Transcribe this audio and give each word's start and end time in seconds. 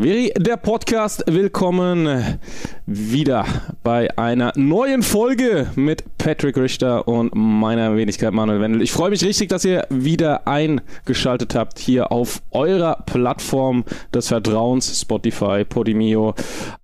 Veri, 0.00 0.32
der 0.34 0.56
Podcast, 0.56 1.24
willkommen 1.26 2.38
wieder 2.86 3.44
bei 3.82 4.08
einer 4.16 4.50
neuen 4.56 5.02
Folge 5.02 5.66
mit 5.74 6.16
Patrick 6.16 6.56
Richter 6.56 7.06
und 7.06 7.34
meiner 7.34 7.94
Wenigkeit 7.94 8.32
Manuel 8.32 8.62
Wendel. 8.62 8.80
Ich 8.80 8.92
freue 8.92 9.10
mich 9.10 9.22
richtig, 9.22 9.50
dass 9.50 9.62
ihr 9.66 9.86
wieder 9.90 10.48
eingeschaltet 10.48 11.54
habt 11.54 11.78
hier 11.78 12.12
auf 12.12 12.40
eurer 12.50 13.02
Plattform 13.04 13.84
des 14.14 14.28
Vertrauens, 14.28 15.02
Spotify, 15.02 15.66
Podimio, 15.68 16.34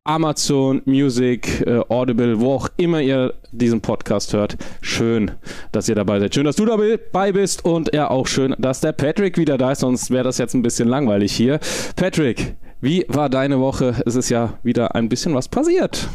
Amazon 0.04 0.82
Music, 0.84 1.66
äh, 1.66 1.80
Audible, 1.88 2.38
wo 2.38 2.56
auch 2.56 2.68
immer 2.76 3.00
ihr 3.00 3.32
diesen 3.50 3.80
Podcast 3.80 4.34
hört. 4.34 4.58
Schön, 4.82 5.30
dass 5.72 5.88
ihr 5.88 5.94
dabei 5.94 6.20
seid. 6.20 6.34
Schön, 6.34 6.44
dass 6.44 6.56
du 6.56 6.66
dabei 6.66 7.32
bist 7.32 7.64
und 7.64 7.94
ja 7.94 8.10
auch 8.10 8.26
schön, 8.26 8.54
dass 8.58 8.82
der 8.82 8.92
Patrick 8.92 9.38
wieder 9.38 9.56
da 9.56 9.72
ist, 9.72 9.80
sonst 9.80 10.10
wäre 10.10 10.24
das 10.24 10.36
jetzt 10.36 10.52
ein 10.52 10.60
bisschen 10.60 10.88
langweilig 10.88 11.32
hier. 11.32 11.60
Patrick, 11.96 12.56
wie 12.86 13.04
war 13.08 13.28
deine 13.28 13.58
Woche? 13.58 14.00
Es 14.06 14.14
ist 14.14 14.28
ja 14.30 14.54
wieder 14.62 14.94
ein 14.94 15.08
bisschen 15.08 15.34
was 15.34 15.48
passiert. 15.48 16.08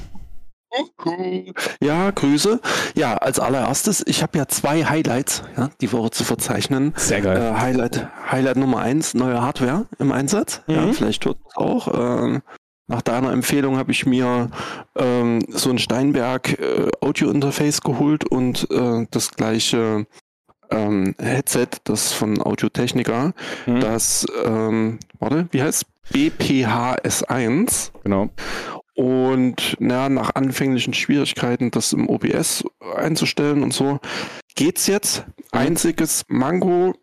Ja, 1.84 2.11
Grüße. 2.11 2.61
Ja, 2.95 3.17
als 3.17 3.39
allererstes, 3.39 4.02
ich 4.07 4.23
habe 4.23 4.38
ja 4.38 4.47
zwei 4.47 4.85
Highlights 4.85 5.44
ja, 5.57 5.70
die 5.81 5.91
Woche 5.91 6.11
zu 6.11 6.23
verzeichnen. 6.23 6.94
Sehr 6.95 7.20
geil. 7.20 7.38
Äh, 7.38 7.59
Highlight, 7.59 8.07
Highlight 8.31 8.55
Nummer 8.55 8.80
eins, 8.80 9.13
neue 9.13 9.41
Hardware 9.41 9.85
im 9.99 10.13
Einsatz. 10.13 10.61
Mhm. 10.67 10.73
Ja, 10.73 10.94
vielleicht 10.94 11.23
tut 11.23 11.38
es 11.45 11.57
auch. 11.57 11.89
Äh, 11.89 12.39
nach 12.88 13.02
deiner 13.02 13.33
Empfehlung 13.33 13.77
habe 13.77 13.91
ich 13.91 14.05
mir 14.05 14.49
ähm, 14.95 15.44
so 15.49 15.72
ein 15.72 15.77
Steinberg 15.77 16.58
äh, 16.58 16.88
Audio 17.02 17.31
Interface 17.31 17.81
geholt 17.81 18.23
und 18.23 18.72
äh, 18.72 19.08
das 19.11 19.31
gleiche 19.31 20.05
ähm, 20.69 21.16
Headset, 21.19 21.67
das 21.83 22.13
von 22.13 22.41
Audiotechnica, 22.41 23.33
mhm. 23.66 23.81
das, 23.81 24.25
ähm, 24.45 24.99
warte, 25.19 25.49
wie 25.52 25.61
heißt 25.61 25.85
BPHS1. 26.13 27.91
Genau. 28.03 28.29
Und 28.95 29.77
na, 29.79 30.09
nach 30.09 30.35
anfänglichen 30.35 30.94
Schwierigkeiten, 30.94 31.72
das 31.72 31.94
im 31.94 32.09
OBS 32.09 32.63
einzustellen 32.95 33.63
und 33.63 33.73
so, 33.73 33.99
geht's 34.55 34.88
jetzt. 34.88 35.25
Einziges 35.52 36.23
Mango, 36.27 36.94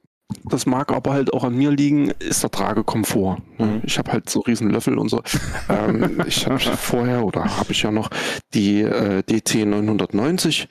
das 0.44 0.66
mag 0.66 0.92
aber 0.92 1.12
halt 1.12 1.32
auch 1.32 1.44
an 1.44 1.56
mir 1.56 1.70
liegen, 1.70 2.10
ist 2.18 2.42
der 2.42 2.50
Tragekomfort. 2.50 3.38
Mhm. 3.58 3.80
Ich 3.84 3.98
habe 3.98 4.12
halt 4.12 4.28
so 4.28 4.40
riesen 4.40 4.70
Löffel 4.70 4.98
und 4.98 5.08
so. 5.08 5.22
ähm, 5.68 6.22
ich 6.26 6.46
habe 6.46 6.58
vorher 6.58 7.24
oder 7.24 7.56
habe 7.58 7.72
ich 7.72 7.82
ja 7.82 7.90
noch 7.90 8.10
die 8.54 8.82
äh, 8.82 9.22
DT 9.22 9.66
990 9.66 10.68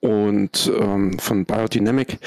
und 0.00 0.70
ähm, 0.78 1.18
von 1.18 1.46
Biodynamic. 1.46 2.18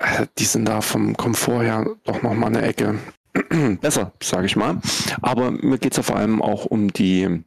Äh, 0.00 0.26
die 0.38 0.44
sind 0.44 0.66
da 0.66 0.80
vom 0.80 1.16
Komfort 1.16 1.62
her 1.62 1.86
doch 2.04 2.22
noch 2.22 2.34
mal 2.34 2.48
eine 2.48 2.62
Ecke 2.62 2.98
besser, 3.80 4.12
sage 4.22 4.46
ich 4.46 4.56
mal. 4.56 4.78
Aber 5.22 5.50
mir 5.50 5.78
geht 5.78 5.92
es 5.92 5.98
ja 5.98 6.02
vor 6.02 6.16
allem 6.16 6.42
auch 6.42 6.64
um 6.64 6.92
die 6.92 7.42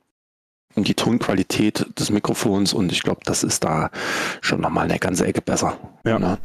um 0.75 0.85
die 0.85 0.93
Tonqualität 0.93 1.85
des 1.99 2.11
Mikrofons 2.11 2.73
und 2.73 2.93
ich 2.93 3.03
glaube, 3.03 3.21
das 3.25 3.43
ist 3.43 3.65
da 3.65 3.89
schon 4.39 4.61
nochmal 4.61 4.85
eine 4.85 4.99
ganze 4.99 5.25
Ecke 5.25 5.41
besser. 5.41 5.77
Ja. 6.05 6.17
Ne? 6.17 6.37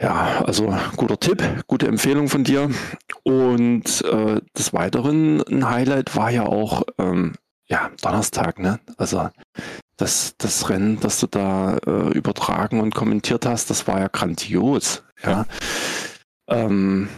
Ja, 0.00 0.42
also 0.44 0.74
guter 0.96 1.20
Tipp, 1.20 1.42
gute 1.66 1.86
Empfehlung 1.86 2.28
von 2.28 2.42
dir. 2.42 2.70
Und 3.22 4.02
äh, 4.04 4.40
des 4.56 4.72
Weiteren 4.72 5.42
ein 5.42 5.68
Highlight 5.68 6.16
war 6.16 6.30
ja 6.30 6.46
auch 6.46 6.82
ähm, 6.98 7.34
ja, 7.66 7.90
Donnerstag, 8.00 8.58
ne? 8.58 8.80
Also 8.96 9.28
das, 9.96 10.34
das 10.38 10.68
Rennen, 10.68 10.98
das 10.98 11.20
du 11.20 11.28
da 11.28 11.78
äh, 11.86 12.12
übertragen 12.12 12.80
und 12.80 12.94
kommentiert 12.94 13.46
hast, 13.46 13.70
das 13.70 13.86
war 13.86 14.00
ja 14.00 14.08
grandios. 14.08 15.04
Ja. 15.22 15.30
ja. 15.30 15.46
Ähm, 16.48 17.08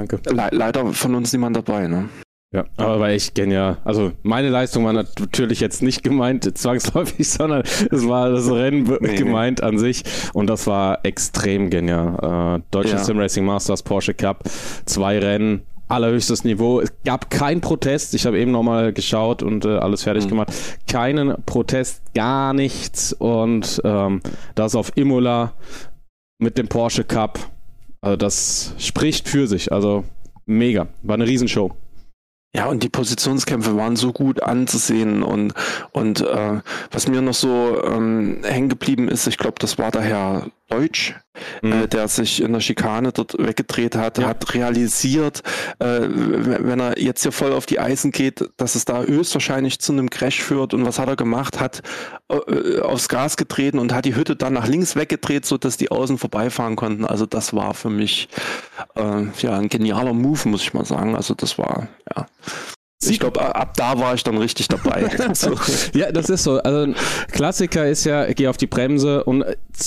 Danke. 0.00 0.18
Le 0.30 0.48
leider 0.52 0.86
von 0.94 1.14
uns 1.14 1.32
niemand 1.32 1.56
dabei, 1.56 1.86
ne? 1.86 2.08
Ja, 2.52 2.64
aber 2.78 2.98
war 2.98 3.10
echt 3.10 3.34
genial. 3.34 3.76
Also 3.84 4.12
meine 4.22 4.48
Leistung 4.48 4.84
war 4.84 4.92
natürlich 4.92 5.60
jetzt 5.60 5.82
nicht 5.82 6.02
gemeint 6.02 6.58
zwangsläufig, 6.58 7.28
sondern 7.28 7.62
es 7.62 8.08
war 8.08 8.30
das 8.30 8.50
Rennen 8.50 8.90
nee, 9.00 9.14
gemeint 9.14 9.60
nee. 9.60 9.66
an 9.66 9.78
sich 9.78 10.02
und 10.32 10.48
das 10.48 10.66
war 10.66 11.04
extrem 11.04 11.70
genial. 11.70 12.58
Äh, 12.58 12.62
Deutsche 12.70 12.94
ja. 12.94 12.98
Sim 12.98 13.18
Racing 13.18 13.44
Masters 13.44 13.82
Porsche 13.82 14.14
Cup, 14.14 14.44
zwei 14.86 15.18
Rennen, 15.18 15.62
allerhöchstes 15.86 16.44
Niveau. 16.44 16.80
Es 16.80 16.92
gab 17.04 17.30
keinen 17.30 17.60
Protest. 17.60 18.14
Ich 18.14 18.24
habe 18.24 18.38
eben 18.40 18.52
nochmal 18.52 18.94
geschaut 18.94 19.42
und 19.42 19.66
äh, 19.66 19.76
alles 19.76 20.02
fertig 20.02 20.24
mhm. 20.24 20.30
gemacht. 20.30 20.52
Keinen 20.88 21.34
Protest, 21.44 22.02
gar 22.14 22.54
nichts. 22.54 23.12
Und 23.12 23.80
ähm, 23.84 24.22
das 24.54 24.74
auf 24.74 24.96
Imola 24.96 25.52
mit 26.38 26.56
dem 26.56 26.68
Porsche 26.68 27.04
Cup 27.04 27.38
also 28.00 28.16
das 28.16 28.74
spricht 28.78 29.28
für 29.28 29.46
sich. 29.46 29.72
Also 29.72 30.04
mega. 30.46 30.88
War 31.02 31.14
eine 31.14 31.26
Riesenshow. 31.26 31.72
Ja, 32.54 32.66
und 32.66 32.82
die 32.82 32.88
Positionskämpfe 32.88 33.76
waren 33.76 33.94
so 33.94 34.12
gut 34.12 34.42
anzusehen 34.42 35.22
und, 35.22 35.54
und 35.92 36.20
äh, 36.20 36.60
was 36.90 37.06
mir 37.06 37.22
noch 37.22 37.34
so 37.34 37.80
ähm, 37.84 38.40
hängen 38.42 38.68
geblieben 38.68 39.08
ist, 39.08 39.28
ich 39.28 39.38
glaube, 39.38 39.56
das 39.60 39.78
war 39.78 39.92
der 39.92 40.02
Herr 40.02 40.50
Deutsch, 40.70 41.14
mhm. 41.62 41.72
äh, 41.72 41.88
der 41.88 42.08
sich 42.08 42.42
in 42.42 42.52
der 42.52 42.60
Schikane 42.60 43.12
dort 43.12 43.36
weggedreht 43.38 43.96
hat, 43.96 44.18
ja. 44.18 44.28
hat 44.28 44.54
realisiert, 44.54 45.42
äh, 45.78 46.00
wenn 46.02 46.80
er 46.80 46.98
jetzt 46.98 47.22
hier 47.22 47.32
voll 47.32 47.52
auf 47.52 47.66
die 47.66 47.80
Eisen 47.80 48.12
geht, 48.12 48.48
dass 48.56 48.76
es 48.76 48.84
da 48.84 49.02
höchstwahrscheinlich 49.02 49.80
zu 49.80 49.92
einem 49.92 50.10
Crash 50.10 50.40
führt. 50.40 50.72
Und 50.72 50.86
was 50.86 50.98
hat 50.98 51.08
er 51.08 51.16
gemacht? 51.16 51.60
Hat 51.60 51.82
äh, 52.28 52.80
aufs 52.80 53.08
Gas 53.08 53.36
getreten 53.36 53.78
und 53.78 53.92
hat 53.92 54.04
die 54.04 54.14
Hütte 54.14 54.36
dann 54.36 54.52
nach 54.52 54.68
links 54.68 54.96
weggedreht, 54.96 55.44
so 55.44 55.58
dass 55.58 55.76
die 55.76 55.90
Außen 55.90 56.18
vorbeifahren 56.18 56.76
konnten. 56.76 57.04
Also 57.04 57.26
das 57.26 57.52
war 57.52 57.74
für 57.74 57.90
mich 57.90 58.28
äh, 58.94 59.24
ja 59.40 59.58
ein 59.58 59.68
genialer 59.68 60.14
Move, 60.14 60.48
muss 60.48 60.62
ich 60.62 60.72
mal 60.72 60.84
sagen. 60.84 61.16
Also 61.16 61.34
das 61.34 61.58
war 61.58 61.88
ja 62.16 62.26
ich 63.08 63.18
glaube, 63.18 63.54
ab 63.54 63.74
da 63.76 63.98
war 63.98 64.14
ich 64.14 64.24
dann 64.24 64.36
richtig 64.36 64.68
dabei. 64.68 65.08
so. 65.32 65.54
Ja, 65.94 66.12
das 66.12 66.28
ist 66.28 66.42
so. 66.42 66.58
Also 66.58 66.92
Klassiker 67.32 67.88
ist 67.88 68.04
ja, 68.04 68.30
geh 68.32 68.48
auf 68.48 68.58
die 68.58 68.66
Bremse 68.66 69.24
und 69.24 69.44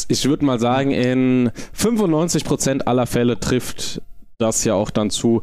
ich 0.07 0.25
würde 0.25 0.45
mal 0.45 0.59
sagen, 0.59 0.91
in 0.91 1.51
95% 1.77 2.81
aller 2.81 3.05
Fälle 3.05 3.39
trifft 3.39 4.01
das 4.39 4.63
ja 4.63 4.73
auch 4.73 4.89
dann 4.89 5.11
zu, 5.11 5.41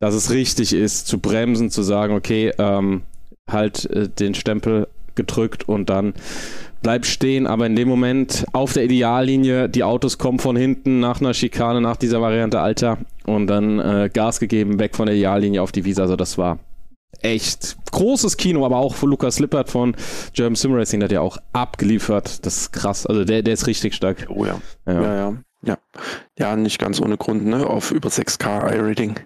dass 0.00 0.14
es 0.14 0.30
richtig 0.30 0.72
ist, 0.72 1.06
zu 1.06 1.18
bremsen, 1.18 1.70
zu 1.70 1.82
sagen, 1.82 2.14
okay, 2.14 2.52
ähm, 2.58 3.02
halt 3.48 3.88
äh, 3.90 4.08
den 4.08 4.34
Stempel 4.34 4.88
gedrückt 5.14 5.68
und 5.68 5.90
dann 5.90 6.14
bleib 6.82 7.06
stehen, 7.06 7.46
aber 7.46 7.66
in 7.66 7.76
dem 7.76 7.88
Moment 7.88 8.44
auf 8.52 8.72
der 8.72 8.84
Ideallinie, 8.84 9.68
die 9.68 9.84
Autos 9.84 10.18
kommen 10.18 10.40
von 10.40 10.56
hinten 10.56 11.00
nach 11.00 11.20
einer 11.20 11.32
Schikane, 11.32 11.80
nach 11.80 11.96
dieser 11.96 12.20
Variante 12.20 12.60
Alter 12.60 12.98
und 13.24 13.46
dann 13.46 13.78
äh, 13.78 14.10
Gas 14.12 14.40
gegeben, 14.40 14.80
weg 14.80 14.96
von 14.96 15.06
der 15.06 15.14
Ideallinie 15.14 15.62
auf 15.62 15.72
die 15.72 15.84
Wiese. 15.84 16.02
Also 16.02 16.16
das 16.16 16.36
war 16.36 16.58
echt 17.22 17.76
großes 17.90 18.36
Kino, 18.36 18.64
aber 18.64 18.76
auch 18.76 18.94
für 18.94 19.06
Lukas 19.06 19.38
Lippert 19.38 19.70
von 19.70 19.96
German 20.32 20.56
Sim 20.56 20.74
Racing, 20.74 21.00
der 21.00 21.08
hat 21.08 21.12
ja 21.12 21.20
auch 21.20 21.38
abgeliefert. 21.52 22.44
Das 22.44 22.56
ist 22.58 22.72
krass. 22.72 23.06
Also 23.06 23.24
der, 23.24 23.42
der 23.42 23.54
ist 23.54 23.66
richtig 23.66 23.94
stark. 23.94 24.26
Oh 24.28 24.44
ja. 24.44 24.60
Ja, 24.86 24.92
ja. 24.92 25.14
Ja, 25.14 25.38
ja. 25.62 25.78
ja 26.38 26.56
nicht 26.56 26.78
ganz 26.78 27.00
ohne 27.00 27.16
Grund, 27.16 27.46
ne? 27.46 27.66
Auf 27.66 27.90
über 27.90 28.08
6K 28.08 28.74
iRating, 28.74 29.18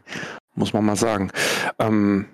muss 0.54 0.72
man 0.72 0.84
mal 0.84 0.96
sagen. 0.96 1.30
Ähm, 1.78 2.26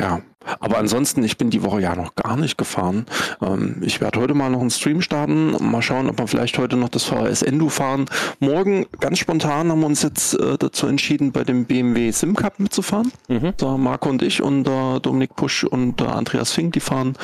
ja, 0.00 0.22
aber 0.60 0.78
ansonsten, 0.78 1.22
ich 1.22 1.36
bin 1.36 1.50
die 1.50 1.62
Woche 1.62 1.82
ja 1.82 1.94
noch 1.94 2.14
gar 2.14 2.36
nicht 2.36 2.56
gefahren. 2.56 3.04
Ähm, 3.42 3.76
ich 3.82 4.00
werde 4.00 4.18
heute 4.18 4.32
mal 4.32 4.48
noch 4.48 4.60
einen 4.60 4.70
Stream 4.70 5.02
starten, 5.02 5.54
mal 5.60 5.82
schauen, 5.82 6.08
ob 6.08 6.18
wir 6.18 6.26
vielleicht 6.26 6.56
heute 6.58 6.76
noch 6.76 6.88
das 6.88 7.04
VHS 7.04 7.42
Endo 7.42 7.68
fahren. 7.68 8.06
Morgen, 8.38 8.86
ganz 8.98 9.18
spontan, 9.18 9.70
haben 9.70 9.80
wir 9.80 9.86
uns 9.86 10.02
jetzt 10.02 10.34
äh, 10.34 10.56
dazu 10.56 10.86
entschieden, 10.86 11.32
bei 11.32 11.44
dem 11.44 11.66
BMW 11.66 12.10
Sim 12.10 12.34
Cup 12.34 12.58
mitzufahren. 12.58 13.12
Mhm. 13.28 13.52
Da 13.58 13.76
Marco 13.76 14.08
und 14.08 14.22
ich 14.22 14.42
und 14.42 14.66
äh, 14.66 15.00
Dominik 15.00 15.36
Pusch 15.36 15.64
und 15.64 16.00
äh, 16.00 16.04
Andreas 16.04 16.52
Fink, 16.52 16.72
die 16.72 16.80
fahren 16.80 17.14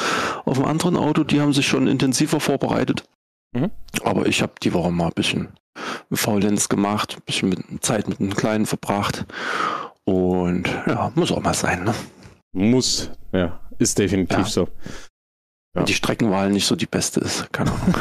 auf 0.44 0.58
einem 0.58 0.68
anderen 0.68 0.96
Auto, 0.96 1.24
die 1.24 1.40
haben 1.40 1.54
sich 1.54 1.66
schon 1.66 1.86
intensiver 1.86 2.40
vorbereitet. 2.40 3.04
Mhm. 3.52 3.70
Aber 4.02 4.26
ich 4.26 4.42
habe 4.42 4.52
die 4.62 4.74
Woche 4.74 4.90
mal 4.90 5.06
ein 5.06 5.12
bisschen 5.14 5.48
Faulenz 6.12 6.68
gemacht, 6.68 7.16
ein 7.18 7.22
bisschen 7.24 7.48
mit, 7.48 7.60
Zeit 7.80 8.08
mit 8.08 8.20
einem 8.20 8.36
Kleinen 8.36 8.66
verbracht. 8.66 9.24
Und 10.04 10.68
ja, 10.86 11.10
muss 11.14 11.32
auch 11.32 11.42
mal 11.42 11.54
sein, 11.54 11.84
ne? 11.84 11.94
Muss, 12.56 13.10
ja, 13.32 13.60
ist 13.78 13.98
definitiv 13.98 14.38
ja. 14.38 14.44
so. 14.44 14.68
Ja. 15.76 15.82
Die 15.82 15.92
Streckenwahl 15.92 16.50
nicht 16.50 16.64
so 16.64 16.74
die 16.74 16.86
beste 16.86 17.20
ist, 17.20 17.52
keine 17.52 17.70
Ahnung. 17.70 17.94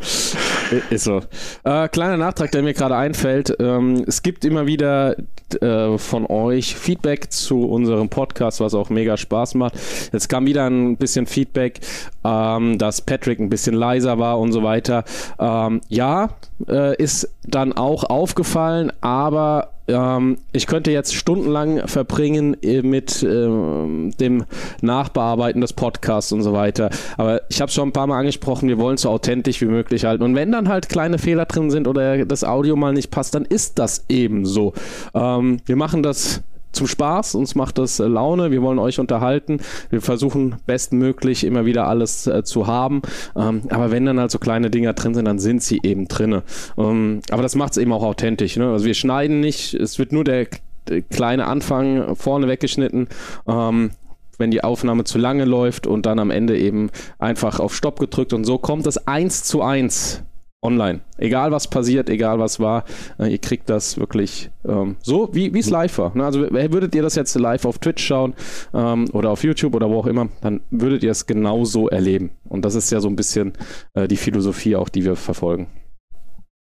ist 0.90 1.04
so. 1.04 1.22
Äh, 1.62 1.86
kleiner 1.88 2.16
Nachtrag, 2.16 2.50
der 2.50 2.64
mir 2.64 2.74
gerade 2.74 2.96
einfällt. 2.96 3.54
Ähm, 3.60 4.02
es 4.08 4.24
gibt 4.24 4.44
immer 4.44 4.66
wieder 4.66 5.14
äh, 5.60 5.96
von 5.98 6.26
euch 6.26 6.74
Feedback 6.74 7.30
zu 7.30 7.64
unserem 7.64 8.08
Podcast, 8.08 8.58
was 8.58 8.74
auch 8.74 8.90
mega 8.90 9.16
Spaß 9.16 9.54
macht. 9.54 9.74
Jetzt 10.12 10.28
kam 10.28 10.46
wieder 10.46 10.68
ein 10.68 10.96
bisschen 10.96 11.26
Feedback, 11.26 11.78
ähm, 12.24 12.76
dass 12.76 13.02
Patrick 13.02 13.38
ein 13.38 13.50
bisschen 13.50 13.76
leiser 13.76 14.18
war 14.18 14.40
und 14.40 14.50
so 14.50 14.64
weiter. 14.64 15.04
Ähm, 15.38 15.80
ja, 15.86 16.30
äh, 16.66 17.00
ist 17.00 17.30
dann 17.44 17.72
auch 17.72 18.02
aufgefallen, 18.02 18.92
aber 19.00 19.73
ähm, 19.88 20.38
ich 20.52 20.66
könnte 20.66 20.90
jetzt 20.90 21.14
stundenlang 21.14 21.86
verbringen 21.86 22.56
äh, 22.62 22.82
mit 22.82 23.22
ähm, 23.22 24.12
dem 24.18 24.44
Nachbearbeiten 24.80 25.60
des 25.60 25.72
Podcasts 25.72 26.32
und 26.32 26.42
so 26.42 26.52
weiter. 26.52 26.90
Aber 27.16 27.42
ich 27.48 27.60
habe 27.60 27.70
schon 27.70 27.88
ein 27.88 27.92
paar 27.92 28.06
Mal 28.06 28.18
angesprochen, 28.18 28.68
wir 28.68 28.78
wollen 28.78 28.94
es 28.94 29.02
so 29.02 29.10
authentisch 29.10 29.60
wie 29.60 29.66
möglich 29.66 30.04
halten. 30.04 30.22
Und 30.22 30.34
wenn 30.34 30.52
dann 30.52 30.68
halt 30.68 30.88
kleine 30.88 31.18
Fehler 31.18 31.46
drin 31.46 31.70
sind 31.70 31.86
oder 31.86 32.24
das 32.24 32.44
Audio 32.44 32.76
mal 32.76 32.92
nicht 32.92 33.10
passt, 33.10 33.34
dann 33.34 33.44
ist 33.44 33.78
das 33.78 34.04
eben 34.08 34.46
so. 34.46 34.72
Ähm, 35.14 35.58
wir 35.66 35.76
machen 35.76 36.02
das 36.02 36.42
zum 36.74 36.86
Spaß, 36.86 37.34
uns 37.34 37.54
macht 37.54 37.78
das 37.78 38.00
äh, 38.00 38.06
Laune, 38.06 38.50
wir 38.50 38.62
wollen 38.62 38.78
euch 38.78 39.00
unterhalten, 39.00 39.60
wir 39.90 40.00
versuchen 40.00 40.56
bestmöglich 40.66 41.44
immer 41.44 41.64
wieder 41.66 41.86
alles 41.86 42.26
äh, 42.26 42.42
zu 42.44 42.66
haben, 42.66 43.02
ähm, 43.36 43.62
aber 43.70 43.90
wenn 43.90 44.06
dann 44.06 44.20
halt 44.20 44.30
so 44.30 44.38
kleine 44.38 44.70
Dinger 44.70 44.92
drin 44.92 45.14
sind, 45.14 45.24
dann 45.24 45.38
sind 45.38 45.62
sie 45.62 45.80
eben 45.82 46.08
drinne. 46.08 46.42
Ähm, 46.76 47.20
aber 47.30 47.42
das 47.42 47.54
macht 47.54 47.72
es 47.72 47.78
eben 47.78 47.92
auch 47.92 48.02
authentisch. 48.02 48.56
Ne? 48.56 48.70
Also 48.70 48.84
wir 48.84 48.94
schneiden 48.94 49.40
nicht, 49.40 49.74
es 49.74 49.98
wird 49.98 50.12
nur 50.12 50.24
der, 50.24 50.46
der 50.88 51.02
kleine 51.02 51.46
Anfang 51.46 52.16
vorne 52.16 52.48
weggeschnitten. 52.48 53.08
Ähm, 53.46 53.90
wenn 54.36 54.50
die 54.50 54.64
Aufnahme 54.64 55.04
zu 55.04 55.16
lange 55.18 55.44
läuft 55.44 55.86
und 55.86 56.06
dann 56.06 56.18
am 56.18 56.32
Ende 56.32 56.58
eben 56.58 56.90
einfach 57.20 57.60
auf 57.60 57.72
Stopp 57.72 58.00
gedrückt 58.00 58.32
und 58.32 58.44
so 58.44 58.58
kommt 58.58 58.84
es 58.88 59.06
eins 59.06 59.44
zu 59.44 59.62
eins 59.62 60.24
online. 60.64 61.00
Egal 61.18 61.52
was 61.52 61.68
passiert, 61.68 62.08
egal 62.08 62.38
was 62.38 62.58
war, 62.58 62.84
äh, 63.18 63.30
ihr 63.30 63.38
kriegt 63.38 63.70
das 63.70 63.98
wirklich 63.98 64.50
ähm, 64.66 64.96
so, 65.02 65.28
wie 65.32 65.56
es 65.56 65.70
live 65.70 65.98
war. 65.98 66.16
Ne? 66.16 66.24
Also 66.24 66.40
würdet 66.40 66.94
ihr 66.94 67.02
das 67.02 67.14
jetzt 67.14 67.34
live 67.36 67.64
auf 67.66 67.78
Twitch 67.78 68.04
schauen 68.04 68.34
ähm, 68.72 69.08
oder 69.12 69.30
auf 69.30 69.44
YouTube 69.44 69.74
oder 69.74 69.88
wo 69.90 69.98
auch 69.98 70.06
immer, 70.06 70.28
dann 70.40 70.62
würdet 70.70 71.04
ihr 71.04 71.10
es 71.10 71.26
genauso 71.26 71.88
erleben. 71.88 72.30
Und 72.48 72.64
das 72.64 72.74
ist 72.74 72.90
ja 72.90 73.00
so 73.00 73.08
ein 73.08 73.16
bisschen 73.16 73.52
äh, 73.92 74.08
die 74.08 74.16
Philosophie 74.16 74.74
auch, 74.74 74.88
die 74.88 75.04
wir 75.04 75.16
verfolgen. 75.16 75.68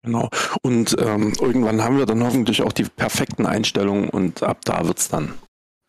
Genau. 0.04 0.28
Und 0.62 0.96
ähm, 1.00 1.32
irgendwann 1.40 1.82
haben 1.82 1.98
wir 1.98 2.06
dann 2.06 2.22
hoffentlich 2.22 2.62
auch 2.62 2.72
die 2.72 2.84
perfekten 2.84 3.46
Einstellungen 3.46 4.08
und 4.08 4.44
ab 4.44 4.58
da 4.64 4.86
wird 4.86 4.98
es 4.98 5.08
dann, 5.08 5.34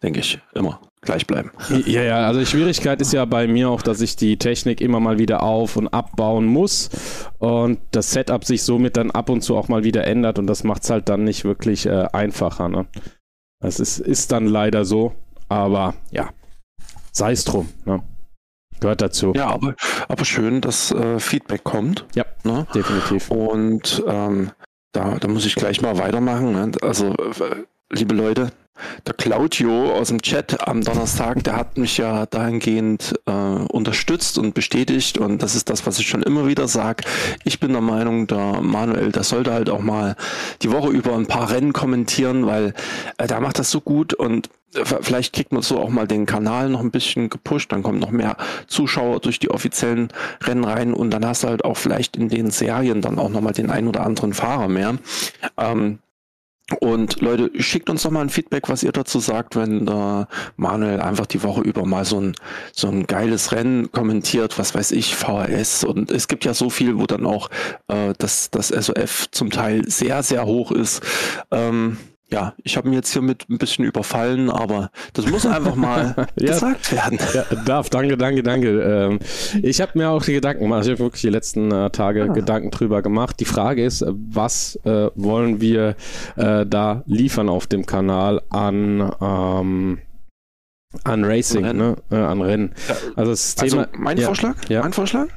denke 0.03 0.19
ich, 0.19 0.39
immer 0.55 0.81
gleich 1.01 1.25
bleiben. 1.27 1.51
Ja, 1.85 2.03
ja, 2.03 2.27
also 2.27 2.39
die 2.39 2.45
Schwierigkeit 2.45 2.99
ist 3.01 3.13
ja 3.13 3.25
bei 3.25 3.47
mir 3.47 3.69
auch, 3.69 3.81
dass 3.81 4.01
ich 4.01 4.15
die 4.15 4.37
Technik 4.37 4.81
immer 4.81 4.99
mal 4.99 5.17
wieder 5.17 5.43
auf- 5.43 5.77
und 5.77 5.87
abbauen 5.87 6.45
muss 6.45 6.89
und 7.37 7.79
das 7.91 8.11
Setup 8.11 8.43
sich 8.43 8.63
somit 8.63 8.97
dann 8.97 9.11
ab 9.11 9.29
und 9.29 9.41
zu 9.41 9.55
auch 9.55 9.69
mal 9.69 9.83
wieder 9.83 10.05
ändert 10.05 10.39
und 10.39 10.47
das 10.47 10.63
macht 10.63 10.83
es 10.83 10.89
halt 10.89 11.09
dann 11.09 11.23
nicht 11.23 11.45
wirklich 11.45 11.85
äh, 11.85 12.07
einfacher. 12.11 12.67
Ne? 12.67 12.87
Das 13.61 13.79
ist, 13.79 13.99
ist 13.99 14.31
dann 14.31 14.47
leider 14.47 14.85
so, 14.85 15.13
aber 15.47 15.95
ja, 16.11 16.29
sei 17.11 17.31
es 17.31 17.45
drum. 17.45 17.69
Ne? 17.85 18.01
Gehört 18.79 19.01
dazu. 19.01 19.33
Ja, 19.35 19.47
aber, 19.47 19.75
aber 20.07 20.25
schön, 20.25 20.61
dass 20.61 20.91
äh, 20.91 21.19
Feedback 21.19 21.63
kommt. 21.63 22.05
Ja, 22.15 22.25
ne? 22.43 22.65
definitiv. 22.73 23.29
Und 23.29 24.03
ähm, 24.07 24.51
da, 24.93 25.15
da 25.15 25.27
muss 25.27 25.45
ich 25.45 25.55
gleich 25.55 25.81
mal 25.81 25.97
weitermachen. 25.97 26.53
Ne? 26.53 26.71
Also, 26.81 27.13
äh, 27.13 27.65
liebe 27.91 28.15
Leute, 28.15 28.51
der 29.05 29.13
Claudio 29.13 29.93
aus 29.93 30.09
dem 30.09 30.21
Chat 30.21 30.67
am 30.67 30.83
Donnerstag, 30.83 31.43
der 31.43 31.55
hat 31.55 31.77
mich 31.77 31.97
ja 31.97 32.25
dahingehend 32.25 33.19
äh, 33.25 33.31
unterstützt 33.31 34.37
und 34.37 34.53
bestätigt 34.53 35.17
und 35.17 35.41
das 35.41 35.55
ist 35.55 35.69
das, 35.69 35.85
was 35.85 35.99
ich 35.99 36.07
schon 36.07 36.23
immer 36.23 36.47
wieder 36.47 36.67
sage. 36.67 37.03
Ich 37.43 37.59
bin 37.59 37.71
der 37.71 37.81
Meinung, 37.81 38.27
der 38.27 38.61
Manuel, 38.61 39.11
der 39.11 39.23
sollte 39.23 39.53
halt 39.53 39.69
auch 39.69 39.81
mal 39.81 40.15
die 40.61 40.71
Woche 40.71 40.89
über 40.89 41.15
ein 41.15 41.27
paar 41.27 41.49
Rennen 41.51 41.73
kommentieren, 41.73 42.45
weil 42.45 42.73
äh, 43.17 43.27
der 43.27 43.39
macht 43.39 43.59
das 43.59 43.71
so 43.71 43.81
gut 43.81 44.13
und 44.13 44.49
äh, 44.75 44.85
vielleicht 45.01 45.33
kriegt 45.33 45.51
man 45.51 45.61
so 45.61 45.79
auch 45.79 45.89
mal 45.89 46.07
den 46.07 46.25
Kanal 46.25 46.69
noch 46.69 46.81
ein 46.81 46.91
bisschen 46.91 47.29
gepusht, 47.29 47.71
dann 47.71 47.83
kommen 47.83 47.99
noch 47.99 48.11
mehr 48.11 48.37
Zuschauer 48.67 49.19
durch 49.19 49.39
die 49.39 49.51
offiziellen 49.51 50.09
Rennen 50.43 50.63
rein 50.63 50.93
und 50.93 51.11
dann 51.11 51.25
hast 51.25 51.43
du 51.43 51.47
halt 51.47 51.65
auch 51.65 51.77
vielleicht 51.77 52.15
in 52.17 52.29
den 52.29 52.51
Serien 52.51 53.01
dann 53.01 53.19
auch 53.19 53.29
nochmal 53.29 53.53
den 53.53 53.69
ein 53.69 53.87
oder 53.87 54.05
anderen 54.05 54.33
Fahrer 54.33 54.67
mehr. 54.67 54.97
Ähm, 55.57 55.99
und 56.79 57.21
Leute, 57.21 57.51
schickt 57.61 57.89
uns 57.89 58.03
doch 58.03 58.11
mal 58.11 58.21
ein 58.21 58.29
Feedback, 58.29 58.69
was 58.69 58.83
ihr 58.83 58.91
dazu 58.91 59.19
sagt, 59.19 59.55
wenn 59.55 59.85
der 59.85 60.27
Manuel 60.55 61.01
einfach 61.01 61.25
die 61.25 61.43
Woche 61.43 61.61
über 61.61 61.85
mal 61.85 62.05
so 62.05 62.19
ein, 62.19 62.35
so 62.73 62.87
ein 62.87 63.07
geiles 63.07 63.51
Rennen 63.51 63.91
kommentiert, 63.91 64.59
was 64.59 64.75
weiß 64.75 64.91
ich, 64.91 65.15
VHS. 65.15 65.83
Und 65.83 66.11
es 66.11 66.27
gibt 66.27 66.45
ja 66.45 66.53
so 66.53 66.69
viel, 66.69 66.97
wo 66.99 67.05
dann 67.05 67.25
auch 67.25 67.49
äh, 67.87 68.13
das, 68.17 68.51
das 68.51 68.69
SOF 68.69 69.29
zum 69.31 69.49
Teil 69.49 69.87
sehr, 69.89 70.23
sehr 70.23 70.45
hoch 70.45 70.71
ist. 70.71 71.01
Ähm, 71.51 71.97
ja, 72.31 72.53
ich 72.63 72.77
habe 72.77 72.89
mir 72.89 72.95
jetzt 72.95 73.11
hier 73.11 73.21
mit 73.21 73.49
ein 73.49 73.57
bisschen 73.57 73.85
überfallen, 73.85 74.49
aber 74.49 74.91
das 75.13 75.25
muss 75.27 75.45
einfach 75.45 75.75
mal 75.75 76.27
ja, 76.39 76.51
gesagt 76.53 76.91
werden. 76.91 77.17
Ja, 77.33 77.43
darf, 77.65 77.89
danke, 77.89 78.17
danke, 78.17 78.43
danke. 78.43 78.81
Ähm, 78.81 79.19
ich 79.63 79.81
habe 79.81 79.91
mir 79.95 80.09
auch 80.09 80.23
die 80.23 80.33
Gedanken 80.33 80.63
gemacht, 80.63 80.85
ich 80.85 80.91
habe 80.91 80.99
wirklich 80.99 81.21
die 81.21 81.29
letzten 81.29 81.71
äh, 81.71 81.89
Tage 81.89 82.23
ah. 82.29 82.33
Gedanken 82.33 82.69
drüber 82.69 83.01
gemacht. 83.01 83.39
Die 83.39 83.45
Frage 83.45 83.83
ist, 83.83 84.01
äh, 84.01 84.11
was 84.13 84.79
äh, 84.83 85.09
wollen 85.15 85.59
wir 85.59 85.95
äh, 86.35 86.65
da 86.65 87.03
liefern 87.07 87.49
auf 87.49 87.65
dem 87.65 87.85
Kanal 87.85 88.41
an 88.49 89.11
ähm, 89.21 89.99
an 91.03 91.23
Racing, 91.23 91.65
Rennen. 91.65 91.77
ne? 91.77 91.95
Äh, 92.11 92.15
an 92.15 92.41
Rennen. 92.41 92.71
Also, 93.15 93.31
das 93.31 93.55
also 93.59 93.77
Thema, 93.77 93.89
mein 93.93 94.17
ja, 94.17 94.25
Vorschlag? 94.25 94.55
Ja. 94.69 94.81
Mein 94.81 94.93
Vorschlag? 94.93 95.27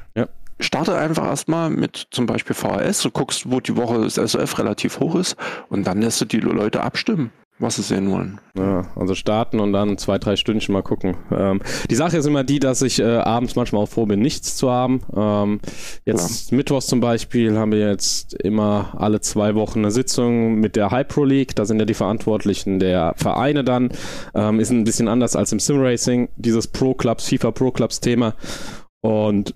Starte 0.61 0.97
einfach 0.97 1.27
erstmal 1.27 1.71
mit 1.71 2.09
zum 2.11 2.27
Beispiel 2.27 2.55
VHS, 2.55 3.03
du 3.03 3.11
guckst, 3.11 3.51
wo 3.51 3.61
die 3.61 3.77
Woche 3.77 4.01
das 4.01 4.15
SOF 4.15 4.59
relativ 4.59 5.01
hoch 5.01 5.15
ist 5.17 5.37
und 5.69 5.87
dann 5.87 6.01
lässt 6.01 6.21
du 6.21 6.25
die 6.25 6.41
Leute 6.41 6.83
abstimmen 6.83 7.33
was 7.63 7.77
sie 7.77 7.83
sehen 7.83 8.11
wollen. 8.11 8.41
Ja, 8.57 8.87
also 8.97 9.15
starten 9.15 9.61
und 9.61 9.73
dann 9.73 9.97
zwei, 9.97 10.19
drei 10.19 10.37
Stündchen 10.37 10.73
mal 10.73 10.83
gucken. 10.83 11.17
Ähm, 11.31 11.63
die 11.89 11.95
Sache 11.95 12.17
ist 12.19 12.27
immer 12.27 12.45
die, 12.45 12.59
dass 12.59 12.83
ich 12.83 12.99
äh, 12.99 13.05
abends 13.05 13.55
manchmal 13.57 13.85
auch 13.85 13.89
froh 13.89 14.05
bin, 14.05 14.21
nichts 14.21 14.57
zu 14.57 14.71
haben. 14.71 15.01
Ähm, 15.15 15.61
jetzt 16.05 16.51
ja. 16.51 16.57
Mittwochs 16.57 16.89
zum 16.89 17.01
Beispiel 17.01 17.57
haben 17.57 17.73
wir 17.73 17.89
jetzt 17.89 18.35
immer 18.35 18.95
alle 18.99 19.21
zwei 19.21 19.55
Wochen 19.55 19.79
eine 19.79 19.91
Sitzung 19.91 20.57
mit 20.57 20.77
der 20.77 20.91
High 20.91 21.07
Pro 21.07 21.25
League. 21.25 21.55
Da 21.55 21.65
sind 21.65 21.79
ja 21.79 21.85
die 21.85 21.95
Verantwortlichen 21.95 22.79
der 22.81 23.15
Vereine 23.17 23.65
dann. 23.65 23.91
Ähm, 24.35 24.59
ist 24.59 24.71
ein 24.71 24.85
bisschen 24.85 25.09
anders 25.09 25.37
als 25.37 25.53
im 25.53 25.61
Sim 25.61 25.81
Racing, 25.81 26.29
dieses 26.37 26.67
Pro 26.67 26.95
Clubs, 26.95 27.29
FIFA 27.29 27.53
Pro 27.53 27.71
Clubs 27.71 28.01
Thema. 28.01 28.35
Und 29.03 29.55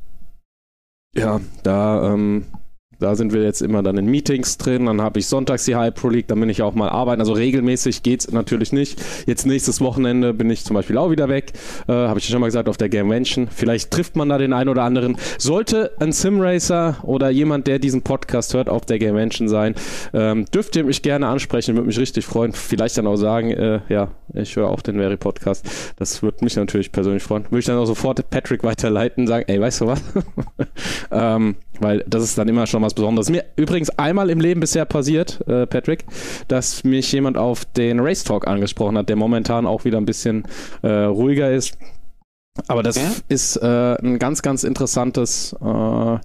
ja, 1.16 1.40
da, 1.62 2.12
ähm, 2.12 2.44
da 2.98 3.14
sind 3.14 3.32
wir 3.32 3.42
jetzt 3.42 3.62
immer 3.62 3.82
dann 3.82 3.98
in 3.98 4.06
Meetings 4.06 4.58
drin. 4.58 4.86
Dann 4.86 5.00
habe 5.00 5.18
ich 5.18 5.26
sonntags 5.26 5.64
die 5.64 5.76
High 5.76 5.94
Pro 5.94 6.08
League, 6.08 6.28
dann 6.28 6.40
bin 6.40 6.48
ich 6.48 6.62
auch 6.62 6.74
mal 6.74 6.88
arbeiten. 6.88 7.20
Also 7.20 7.32
regelmäßig 7.32 8.02
geht 8.02 8.20
es 8.20 8.32
natürlich 8.32 8.72
nicht. 8.72 9.00
Jetzt 9.26 9.46
nächstes 9.46 9.80
Wochenende 9.80 10.34
bin 10.34 10.50
ich 10.50 10.64
zum 10.64 10.74
Beispiel 10.74 10.98
auch 10.98 11.10
wieder 11.10 11.28
weg. 11.28 11.52
Äh, 11.88 11.92
habe 11.92 12.18
ich 12.18 12.26
schon 12.26 12.40
mal 12.40 12.46
gesagt, 12.46 12.68
auf 12.68 12.76
der 12.76 12.88
Gamevention. 12.88 13.48
Vielleicht 13.50 13.90
trifft 13.90 14.16
man 14.16 14.28
da 14.28 14.38
den 14.38 14.52
einen 14.52 14.68
oder 14.68 14.82
anderen. 14.82 15.16
Sollte 15.38 15.92
ein 15.98 16.12
Simracer 16.12 16.98
oder 17.02 17.30
jemand, 17.30 17.66
der 17.66 17.78
diesen 17.78 18.02
Podcast 18.02 18.54
hört, 18.54 18.68
auf 18.68 18.86
der 18.86 18.98
Gamevention 18.98 19.48
sein, 19.48 19.74
ähm, 20.12 20.46
dürft 20.46 20.76
ihr 20.76 20.84
mich 20.84 21.02
gerne 21.02 21.28
ansprechen. 21.28 21.74
Würde 21.74 21.86
mich 21.86 21.98
richtig 21.98 22.24
freuen. 22.24 22.52
Vielleicht 22.52 22.98
dann 22.98 23.06
auch 23.06 23.16
sagen, 23.16 23.50
äh, 23.50 23.80
ja, 23.88 24.08
ich 24.34 24.56
höre 24.56 24.68
auch 24.68 24.82
den 24.82 24.96
Very 24.96 25.16
Podcast. 25.16 25.66
Das 25.96 26.22
würde 26.22 26.44
mich 26.44 26.56
natürlich 26.56 26.92
persönlich 26.92 27.22
freuen. 27.22 27.44
Würde 27.44 27.58
ich 27.58 27.66
dann 27.66 27.78
auch 27.78 27.86
sofort 27.86 28.28
Patrick 28.30 28.64
weiterleiten, 28.64 29.26
sagen, 29.26 29.44
ey, 29.48 29.60
weißt 29.60 29.82
du 29.82 29.86
was? 29.86 30.02
ähm, 31.10 31.56
weil 31.80 32.04
das 32.06 32.22
ist 32.22 32.38
dann 32.38 32.48
immer 32.48 32.66
schon 32.66 32.82
was 32.82 32.94
Besonderes. 32.94 33.30
Mir 33.30 33.44
übrigens 33.56 33.90
einmal 33.90 34.30
im 34.30 34.40
Leben 34.40 34.60
bisher 34.60 34.84
passiert, 34.84 35.46
äh, 35.48 35.66
Patrick, 35.66 36.04
dass 36.48 36.84
mich 36.84 37.10
jemand 37.12 37.36
auf 37.36 37.64
den 37.64 38.00
Race 38.00 38.24
Talk 38.24 38.46
angesprochen 38.46 38.98
hat, 38.98 39.08
der 39.08 39.16
momentan 39.16 39.66
auch 39.66 39.84
wieder 39.84 39.98
ein 39.98 40.06
bisschen 40.06 40.44
äh, 40.82 40.88
ruhiger 40.88 41.50
ist. 41.52 41.78
Aber 42.68 42.82
das 42.82 42.96
ja? 42.96 43.10
ist 43.28 43.56
äh, 43.56 43.96
ein 44.02 44.18
ganz, 44.18 44.42
ganz 44.42 44.64
interessantes 44.64 45.54
äh, 45.60 46.18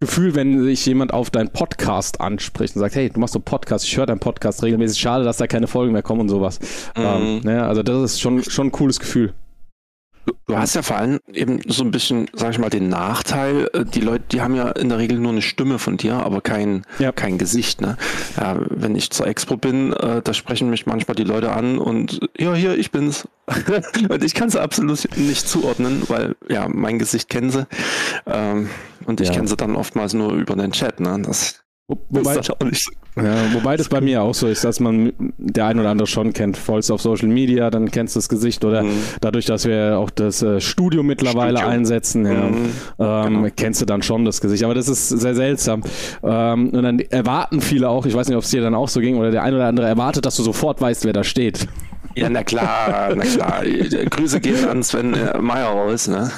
Gefühl, 0.00 0.34
wenn 0.34 0.62
sich 0.64 0.84
jemand 0.84 1.14
auf 1.14 1.30
deinen 1.30 1.50
Podcast 1.50 2.20
anspricht 2.20 2.76
und 2.76 2.80
sagt, 2.80 2.94
hey, 2.94 3.08
du 3.08 3.20
machst 3.20 3.32
so 3.32 3.40
Podcast, 3.40 3.84
ich 3.84 3.96
höre 3.96 4.06
deinen 4.06 4.18
Podcast 4.18 4.62
regelmäßig, 4.62 4.98
schade, 4.98 5.24
dass 5.24 5.36
da 5.36 5.46
keine 5.46 5.66
Folgen 5.66 5.92
mehr 5.92 6.02
kommen 6.02 6.22
und 6.22 6.28
sowas. 6.28 6.58
Mhm. 6.96 7.02
Ähm, 7.04 7.40
ne, 7.44 7.64
also 7.64 7.82
das 7.82 8.02
ist 8.02 8.20
schon, 8.20 8.42
schon 8.42 8.68
ein 8.68 8.72
cooles 8.72 8.98
Gefühl. 8.98 9.32
Du 10.46 10.56
hast 10.56 10.74
ja 10.74 10.82
vor 10.82 10.96
allem 10.96 11.20
eben 11.32 11.60
so 11.66 11.82
ein 11.84 11.90
bisschen, 11.90 12.28
sag 12.32 12.50
ich 12.50 12.58
mal, 12.58 12.70
den 12.70 12.88
Nachteil, 12.88 13.68
äh, 13.72 13.84
die 13.84 14.00
Leute, 14.00 14.24
die 14.30 14.40
haben 14.40 14.54
ja 14.54 14.70
in 14.70 14.88
der 14.88 14.98
Regel 14.98 15.18
nur 15.18 15.32
eine 15.32 15.42
Stimme 15.42 15.78
von 15.78 15.96
dir, 15.96 16.14
aber 16.14 16.40
kein, 16.40 16.84
ja. 16.98 17.12
kein 17.12 17.38
Gesicht. 17.38 17.80
Ne? 17.80 17.96
Ja, 18.36 18.56
wenn 18.68 18.94
ich 18.94 19.10
zur 19.10 19.26
Expo 19.26 19.56
bin, 19.56 19.92
äh, 19.92 20.22
da 20.22 20.34
sprechen 20.34 20.70
mich 20.70 20.86
manchmal 20.86 21.14
die 21.14 21.24
Leute 21.24 21.52
an 21.52 21.78
und 21.78 22.20
ja, 22.38 22.54
hier, 22.54 22.76
ich 22.76 22.90
bin's. 22.90 23.28
und 24.08 24.24
ich 24.24 24.34
kann 24.34 24.48
sie 24.48 24.60
absolut 24.60 25.06
nicht 25.16 25.48
zuordnen, 25.48 26.02
weil 26.08 26.36
ja, 26.48 26.66
mein 26.68 26.98
Gesicht 26.98 27.28
kennen 27.28 27.50
sie. 27.50 27.66
Ähm, 28.26 28.70
und 29.06 29.20
ich 29.20 29.28
ja. 29.28 29.34
kenne 29.34 29.48
sie 29.48 29.56
dann 29.56 29.76
oftmals 29.76 30.14
nur 30.14 30.32
über 30.32 30.56
den 30.56 30.72
Chat. 30.72 31.00
Ne? 31.00 31.20
Das 31.24 31.64
Wobei, 31.86 32.36
das 32.36 32.48
ja, 32.48 33.52
wobei 33.52 33.76
das 33.76 33.90
bei 33.90 34.00
mir 34.00 34.22
auch 34.22 34.32
so 34.32 34.46
ist, 34.46 34.64
dass 34.64 34.80
man 34.80 35.12
der 35.36 35.66
ein 35.66 35.78
oder 35.78 35.90
andere 35.90 36.06
schon 36.06 36.32
kennt, 36.32 36.56
vollst 36.56 36.90
auf 36.90 37.02
Social 37.02 37.28
Media, 37.28 37.68
dann 37.68 37.90
kennst 37.90 38.16
du 38.16 38.18
das 38.20 38.30
Gesicht 38.30 38.64
oder 38.64 38.84
mhm. 38.84 38.96
dadurch, 39.20 39.44
dass 39.44 39.66
wir 39.66 39.98
auch 39.98 40.08
das 40.08 40.40
äh, 40.42 40.62
Studio 40.62 41.02
mittlerweile 41.02 41.58
Studio. 41.58 41.74
einsetzen, 41.74 42.24
ja, 42.24 42.32
mhm. 42.32 42.70
ähm, 42.98 43.42
genau. 43.42 43.48
kennst 43.54 43.82
du 43.82 43.84
dann 43.84 44.00
schon 44.00 44.24
das 44.24 44.40
Gesicht. 44.40 44.64
Aber 44.64 44.72
das 44.72 44.88
ist 44.88 45.10
sehr 45.10 45.34
seltsam. 45.34 45.82
Ähm, 46.22 46.70
und 46.70 46.82
dann 46.82 47.00
erwarten 47.00 47.60
viele 47.60 47.90
auch, 47.90 48.06
ich 48.06 48.14
weiß 48.14 48.28
nicht, 48.28 48.36
ob 48.36 48.44
es 48.44 48.50
dir 48.50 48.62
dann 48.62 48.74
auch 48.74 48.88
so 48.88 49.00
ging, 49.00 49.18
oder 49.18 49.30
der 49.30 49.42
ein 49.42 49.52
oder 49.52 49.66
andere 49.66 49.86
erwartet, 49.86 50.24
dass 50.24 50.36
du 50.36 50.42
sofort 50.42 50.80
weißt, 50.80 51.04
wer 51.04 51.12
da 51.12 51.22
steht. 51.22 51.68
Ja, 52.16 52.28
na 52.30 52.44
klar, 52.44 53.14
na 53.16 53.24
klar. 53.24 53.64
Grüße 53.64 54.40
gehen 54.40 54.68
an 54.68 54.82
Sven 54.82 55.14
äh, 55.14 55.38
Meyer 55.38 55.68
raus, 55.68 56.08
ne? 56.08 56.30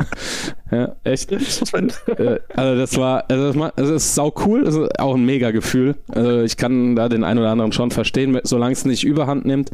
ja, 0.70 0.96
echt. 1.04 1.30
Äh, 1.32 2.38
also 2.54 2.78
das 2.78 2.96
war, 2.96 3.24
also 3.28 3.52
das, 3.52 3.72
das 3.76 3.90
ist 3.90 4.14
sau 4.14 4.32
cool, 4.44 4.64
das 4.64 4.74
ist 4.74 4.98
auch 4.98 5.14
ein 5.14 5.24
mega 5.24 5.50
Gefühl. 5.50 5.94
Also 6.08 6.42
ich 6.42 6.56
kann 6.56 6.96
da 6.96 7.08
den 7.08 7.24
einen 7.24 7.38
oder 7.38 7.50
anderen 7.50 7.72
schon 7.72 7.90
verstehen, 7.90 8.38
solange 8.42 8.72
es 8.72 8.84
nicht 8.84 9.04
überhand 9.04 9.44
nimmt. 9.44 9.70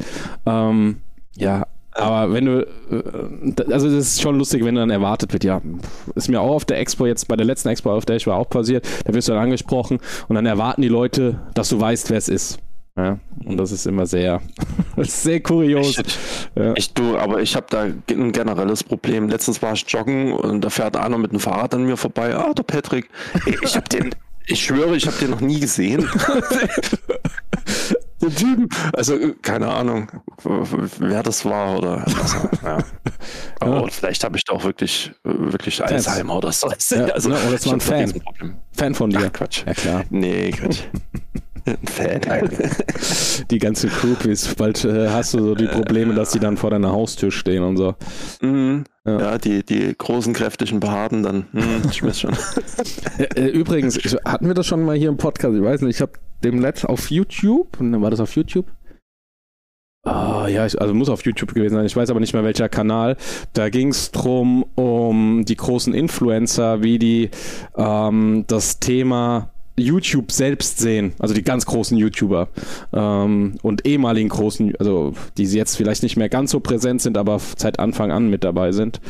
Ähm, 0.46 0.98
ja, 1.36 1.66
aber 1.92 2.32
wenn 2.32 2.44
du, 2.44 2.60
äh, 2.90 3.72
also 3.72 3.88
das 3.88 3.96
ist 3.96 4.22
schon 4.22 4.38
lustig, 4.38 4.64
wenn 4.64 4.74
dann 4.74 4.90
erwartet 4.90 5.32
wird, 5.32 5.44
ja, 5.44 5.60
ist 6.14 6.28
mir 6.28 6.40
auch 6.40 6.54
auf 6.54 6.64
der 6.64 6.78
Expo 6.78 7.06
jetzt, 7.06 7.28
bei 7.28 7.36
der 7.36 7.46
letzten 7.46 7.68
Expo, 7.68 7.92
auf 7.92 8.04
der 8.04 8.16
ich 8.16 8.26
war, 8.26 8.36
auch 8.36 8.48
passiert, 8.48 8.86
da 9.04 9.14
wirst 9.14 9.28
du 9.28 9.32
dann 9.32 9.42
angesprochen 9.42 9.98
und 10.28 10.36
dann 10.36 10.46
erwarten 10.46 10.82
die 10.82 10.88
Leute, 10.88 11.40
dass 11.54 11.68
du 11.68 11.80
weißt, 11.80 12.10
wer 12.10 12.18
es 12.18 12.28
ist. 12.28 12.58
Ja, 13.00 13.18
und 13.44 13.56
das 13.56 13.72
ist 13.72 13.86
immer 13.86 14.04
sehr, 14.04 14.42
sehr 14.98 15.40
kurios. 15.40 15.98
Echt, 15.98 16.18
ja. 16.54 16.72
echt 16.74 16.98
du, 16.98 17.16
aber 17.16 17.40
ich 17.40 17.56
habe 17.56 17.66
da 17.70 17.82
ein 17.82 18.32
generelles 18.32 18.84
Problem. 18.84 19.28
Letztens 19.28 19.62
war 19.62 19.72
ich 19.72 19.84
joggen 19.88 20.32
und 20.32 20.60
da 20.60 20.70
fährt 20.70 20.96
einer 20.96 21.16
mit 21.16 21.32
dem 21.32 21.40
Fahrrad 21.40 21.74
an 21.74 21.84
mir 21.84 21.96
vorbei. 21.96 22.34
Ah, 22.34 22.52
der 22.52 22.62
Patrick. 22.62 23.08
Ich 23.62 23.74
habe 23.74 23.88
den, 23.88 24.14
ich 24.46 24.62
schwöre, 24.62 24.96
ich 24.96 25.06
habe 25.06 25.16
den 25.16 25.30
noch 25.30 25.40
nie 25.40 25.60
gesehen. 25.60 26.00
den 28.20 28.36
Typen. 28.36 28.68
Also, 28.92 29.16
keine 29.40 29.68
Ahnung, 29.68 30.10
wer 30.98 31.22
das 31.22 31.44
war 31.46 31.78
oder. 31.78 32.04
Also, 32.04 32.36
ja. 32.62 32.78
Aber 33.60 33.82
ja. 33.82 33.86
vielleicht 33.88 34.24
habe 34.24 34.36
ich 34.36 34.44
da 34.44 34.52
auch 34.52 34.64
wirklich, 34.64 35.12
wirklich 35.24 35.82
Alzheimer 35.82 36.36
oder 36.36 36.52
so. 36.52 36.70
Ja, 36.90 37.06
also, 37.06 37.30
ne, 37.30 37.38
oder 37.46 37.54
es 37.54 37.66
war 37.66 37.74
ein 37.74 37.80
Fan. 37.80 38.12
Fan 38.72 38.94
von 38.94 39.08
dir. 39.08 39.26
Ach, 39.26 39.32
Quatsch. 39.32 39.64
Ja, 39.66 39.72
klar. 39.72 40.04
Nee, 40.10 40.50
Quatsch. 40.50 40.80
Ein 41.64 41.78
Fan. 41.86 42.20
Die 43.50 43.58
ganze 43.58 43.88
Groupies, 43.88 44.54
bald 44.54 44.84
äh, 44.84 45.08
hast 45.08 45.34
du 45.34 45.38
so 45.40 45.54
die 45.54 45.66
Probleme, 45.66 46.14
dass 46.14 46.30
die 46.30 46.38
dann 46.38 46.56
vor 46.56 46.70
deiner 46.70 46.92
Haustür 46.92 47.30
stehen 47.30 47.62
und 47.62 47.76
so. 47.76 47.94
Mhm. 48.40 48.84
Ja. 49.04 49.20
ja, 49.20 49.38
die, 49.38 49.64
die 49.64 49.94
großen, 49.96 50.34
kräftigen 50.34 50.78
Behaarten 50.78 51.22
dann. 51.22 51.46
Hm, 51.52 51.82
ich 51.90 52.02
weiß 52.02 52.20
schon. 52.20 52.36
Äh, 53.18 53.48
übrigens, 53.48 53.98
hatten 54.24 54.46
wir 54.46 54.54
das 54.54 54.66
schon 54.66 54.84
mal 54.84 54.96
hier 54.96 55.08
im 55.08 55.16
Podcast? 55.16 55.54
Ich 55.54 55.62
weiß 55.62 55.82
nicht, 55.82 55.96
ich 55.96 56.00
habe 56.00 56.12
dem 56.42 56.60
Letzt 56.60 56.86
auf 56.86 57.10
YouTube, 57.10 57.76
war 57.78 58.10
das 58.10 58.20
auf 58.20 58.34
YouTube? 58.34 58.66
Ah, 60.02 60.48
ja, 60.48 60.64
ich, 60.64 60.80
also 60.80 60.94
muss 60.94 61.10
auf 61.10 61.24
YouTube 61.26 61.52
gewesen 61.52 61.74
sein. 61.74 61.84
Ich 61.84 61.94
weiß 61.94 62.08
aber 62.08 62.20
nicht 62.20 62.32
mehr 62.32 62.44
welcher 62.44 62.70
Kanal. 62.70 63.16
Da 63.52 63.68
ging 63.68 63.88
es 63.88 64.10
drum 64.10 64.64
um 64.74 65.44
die 65.44 65.56
großen 65.56 65.92
Influencer, 65.92 66.82
wie 66.82 66.98
die 66.98 67.30
ähm, 67.76 68.44
das 68.46 68.80
Thema 68.80 69.50
YouTube 69.80 70.32
selbst 70.32 70.78
sehen, 70.78 71.12
also 71.18 71.34
die 71.34 71.42
ganz 71.42 71.66
großen 71.66 71.96
YouTuber 71.96 72.48
ähm, 72.92 73.54
und 73.62 73.86
ehemaligen 73.86 74.28
großen, 74.28 74.74
also 74.76 75.14
die 75.36 75.44
jetzt 75.44 75.76
vielleicht 75.76 76.02
nicht 76.02 76.16
mehr 76.16 76.28
ganz 76.28 76.50
so 76.50 76.60
präsent 76.60 77.02
sind, 77.02 77.18
aber 77.18 77.40
seit 77.56 77.78
Anfang 77.78 78.10
an 78.10 78.30
mit 78.30 78.44
dabei 78.44 78.72
sind. 78.72 79.00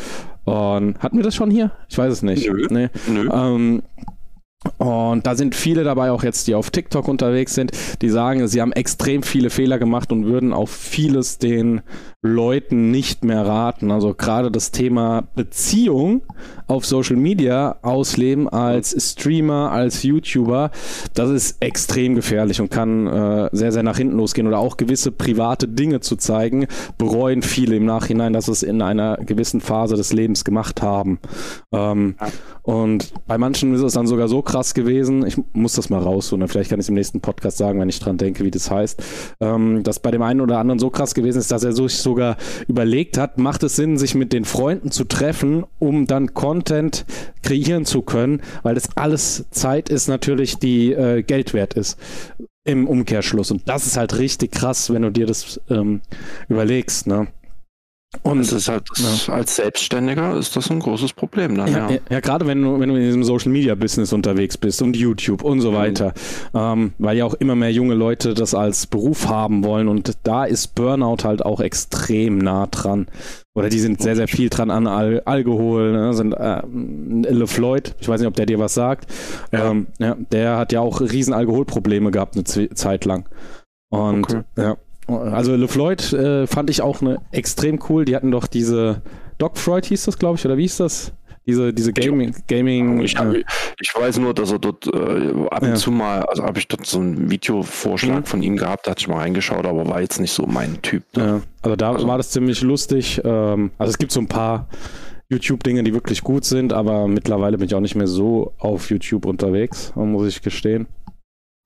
Und 0.44 0.98
hatten 0.98 1.16
wir 1.16 1.24
das 1.24 1.34
schon 1.34 1.50
hier? 1.50 1.72
Ich 1.88 1.98
weiß 1.98 2.12
es 2.12 2.22
nicht. 2.22 2.48
Nö. 2.48 2.66
Nee. 2.70 2.88
Nö. 3.08 3.28
Ähm, 3.32 3.82
und 4.76 5.26
da 5.26 5.34
sind 5.36 5.54
viele 5.54 5.84
dabei, 5.84 6.10
auch 6.10 6.22
jetzt, 6.22 6.46
die 6.46 6.54
auf 6.54 6.70
TikTok 6.70 7.08
unterwegs 7.08 7.54
sind, 7.54 7.72
die 8.02 8.10
sagen, 8.10 8.46
sie 8.46 8.60
haben 8.60 8.72
extrem 8.72 9.22
viele 9.22 9.48
Fehler 9.48 9.78
gemacht 9.78 10.12
und 10.12 10.26
würden 10.26 10.52
auf 10.52 10.70
vieles 10.70 11.38
den 11.38 11.80
Leuten 12.22 12.90
nicht 12.90 13.24
mehr 13.24 13.46
raten. 13.46 13.90
Also 13.90 14.12
gerade 14.12 14.50
das 14.50 14.72
Thema 14.72 15.22
Beziehung 15.34 16.22
auf 16.66 16.84
Social 16.84 17.16
Media 17.16 17.76
ausleben 17.80 18.46
als 18.48 18.94
Streamer, 19.12 19.72
als 19.72 20.02
YouTuber, 20.02 20.70
das 21.14 21.30
ist 21.30 21.56
extrem 21.60 22.14
gefährlich 22.14 22.60
und 22.60 22.70
kann 22.70 23.06
äh, 23.06 23.48
sehr, 23.52 23.72
sehr 23.72 23.82
nach 23.82 23.96
hinten 23.96 24.16
losgehen. 24.16 24.46
Oder 24.46 24.58
auch 24.58 24.76
gewisse 24.76 25.12
private 25.12 25.66
Dinge 25.66 26.00
zu 26.00 26.16
zeigen, 26.16 26.66
bereuen 26.98 27.40
viele 27.42 27.76
im 27.76 27.86
Nachhinein, 27.86 28.34
dass 28.34 28.48
es 28.48 28.62
in 28.62 28.82
einer 28.82 29.16
gewissen 29.16 29.62
Phase 29.62 29.96
des 29.96 30.12
Lebens 30.12 30.44
gemacht 30.44 30.82
haben. 30.82 31.18
Ähm. 31.72 32.16
Und 32.62 33.14
bei 33.26 33.38
manchen 33.38 33.74
ist 33.74 33.80
es 33.80 33.94
dann 33.94 34.06
sogar 34.06 34.28
so 34.28 34.42
krass 34.42 34.74
gewesen, 34.74 35.26
ich 35.26 35.36
muss 35.52 35.72
das 35.72 35.90
mal 35.90 35.98
rausholen, 35.98 36.46
vielleicht 36.46 36.70
kann 36.70 36.78
ich 36.78 36.84
es 36.84 36.88
im 36.88 36.94
nächsten 36.94 37.20
Podcast 37.20 37.56
sagen, 37.56 37.80
wenn 37.80 37.88
ich 37.88 37.98
dran 37.98 38.18
denke, 38.18 38.44
wie 38.44 38.50
das 38.50 38.70
heißt, 38.70 39.02
ähm, 39.40 39.82
dass 39.82 39.98
bei 39.98 40.10
dem 40.10 40.22
einen 40.22 40.40
oder 40.40 40.58
anderen 40.58 40.78
so 40.78 40.90
krass 40.90 41.14
gewesen 41.14 41.38
ist, 41.38 41.50
dass 41.50 41.64
er 41.64 41.72
sich 41.72 41.96
sogar 42.10 42.36
überlegt 42.66 43.18
hat, 43.18 43.38
macht 43.38 43.62
es 43.62 43.76
Sinn, 43.76 43.96
sich 43.96 44.16
mit 44.16 44.32
den 44.32 44.44
Freunden 44.44 44.90
zu 44.90 45.04
treffen, 45.04 45.64
um 45.78 46.06
dann 46.06 46.34
Content 46.34 47.04
kreieren 47.42 47.84
zu 47.84 48.02
können, 48.02 48.42
weil 48.64 48.74
das 48.74 48.96
alles 48.96 49.46
Zeit 49.50 49.88
ist 49.88 50.08
natürlich, 50.08 50.58
die 50.58 50.92
äh, 50.92 51.22
Geld 51.22 51.54
wert 51.54 51.74
ist 51.74 51.98
im 52.64 52.88
Umkehrschluss. 52.88 53.52
Und 53.52 53.68
das 53.68 53.86
ist 53.86 53.96
halt 53.96 54.18
richtig 54.18 54.50
krass, 54.50 54.92
wenn 54.92 55.02
du 55.02 55.10
dir 55.10 55.26
das 55.26 55.60
ähm, 55.70 56.00
überlegst, 56.48 57.06
ne? 57.06 57.28
Und 58.22 58.38
das 58.38 58.50
ist 58.52 58.68
halt 58.68 58.88
ja. 58.96 59.32
als 59.32 59.54
Selbstständiger 59.54 60.36
ist 60.36 60.56
das 60.56 60.68
ein 60.68 60.80
großes 60.80 61.12
Problem 61.12 61.56
dann, 61.56 61.70
ja. 61.70 61.90
Ja, 61.90 61.98
ja 62.10 62.20
gerade 62.20 62.44
wenn 62.44 62.60
du, 62.60 62.80
wenn 62.80 62.88
du 62.88 62.96
in 62.96 63.02
diesem 63.02 63.22
Social 63.22 63.52
Media 63.52 63.76
Business 63.76 64.12
unterwegs 64.12 64.58
bist 64.58 64.82
und 64.82 64.96
YouTube 64.96 65.44
und 65.44 65.60
so 65.60 65.70
mhm. 65.70 65.76
weiter, 65.76 66.12
mhm. 66.52 66.58
ähm, 66.58 66.92
weil 66.98 67.16
ja 67.16 67.24
auch 67.24 67.34
immer 67.34 67.54
mehr 67.54 67.72
junge 67.72 67.94
Leute 67.94 68.34
das 68.34 68.52
als 68.52 68.88
Beruf 68.88 69.28
haben 69.28 69.62
wollen 69.62 69.86
und 69.86 70.18
da 70.24 70.44
ist 70.44 70.74
Burnout 70.74 71.18
halt 71.22 71.44
auch 71.44 71.60
extrem 71.60 72.38
nah 72.38 72.66
dran. 72.66 73.06
Oder 73.54 73.68
die 73.68 73.78
sind 73.78 74.02
sehr, 74.02 74.16
sehr 74.16 74.28
viel 74.28 74.48
dran 74.48 74.70
an 74.70 74.88
Al 74.88 75.22
Alkohol, 75.24 75.92
ne? 75.92 76.12
sind 76.12 76.32
äh, 76.32 76.62
LeFloid, 77.32 77.94
ich 78.00 78.08
weiß 78.08 78.20
nicht, 78.20 78.28
ob 78.28 78.34
der 78.34 78.46
dir 78.46 78.58
was 78.58 78.74
sagt. 78.74 79.06
Ja. 79.52 79.70
Ähm, 79.70 79.86
ja, 80.00 80.16
der 80.32 80.56
hat 80.56 80.72
ja 80.72 80.80
auch 80.80 81.00
riesen 81.00 81.32
Alkoholprobleme 81.32 82.10
gehabt 82.10 82.34
eine 82.34 82.44
Z 82.44 82.76
Zeit 82.76 83.04
lang. 83.04 83.28
Und 83.88 84.24
okay. 84.24 84.42
ja, 84.56 84.76
also 85.18 85.54
LeFloid 85.54 86.12
äh, 86.12 86.46
fand 86.46 86.70
ich 86.70 86.82
auch 86.82 87.00
eine 87.00 87.20
extrem 87.32 87.80
cool. 87.88 88.04
Die 88.04 88.16
hatten 88.16 88.30
doch 88.30 88.46
diese 88.46 89.02
Doc 89.38 89.56
Freud 89.56 89.86
hieß 89.86 90.04
das, 90.04 90.18
glaube 90.18 90.38
ich, 90.38 90.44
oder 90.44 90.56
wie 90.56 90.62
hieß 90.62 90.78
das? 90.78 91.12
Diese, 91.46 91.72
diese 91.72 91.92
Gaming, 91.92 92.34
Gaming. 92.46 93.00
Ich, 93.00 93.18
äh, 93.18 93.42
ich 93.80 93.92
weiß 93.94 94.18
nur, 94.18 94.34
dass 94.34 94.52
er 94.52 94.58
dort 94.58 94.86
äh, 94.86 95.48
ab 95.50 95.62
und 95.62 95.68
ja. 95.68 95.74
zu 95.74 95.90
mal, 95.90 96.22
also 96.22 96.44
habe 96.44 96.58
ich 96.58 96.68
dort 96.68 96.86
so 96.86 97.00
einen 97.00 97.30
Videovorschlag 97.30 98.20
mhm. 98.20 98.24
von 98.24 98.42
ihm 98.42 98.56
gehabt, 98.56 98.86
da 98.86 98.92
hatte 98.92 99.00
ich 99.00 99.08
mal 99.08 99.16
reingeschaut, 99.16 99.64
aber 99.64 99.88
war 99.88 100.00
jetzt 100.02 100.20
nicht 100.20 100.32
so 100.32 100.46
mein 100.46 100.80
Typ. 100.82 101.02
Ne? 101.16 101.24
Ja, 101.24 101.40
also 101.62 101.76
da 101.76 101.92
also. 101.92 102.06
war 102.06 102.18
das 102.18 102.30
ziemlich 102.30 102.60
lustig. 102.60 103.20
Ähm, 103.24 103.70
also 103.78 103.90
es 103.90 103.98
gibt 103.98 104.12
so 104.12 104.20
ein 104.20 104.28
paar 104.28 104.68
YouTube-Dinge, 105.30 105.82
die 105.82 105.94
wirklich 105.94 106.22
gut 106.22 106.44
sind, 106.44 106.72
aber 106.72 107.08
mittlerweile 107.08 107.56
bin 107.56 107.66
ich 107.66 107.74
auch 107.74 107.80
nicht 107.80 107.94
mehr 107.94 108.08
so 108.08 108.52
auf 108.58 108.90
YouTube 108.90 109.24
unterwegs, 109.26 109.92
muss 109.94 110.28
ich 110.28 110.42
gestehen. 110.42 110.86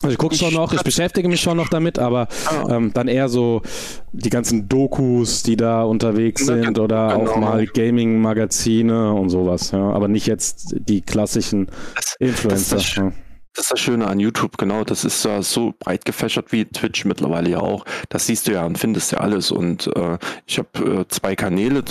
Also 0.03 0.13
ich 0.13 0.19
gucke 0.19 0.35
schon 0.35 0.53
noch, 0.53 0.73
ich 0.73 0.83
beschäftige 0.83 1.29
mich 1.29 1.41
schon 1.41 1.57
noch 1.57 1.69
damit, 1.69 1.99
aber 1.99 2.29
ah. 2.47 2.77
ähm, 2.77 2.93
dann 2.93 3.09
eher 3.09 3.29
so 3.29 3.63
die 4.13 4.29
ganzen 4.29 4.69
Dokus, 4.69 5.43
die 5.43 5.57
da 5.57 5.83
unterwegs 5.83 6.45
sind 6.45 6.79
oder 6.79 7.17
genau. 7.17 7.31
auch 7.31 7.37
mal 7.37 7.67
Gaming-Magazine 7.67 9.15
und 9.15 9.31
sowas, 9.31 9.71
ja. 9.71 9.93
Aber 9.93 10.09
nicht 10.09 10.27
jetzt 10.27 10.75
die 10.79 11.01
klassischen 11.01 11.69
das, 11.95 12.17
Influencer. 12.19 12.77
Das, 12.77 12.95
das, 12.95 13.13
das 13.55 13.67
ist 13.67 13.71
das 13.71 13.81
Schöne 13.81 14.09
an 14.09 14.19
YouTube, 14.19 14.59
genau. 14.59 14.83
Das 14.83 15.05
ist 15.05 15.25
ja 15.25 15.41
so 15.41 15.75
breit 15.79 16.05
gefächert 16.05 16.51
wie 16.51 16.65
Twitch 16.65 17.05
mittlerweile 17.05 17.51
ja 17.51 17.61
auch. 17.61 17.85
Das 18.09 18.27
siehst 18.27 18.49
du 18.49 18.53
ja 18.53 18.67
und 18.67 18.79
findest 18.79 19.13
ja 19.13 19.19
alles. 19.19 19.53
Und 19.53 19.89
äh, 19.95 20.19
ich 20.45 20.59
habe 20.59 21.03
äh, 21.03 21.05
zwei 21.09 21.37
Kanäle, 21.37 21.85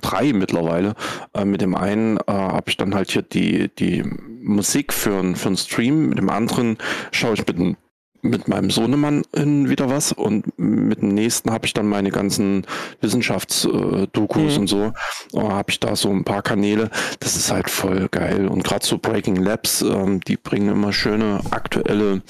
drei 0.00 0.32
mittlerweile. 0.32 0.94
Äh, 1.34 1.44
mit 1.44 1.62
dem 1.62 1.74
einen 1.74 2.18
äh, 2.18 2.22
habe 2.28 2.70
ich 2.70 2.76
dann 2.76 2.94
halt 2.94 3.10
hier 3.10 3.22
die, 3.22 3.74
die 3.74 4.04
Musik 4.42 4.92
für, 4.92 5.34
für 5.34 5.48
einen 5.48 5.56
Stream. 5.56 6.08
Mit 6.08 6.18
dem 6.18 6.30
anderen 6.30 6.78
schaue 7.12 7.34
ich 7.34 7.46
mit 7.46 7.76
mit 8.22 8.48
meinem 8.48 8.70
Sohnemann 8.70 9.24
wieder 9.32 9.88
was 9.88 10.12
und 10.12 10.58
mit 10.58 11.00
dem 11.00 11.14
nächsten 11.14 11.50
habe 11.50 11.66
ich 11.66 11.72
dann 11.72 11.88
meine 11.88 12.10
ganzen 12.10 12.66
Wissenschaftsdokus 13.00 14.54
mhm. 14.54 14.60
und 14.60 14.66
so. 14.66 14.92
Oh, 15.32 15.50
habe 15.50 15.70
ich 15.70 15.80
da 15.80 15.96
so 15.96 16.10
ein 16.10 16.24
paar 16.24 16.42
Kanäle. 16.42 16.90
Das 17.20 17.36
ist 17.36 17.50
halt 17.50 17.70
voll 17.70 18.08
geil. 18.10 18.48
Und 18.48 18.64
gerade 18.64 18.84
so 18.84 18.98
Breaking 18.98 19.36
Labs, 19.36 19.82
ähm, 19.82 20.20
die 20.20 20.36
bringen 20.36 20.68
immer 20.68 20.92
schöne 20.92 21.40
aktuelle 21.50 22.22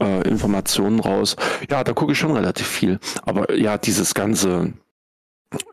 äh, 0.00 0.28
Informationen 0.28 1.00
raus. 1.00 1.36
Ja, 1.70 1.84
da 1.84 1.92
gucke 1.92 2.12
ich 2.12 2.18
schon 2.18 2.32
relativ 2.32 2.66
viel. 2.66 2.98
Aber 3.22 3.54
ja, 3.54 3.78
dieses 3.78 4.14
ganze 4.14 4.72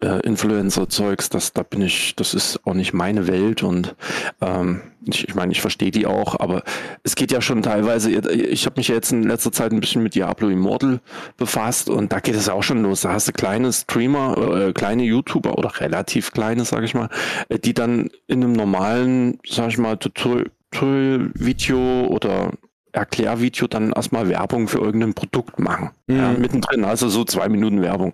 äh, 0.01 0.19
Influencer-Zeugs, 0.25 1.29
das, 1.29 1.53
da 1.53 1.63
bin 1.63 1.81
ich, 1.81 2.15
das 2.15 2.33
ist 2.33 2.59
auch 2.65 2.73
nicht 2.73 2.93
meine 2.93 3.27
Welt 3.27 3.63
und 3.63 3.95
ähm, 4.41 4.81
ich, 5.05 5.27
ich 5.27 5.35
meine, 5.35 5.51
ich 5.51 5.61
verstehe 5.61 5.91
die 5.91 6.05
auch, 6.05 6.39
aber 6.39 6.63
es 7.03 7.15
geht 7.15 7.31
ja 7.31 7.41
schon 7.41 7.63
teilweise, 7.63 8.11
ich 8.11 8.65
habe 8.65 8.77
mich 8.77 8.89
ja 8.89 8.95
jetzt 8.95 9.11
in 9.11 9.23
letzter 9.23 9.51
Zeit 9.51 9.71
ein 9.71 9.79
bisschen 9.79 10.03
mit 10.03 10.15
Diablo 10.15 10.50
Immortal 10.50 11.00
befasst 11.38 11.89
und 11.89 12.11
da 12.11 12.19
geht 12.19 12.35
es 12.35 12.50
auch 12.50 12.63
schon 12.63 12.83
los. 12.83 13.01
Da 13.01 13.13
hast 13.13 13.27
du 13.27 13.31
kleine 13.31 13.71
Streamer, 13.73 14.67
äh, 14.67 14.73
kleine 14.73 15.03
YouTuber 15.03 15.57
oder 15.57 15.79
relativ 15.79 16.31
kleine, 16.31 16.65
sage 16.65 16.85
ich 16.85 16.93
mal, 16.93 17.09
äh, 17.50 17.57
die 17.57 17.73
dann 17.73 18.09
in 18.27 18.43
einem 18.43 18.53
normalen, 18.53 19.39
sage 19.47 19.69
ich 19.69 19.77
mal, 19.77 19.97
Tutorial-Video 19.97 22.07
oder 22.07 22.51
Erklärvideo 22.93 23.67
dann 23.67 23.93
erstmal 23.93 24.29
Werbung 24.29 24.67
für 24.67 24.79
irgendein 24.79 25.13
Produkt 25.13 25.59
machen. 25.59 25.91
Mhm. 26.07 26.17
Ja, 26.17 26.31
mittendrin, 26.33 26.83
also 26.83 27.09
so 27.09 27.23
zwei 27.23 27.50
Minuten 27.50 27.81
Werbung. 27.81 28.13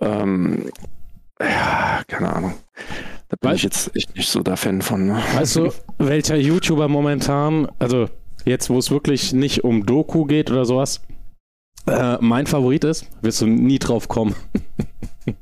Ähm, 0.00 0.66
ja, 1.42 2.02
keine 2.06 2.32
Ahnung. 2.32 2.54
Da 3.28 3.36
bin 3.40 3.50
weißt, 3.50 3.58
ich 3.58 3.62
jetzt 3.64 3.96
echt 3.96 4.14
nicht 4.16 4.28
so 4.28 4.42
der 4.42 4.56
Fan 4.56 4.82
von. 4.82 5.06
Ne? 5.06 5.22
Weißt 5.34 5.56
du, 5.56 5.72
welcher 5.98 6.36
YouTuber 6.36 6.88
momentan, 6.88 7.68
also 7.78 8.08
jetzt, 8.44 8.70
wo 8.70 8.78
es 8.78 8.90
wirklich 8.90 9.32
nicht 9.32 9.64
um 9.64 9.86
Doku 9.86 10.24
geht 10.24 10.50
oder 10.50 10.64
sowas, 10.64 11.00
äh, 11.86 12.18
mein 12.20 12.46
Favorit 12.46 12.84
ist, 12.84 13.06
wirst 13.22 13.40
du 13.40 13.46
nie 13.46 13.78
drauf 13.78 14.08
kommen. 14.08 14.34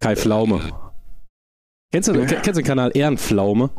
Kai 0.00 0.16
Pflaume. 0.16 0.60
Kennst 1.92 2.08
du, 2.08 2.12
ja. 2.14 2.26
kennst 2.26 2.48
du 2.48 2.52
den 2.52 2.64
Kanal 2.64 2.90
Ehrenpflaume? 2.94 3.70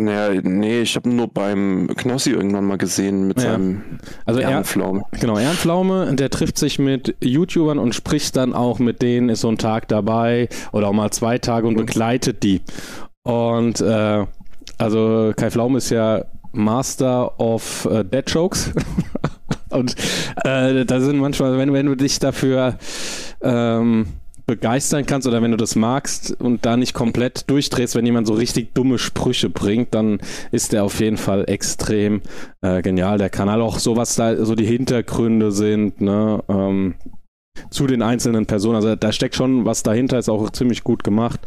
Naja, 0.00 0.40
nee, 0.44 0.82
ich 0.82 0.94
habe 0.94 1.08
nur 1.08 1.26
beim 1.26 1.88
Knossi 1.96 2.30
irgendwann 2.30 2.64
mal 2.64 2.78
gesehen 2.78 3.26
mit 3.26 3.38
ja. 3.38 3.52
seinem 3.52 3.82
also 4.24 4.38
Ehrenpflaume. 4.40 5.02
genau, 5.18 5.38
Ehrenpflaume, 5.38 6.14
der 6.14 6.30
trifft 6.30 6.56
sich 6.56 6.78
mit 6.78 7.16
YouTubern 7.20 7.78
und 7.78 7.94
spricht 7.94 8.36
dann 8.36 8.54
auch 8.54 8.78
mit 8.78 9.02
denen, 9.02 9.28
ist 9.28 9.40
so 9.40 9.48
ein 9.48 9.58
Tag 9.58 9.88
dabei 9.88 10.48
oder 10.70 10.88
auch 10.88 10.92
mal 10.92 11.10
zwei 11.10 11.38
Tage 11.38 11.66
und 11.66 11.74
mhm. 11.74 11.86
begleitet 11.86 12.44
die. 12.44 12.62
Und 13.24 13.80
äh, 13.80 14.24
also 14.78 15.32
Kai 15.36 15.50
Pflaume 15.50 15.78
ist 15.78 15.90
ja 15.90 16.24
Master 16.52 17.40
of 17.40 17.88
äh, 17.90 18.04
Dead 18.04 18.24
Jokes. 18.30 18.72
Und 19.70 19.96
äh, 20.44 20.86
da 20.86 21.00
sind 21.00 21.18
manchmal, 21.18 21.58
wenn, 21.58 21.74
wenn 21.74 21.84
du 21.84 21.94
dich 21.94 22.18
dafür 22.18 22.78
ähm, 23.42 24.06
begeistern 24.48 25.04
kannst 25.04 25.28
oder 25.28 25.42
wenn 25.42 25.50
du 25.50 25.56
das 25.58 25.76
magst 25.76 26.32
und 26.40 26.64
da 26.64 26.76
nicht 26.76 26.94
komplett 26.94 27.48
durchdrehst, 27.50 27.94
wenn 27.94 28.06
jemand 28.06 28.26
so 28.26 28.32
richtig 28.32 28.74
dumme 28.74 28.98
Sprüche 28.98 29.50
bringt, 29.50 29.94
dann 29.94 30.18
ist 30.50 30.72
der 30.72 30.84
auf 30.84 30.98
jeden 31.00 31.18
Fall 31.18 31.44
extrem 31.48 32.22
äh, 32.62 32.80
genial. 32.80 33.18
Der 33.18 33.28
Kanal 33.28 33.60
auch 33.60 33.78
so, 33.78 33.96
was 33.96 34.16
da 34.16 34.44
so 34.44 34.54
die 34.54 34.64
Hintergründe 34.64 35.52
sind, 35.52 36.00
ne, 36.00 36.42
ähm, 36.48 36.94
zu 37.70 37.86
den 37.86 38.00
einzelnen 38.00 38.46
Personen. 38.46 38.76
Also 38.76 38.96
da 38.96 39.12
steckt 39.12 39.36
schon 39.36 39.66
was 39.66 39.82
dahinter, 39.82 40.18
ist 40.18 40.30
auch 40.30 40.50
ziemlich 40.50 40.82
gut 40.82 41.04
gemacht 41.04 41.40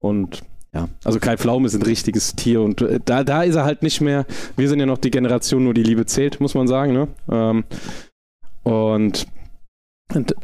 und 0.00 0.42
ja, 0.72 0.88
also 1.04 1.20
Kai 1.20 1.36
Pflaum 1.36 1.66
ist 1.66 1.74
ein 1.74 1.82
richtiges 1.82 2.36
Tier 2.36 2.62
und 2.62 2.80
äh, 2.80 3.00
da, 3.04 3.22
da 3.22 3.42
ist 3.42 3.56
er 3.56 3.64
halt 3.64 3.82
nicht 3.82 4.00
mehr, 4.00 4.24
wir 4.56 4.68
sind 4.68 4.80
ja 4.80 4.86
noch 4.86 4.98
die 4.98 5.10
Generation, 5.10 5.64
nur 5.64 5.74
die 5.74 5.82
Liebe 5.82 6.06
zählt, 6.06 6.40
muss 6.40 6.54
man 6.54 6.68
sagen, 6.68 6.92
ne? 6.92 7.08
Ähm, 7.30 7.64
und 8.62 9.26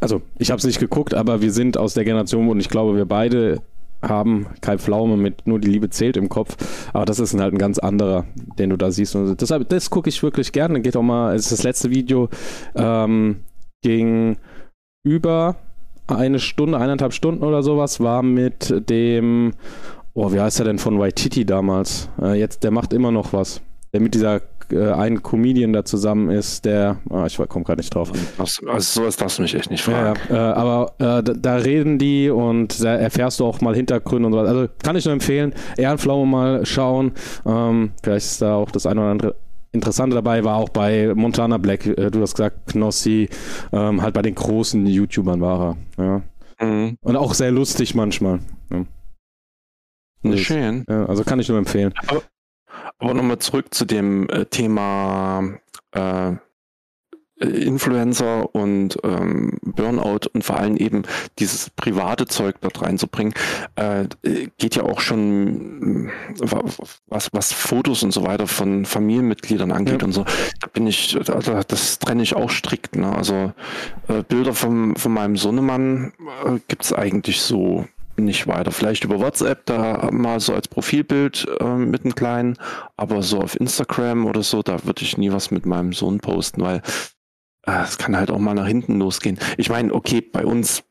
also 0.01 0.21
ich 0.37 0.51
habe 0.51 0.59
es 0.59 0.65
nicht 0.65 0.79
geguckt, 0.79 1.13
aber 1.13 1.41
wir 1.41 1.51
sind 1.51 1.77
aus 1.77 1.93
der 1.93 2.03
Generation 2.03 2.49
und 2.49 2.59
ich 2.59 2.69
glaube, 2.69 2.95
wir 2.95 3.05
beide 3.05 3.61
haben 4.01 4.47
Kai 4.61 4.77
Pflaume 4.77 5.17
mit 5.17 5.47
nur 5.47 5.59
die 5.59 5.69
Liebe 5.69 5.89
zählt 5.89 6.17
im 6.17 6.29
Kopf, 6.29 6.57
aber 6.93 7.05
das 7.05 7.19
ist 7.19 7.37
halt 7.39 7.53
ein 7.53 7.57
ganz 7.57 7.79
anderer, 7.79 8.25
den 8.59 8.69
du 8.69 8.77
da 8.77 8.91
siehst. 8.91 9.15
Und 9.15 9.39
deshalb, 9.39 9.69
das 9.69 9.89
gucke 9.89 10.09
ich 10.09 10.21
wirklich 10.21 10.51
gerne. 10.51 10.81
Geht 10.81 10.97
auch 10.97 11.03
mal, 11.03 11.33
es 11.35 11.43
ist 11.43 11.51
das 11.53 11.63
letzte 11.63 11.89
Video, 11.89 12.29
ähm, 12.75 13.43
ging 13.81 14.37
über 15.05 15.55
eine 16.07 16.39
Stunde, 16.39 16.77
eineinhalb 16.77 17.13
Stunden 17.13 17.43
oder 17.43 17.63
sowas, 17.63 17.99
war 17.99 18.23
mit 18.23 18.89
dem, 18.89 19.53
oh, 20.13 20.31
wie 20.33 20.39
heißt 20.39 20.59
er 20.59 20.65
denn 20.65 20.79
von 20.79 20.99
Waititi 20.99 21.45
damals? 21.45 22.09
Äh, 22.21 22.39
jetzt, 22.39 22.63
der 22.63 22.71
macht 22.71 22.93
immer 22.93 23.11
noch 23.11 23.31
was. 23.33 23.61
Der 23.93 24.01
mit 24.01 24.15
dieser 24.15 24.41
äh, 24.73 24.91
ein 24.91 25.23
Comedian 25.23 25.73
da 25.73 25.85
zusammen 25.85 26.29
ist, 26.29 26.65
der, 26.65 26.97
ah, 27.09 27.25
ich 27.25 27.37
komme 27.37 27.63
gerade 27.63 27.79
nicht 27.79 27.93
drauf. 27.93 28.11
Also, 28.37 28.67
also 28.67 29.01
sowas 29.01 29.15
darfst 29.17 29.37
du 29.37 29.43
mich 29.43 29.55
echt 29.55 29.71
nicht 29.71 29.83
fragen. 29.83 30.19
Ja. 30.29 30.51
Äh, 30.51 30.53
aber 30.53 30.93
äh, 30.99 31.23
da, 31.23 31.55
reden 31.55 31.97
die 31.97 32.29
und 32.29 32.83
da 32.83 32.95
erfährst 32.95 33.39
du 33.39 33.45
auch 33.45 33.61
mal 33.61 33.75
Hintergründe 33.75 34.27
und 34.27 34.33
so. 34.33 34.39
Also 34.39 34.67
kann 34.83 34.95
ich 34.95 35.05
nur 35.05 35.13
empfehlen, 35.13 35.53
Ehrenflamme 35.77 36.25
mal 36.25 36.65
schauen. 36.65 37.13
Ähm, 37.45 37.91
vielleicht 38.01 38.25
ist 38.25 38.41
da 38.41 38.55
auch 38.55 38.71
das 38.71 38.85
eine 38.85 39.01
oder 39.01 39.11
andere 39.11 39.35
Interessante 39.71 40.13
dabei 40.13 40.43
war 40.43 40.57
auch 40.57 40.69
bei 40.69 41.13
Montana 41.15 41.57
Black, 41.57 41.87
äh, 41.87 42.11
du 42.11 42.21
hast 42.21 42.35
gesagt, 42.35 42.67
Knossi, 42.67 43.27
ähm, 43.71 44.03
halt 44.03 44.13
bei 44.13 44.21
den 44.21 44.35
großen 44.35 44.85
YouTubern 44.85 45.41
war 45.41 45.75
er. 45.97 46.21
Ja. 46.59 46.67
Mhm. 46.67 46.97
Und 47.01 47.15
auch 47.15 47.33
sehr 47.33 47.49
lustig 47.49 47.95
manchmal. 47.95 48.39
Ja. 48.71 50.37
Schön. 50.37 50.87
Also 50.87 51.23
kann 51.23 51.39
ich 51.39 51.49
nur 51.49 51.57
empfehlen. 51.57 51.91
Aber, 52.07 52.21
aber 52.99 53.13
nochmal 53.13 53.39
zurück 53.39 53.73
zu 53.73 53.85
dem 53.85 54.29
äh, 54.29 54.45
Thema 54.45 55.59
äh, 55.91 56.33
Influencer 57.43 58.53
und 58.55 58.97
ähm, 59.03 59.57
Burnout 59.63 60.27
und 60.33 60.43
vor 60.43 60.57
allem 60.57 60.77
eben 60.77 61.03
dieses 61.39 61.69
private 61.71 62.25
Zeug 62.25 62.55
dort 62.61 62.81
reinzubringen, 62.81 63.33
äh, 63.75 64.05
geht 64.57 64.75
ja 64.75 64.83
auch 64.83 65.01
schon 65.01 66.11
was, 66.37 67.29
was 67.31 67.53
Fotos 67.53 68.03
und 68.03 68.11
so 68.11 68.23
weiter 68.23 68.47
von 68.47 68.85
Familienmitgliedern 68.85 69.71
angeht 69.71 70.01
ja. 70.01 70.07
und 70.07 70.13
so. 70.13 70.25
Da 70.61 70.67
bin 70.71 70.87
ich, 70.87 71.17
das 71.23 71.99
trenne 71.99 72.23
ich 72.23 72.35
auch 72.35 72.49
strikt. 72.49 72.95
Ne? 72.95 73.13
Also 73.13 73.53
äh, 74.07 74.23
Bilder 74.27 74.53
vom, 74.53 74.95
von 74.95 75.13
meinem 75.13 75.35
Sohnemann 75.35 76.13
äh, 76.45 76.59
gibt 76.67 76.85
es 76.85 76.93
eigentlich 76.93 77.41
so 77.41 77.85
nicht 78.17 78.47
weiter. 78.47 78.71
Vielleicht 78.71 79.03
über 79.03 79.19
WhatsApp, 79.19 79.65
da 79.65 80.09
mal 80.11 80.39
so 80.39 80.53
als 80.53 80.67
Profilbild 80.67 81.47
äh, 81.59 81.75
mit 81.75 82.03
einem 82.03 82.15
kleinen, 82.15 82.57
aber 82.97 83.21
so 83.21 83.39
auf 83.39 83.59
Instagram 83.59 84.25
oder 84.25 84.43
so, 84.43 84.61
da 84.61 84.83
würde 84.85 85.01
ich 85.03 85.17
nie 85.17 85.31
was 85.31 85.51
mit 85.51 85.65
meinem 85.65 85.93
Sohn 85.93 86.19
posten, 86.19 86.61
weil 86.61 86.81
äh, 87.65 87.83
es 87.83 87.97
kann 87.97 88.15
halt 88.15 88.31
auch 88.31 88.39
mal 88.39 88.53
nach 88.53 88.67
hinten 88.67 88.99
losgehen. 88.99 89.39
Ich 89.57 89.69
meine, 89.69 89.93
okay, 89.93 90.21
bei 90.21 90.45
uns, 90.45 90.83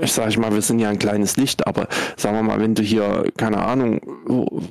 ich 0.00 0.12
sage 0.12 0.38
mal, 0.38 0.52
wir 0.52 0.62
sind 0.62 0.78
ja 0.78 0.90
ein 0.90 0.98
kleines 0.98 1.36
Licht, 1.36 1.66
aber 1.66 1.88
sagen 2.16 2.36
wir 2.36 2.42
mal, 2.42 2.60
wenn 2.60 2.74
du 2.74 2.82
hier, 2.82 3.32
keine 3.36 3.64
Ahnung, 3.64 4.00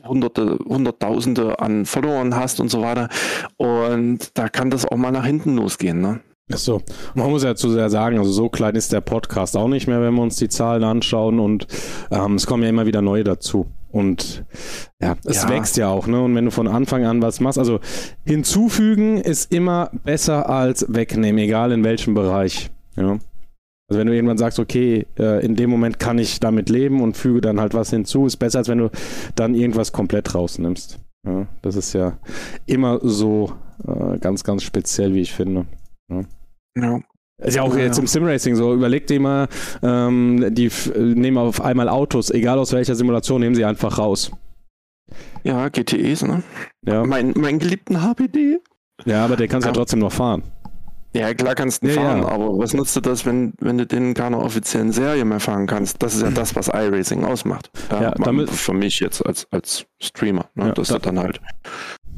hunderte, 0.07 0.60
hunderttausende 0.63 1.60
an 1.60 1.86
Followern 1.86 2.36
hast 2.36 2.60
und 2.60 2.69
so 2.69 2.82
weiter, 2.82 3.10
und 3.58 4.38
da 4.38 4.47
kann 4.47 4.69
das 4.69 4.86
auch 4.86 4.97
mal 4.97 5.12
nach 5.12 5.25
hinten 5.25 5.56
losgehen, 5.56 6.01
ne? 6.01 6.21
So, 6.47 6.81
man 7.15 7.31
muss 7.31 7.43
ja 7.43 7.55
zu 7.55 7.71
sehr 7.71 7.89
sagen, 7.89 8.19
also 8.19 8.31
so 8.31 8.49
klein 8.49 8.75
ist 8.75 8.93
der 8.93 9.01
Podcast 9.01 9.58
auch 9.58 9.67
nicht 9.67 9.88
mehr, 9.88 10.01
wenn 10.01 10.13
wir 10.13 10.21
uns 10.21 10.36
die 10.36 10.47
Zahlen 10.47 10.84
anschauen 10.84 11.39
und 11.39 11.65
ähm, 12.12 12.36
es 12.36 12.45
kommen 12.45 12.62
ja 12.62 12.69
immer 12.69 12.86
wieder 12.86 13.01
neue 13.01 13.23
dazu. 13.23 13.65
Und 13.91 14.45
ja, 15.01 15.15
es 15.23 15.43
ja. 15.43 15.49
wächst 15.49 15.77
ja 15.77 15.88
auch, 15.88 16.05
ne? 16.05 16.21
Und 16.21 16.36
wenn 16.36 16.45
du 16.45 16.51
von 16.51 16.67
Anfang 16.67 17.05
an 17.05 17.21
was 17.21 17.39
machst, 17.39 17.58
also 17.58 17.79
hinzufügen 18.25 19.17
ist 19.17 19.53
immer 19.53 19.89
besser 20.03 20.49
als 20.49 20.86
wegnehmen, 20.89 21.39
egal 21.39 21.71
in 21.71 21.84
welchem 21.84 22.13
Bereich. 22.13 22.69
Ja. 22.95 23.17
Also 23.88 23.99
wenn 23.99 24.08
du 24.08 24.13
irgendwann 24.13 24.38
sagst, 24.38 24.60
okay, 24.60 25.08
äh, 25.17 25.43
in 25.45 25.55
dem 25.55 25.69
Moment 25.69 25.97
kann 25.97 26.17
ich 26.17 26.39
damit 26.39 26.69
leben 26.69 27.01
und 27.01 27.15
füge 27.17 27.41
dann 27.41 27.60
halt 27.60 27.73
was 27.73 27.89
hinzu, 27.89 28.25
ist 28.25 28.38
besser, 28.38 28.60
als 28.60 28.67
wenn 28.67 28.79
du 28.79 28.89
dann 29.36 29.55
irgendwas 29.55 29.91
komplett 29.93 30.36
rausnimmst. 30.36 30.99
Ja, 31.25 31.47
das 31.62 31.75
ist 31.75 31.93
ja 31.93 32.17
immer 32.65 32.99
so 33.01 33.53
äh, 33.88 34.17
ganz, 34.19 34.43
ganz 34.43 34.63
speziell, 34.63 35.13
wie 35.13 35.21
ich 35.21 35.34
finde. 35.34 35.65
Ja. 36.10 36.21
Ja. 36.78 37.00
Ist 37.38 37.56
ja 37.56 37.64
auch 37.64 37.76
jetzt 37.76 38.00
im 38.00 38.08
Simracing 38.08 38.56
so. 38.56 38.74
Überleg 38.74 39.08
dir 39.08 39.20
mal, 39.20 39.50
ähm, 39.84 40.54
die 40.56 40.72
nehmen 40.96 41.38
auf 41.38 41.60
einmal 41.60 41.90
Autos, 41.90 42.30
egal 42.32 42.58
aus 42.60 42.72
welcher 42.72 42.96
Simulation, 42.96 43.42
nehmen 43.42 43.56
sie 43.56 43.66
einfach 43.66 43.98
raus. 43.98 44.32
Ja, 45.44 45.68
GTEs, 45.68 46.24
ne? 46.24 46.44
Ja. 46.86 47.06
Mein, 47.06 47.34
mein 47.36 47.60
geliebten 47.60 48.02
HPD. 48.02 48.60
Ja, 49.06 49.26
aber 49.26 49.36
der 49.36 49.48
kannst 49.48 49.66
ja. 49.66 49.72
ja 49.72 49.76
trotzdem 49.76 50.00
noch 50.00 50.14
fahren. 50.14 50.44
Ja, 51.14 51.34
klar 51.34 51.56
kannst 51.56 51.82
du 51.82 51.88
ja, 51.88 51.94
fahren, 51.94 52.24
ja. 52.24 52.28
aber 52.28 52.58
was 52.58 52.74
nutzt 52.74 52.96
du 52.96 53.00
das, 53.00 53.26
wenn, 53.26 53.54
wenn 53.60 53.78
du 53.78 53.86
den 53.86 54.14
keiner 54.14 54.40
offiziellen 54.40 54.92
Serie 54.92 55.24
mehr 55.24 55.40
fahren 55.40 55.66
kannst? 55.66 56.04
Das 56.04 56.14
ist 56.14 56.22
ja 56.22 56.30
das, 56.32 56.56
was 56.56 56.68
iRacing 56.68 57.24
ausmacht. 57.24 57.70
Ja, 57.90 58.02
ja 58.02 58.12
damit, 58.12 58.50
für 58.50 58.74
mich 58.74 59.00
jetzt 59.00 59.26
als, 59.26 59.48
als 59.52 59.86
Streamer, 60.02 60.50
ne? 60.56 60.74
dass 60.74 60.90
da, 60.90 60.96
du 60.96 61.02
dann 61.02 61.20
halt 61.20 61.40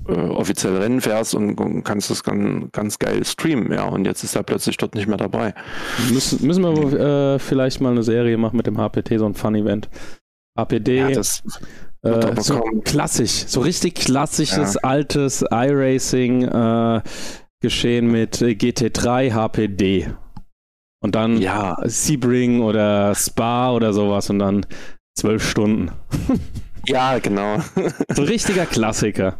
äh, 0.08 0.12
offiziell 0.12 0.78
Rennen 0.78 1.02
fährst 1.02 1.36
und, 1.36 1.60
und 1.60 1.84
kannst 1.84 2.10
das 2.10 2.24
ganz, 2.24 2.72
ganz 2.72 3.00
geil 3.00 3.24
streamen, 3.26 3.72
ja. 3.72 3.86
Und 3.86 4.06
jetzt 4.06 4.24
ist 4.24 4.36
er 4.36 4.44
plötzlich 4.44 4.78
dort 4.78 4.96
nicht 4.96 5.08
mehr 5.08 5.18
dabei. 5.18 5.54
Müssen, 6.12 6.46
müssen 6.46 6.64
wir 6.64 7.36
äh, 7.36 7.40
vielleicht 7.40 7.82
mal 7.82 7.92
eine 7.92 8.04
Serie 8.04 8.38
machen 8.38 8.58
mit 8.58 8.68
dem 8.68 8.78
HPT, 8.78 9.18
so 9.18 9.26
ein 9.26 9.34
Fun-Event. 9.34 9.90
HPD. 10.58 10.98
Ja, 10.98 11.10
das 11.12 11.44
äh, 12.04 12.42
so 12.42 12.60
klassisch, 12.84 13.46
so 13.48 13.62
richtig 13.62 13.96
klassisches, 13.96 14.76
ja. 14.76 14.82
altes 14.84 15.44
iRacing 15.50 16.44
äh, 16.44 17.02
geschehen 17.62 18.12
mit 18.12 18.38
GT3 18.38 19.34
HPD. 19.34 20.12
Und 21.00 21.16
dann 21.16 21.40
ja. 21.40 21.78
Sebring 21.84 22.62
oder 22.62 23.14
Spa 23.14 23.72
oder 23.72 23.94
sowas 23.94 24.30
und 24.30 24.40
dann 24.40 24.66
zwölf 25.16 25.48
Stunden. 25.48 25.92
Ja, 26.88 27.20
genau. 27.20 27.60
So 28.16 28.22
ein 28.22 28.28
richtiger 28.28 28.66
Klassiker. 28.66 29.38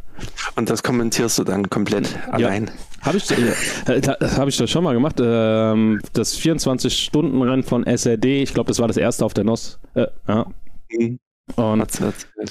Und 0.56 0.70
das 0.70 0.84
kommentierst 0.84 1.40
du 1.40 1.44
dann 1.44 1.70
komplett 1.70 2.18
allein. 2.30 2.66
Ja. 2.66 2.72
Habe 3.02 3.18
ich, 3.18 3.32
äh, 3.32 4.02
hab 4.36 4.48
ich 4.48 4.58
das 4.58 4.70
schon 4.70 4.84
mal 4.84 4.94
gemacht. 4.94 5.16
Ähm, 5.20 6.02
das 6.14 6.38
24-Stunden-Rennen 6.38 7.64
von 7.64 7.86
SRD, 7.86 8.44
ich 8.44 8.54
glaube, 8.54 8.68
das 8.68 8.80
war 8.80 8.88
das 8.88 8.98
erste 8.98 9.24
auf 9.24 9.34
der 9.34 9.44
NOS. 9.44 9.80
Äh, 9.94 10.08
ja. 10.28 10.46
Mhm. 10.92 11.20
Und 11.56 11.88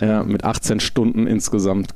ja, 0.01 0.23
mit 0.23 0.45
18 0.45 0.81
Stunden 0.81 1.27
insgesamt 1.27 1.95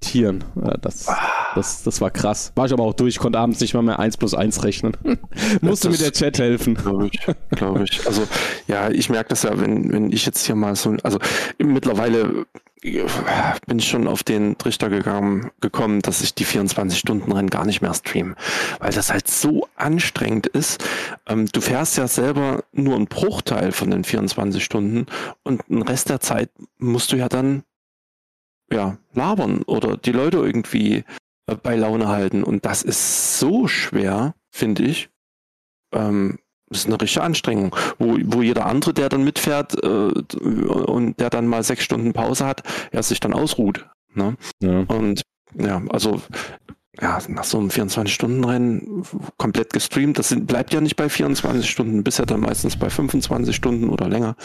kommentieren. 0.00 0.44
Das, 0.80 1.06
das, 1.54 1.82
das 1.82 2.00
war 2.00 2.10
krass. 2.10 2.52
War 2.54 2.66
ich 2.66 2.72
aber 2.72 2.84
auch 2.84 2.94
durch, 2.94 3.18
konnte 3.18 3.38
abends 3.38 3.60
nicht 3.60 3.74
mal 3.74 3.82
mehr 3.82 3.98
1 3.98 4.16
plus 4.16 4.34
1 4.34 4.64
rechnen. 4.64 4.96
Musste 5.60 5.90
mit 5.90 6.00
der 6.00 6.12
Chat 6.12 6.38
helfen. 6.38 6.74
Glaube 6.74 7.10
ich, 7.12 7.20
glaube 7.50 7.84
ich. 7.84 8.06
Also 8.06 8.26
ja, 8.66 8.90
ich 8.90 9.10
merke 9.10 9.30
das 9.30 9.42
ja, 9.42 9.58
wenn, 9.60 9.92
wenn 9.92 10.12
ich 10.12 10.26
jetzt 10.26 10.44
hier 10.46 10.54
mal 10.54 10.74
so, 10.76 10.96
also 11.02 11.18
mittlerweile 11.58 12.46
bin 12.82 13.78
ich 13.78 13.88
schon 13.88 14.08
auf 14.08 14.22
den 14.22 14.56
Trichter 14.56 14.88
gegangen, 14.88 15.50
gekommen, 15.60 16.00
dass 16.00 16.22
ich 16.22 16.34
die 16.34 16.46
24-Stunden-Rennen 16.46 17.50
gar 17.50 17.66
nicht 17.66 17.82
mehr 17.82 17.92
streame, 17.92 18.36
weil 18.78 18.90
das 18.90 19.12
halt 19.12 19.28
so 19.28 19.68
anstrengend 19.76 20.46
ist. 20.46 20.82
Ähm, 21.28 21.46
du 21.52 21.60
fährst 21.60 21.98
ja 21.98 22.08
selber 22.08 22.64
nur 22.72 22.96
einen 22.96 23.06
Bruchteil 23.06 23.72
von 23.72 23.90
den 23.90 24.02
24 24.02 24.64
Stunden 24.64 25.04
und 25.42 25.60
den 25.68 25.82
Rest 25.82 26.08
der 26.08 26.20
Zeit 26.20 26.48
musst 26.78 27.12
du 27.12 27.16
ja 27.16 27.28
dann 27.28 27.64
ja 28.72 28.98
labern 29.12 29.62
oder 29.62 29.96
die 29.96 30.12
Leute 30.12 30.38
irgendwie 30.38 31.04
äh, 31.46 31.54
bei 31.54 31.76
Laune 31.76 32.08
halten 32.08 32.42
und 32.42 32.64
das 32.64 32.82
ist 32.82 33.38
so 33.38 33.68
schwer, 33.68 34.34
finde 34.50 34.84
ich. 34.84 35.10
Ähm, 35.92 36.38
das 36.68 36.80
ist 36.80 36.86
eine 36.86 37.00
richtige 37.00 37.24
Anstrengung, 37.24 37.74
wo, 37.98 38.16
wo 38.24 38.42
jeder 38.42 38.66
andere, 38.66 38.94
der 38.94 39.08
dann 39.08 39.24
mitfährt 39.24 39.74
äh, 39.82 39.86
und 39.86 41.18
der 41.18 41.28
dann 41.28 41.48
mal 41.48 41.64
sechs 41.64 41.82
Stunden 41.82 42.12
Pause 42.12 42.46
hat, 42.46 42.62
er 42.92 43.02
sich 43.02 43.18
dann 43.18 43.34
ausruht. 43.34 43.88
Ne? 44.14 44.36
Ja. 44.62 44.84
Und 44.86 45.22
ja, 45.54 45.82
also 45.88 46.22
ja, 47.00 47.18
nach 47.28 47.44
so 47.44 47.58
einem 47.58 47.68
24-Stunden-Rennen 47.68 49.04
komplett 49.36 49.72
gestreamt, 49.72 50.18
das 50.18 50.28
sind, 50.28 50.46
bleibt 50.46 50.72
ja 50.72 50.80
nicht 50.80 50.96
bei 50.96 51.08
24 51.08 51.68
Stunden, 51.68 52.04
bisher 52.04 52.26
dann 52.26 52.40
meistens 52.40 52.76
bei 52.76 52.90
25 52.90 53.54
Stunden 53.54 53.88
oder 53.88 54.08
länger. 54.08 54.36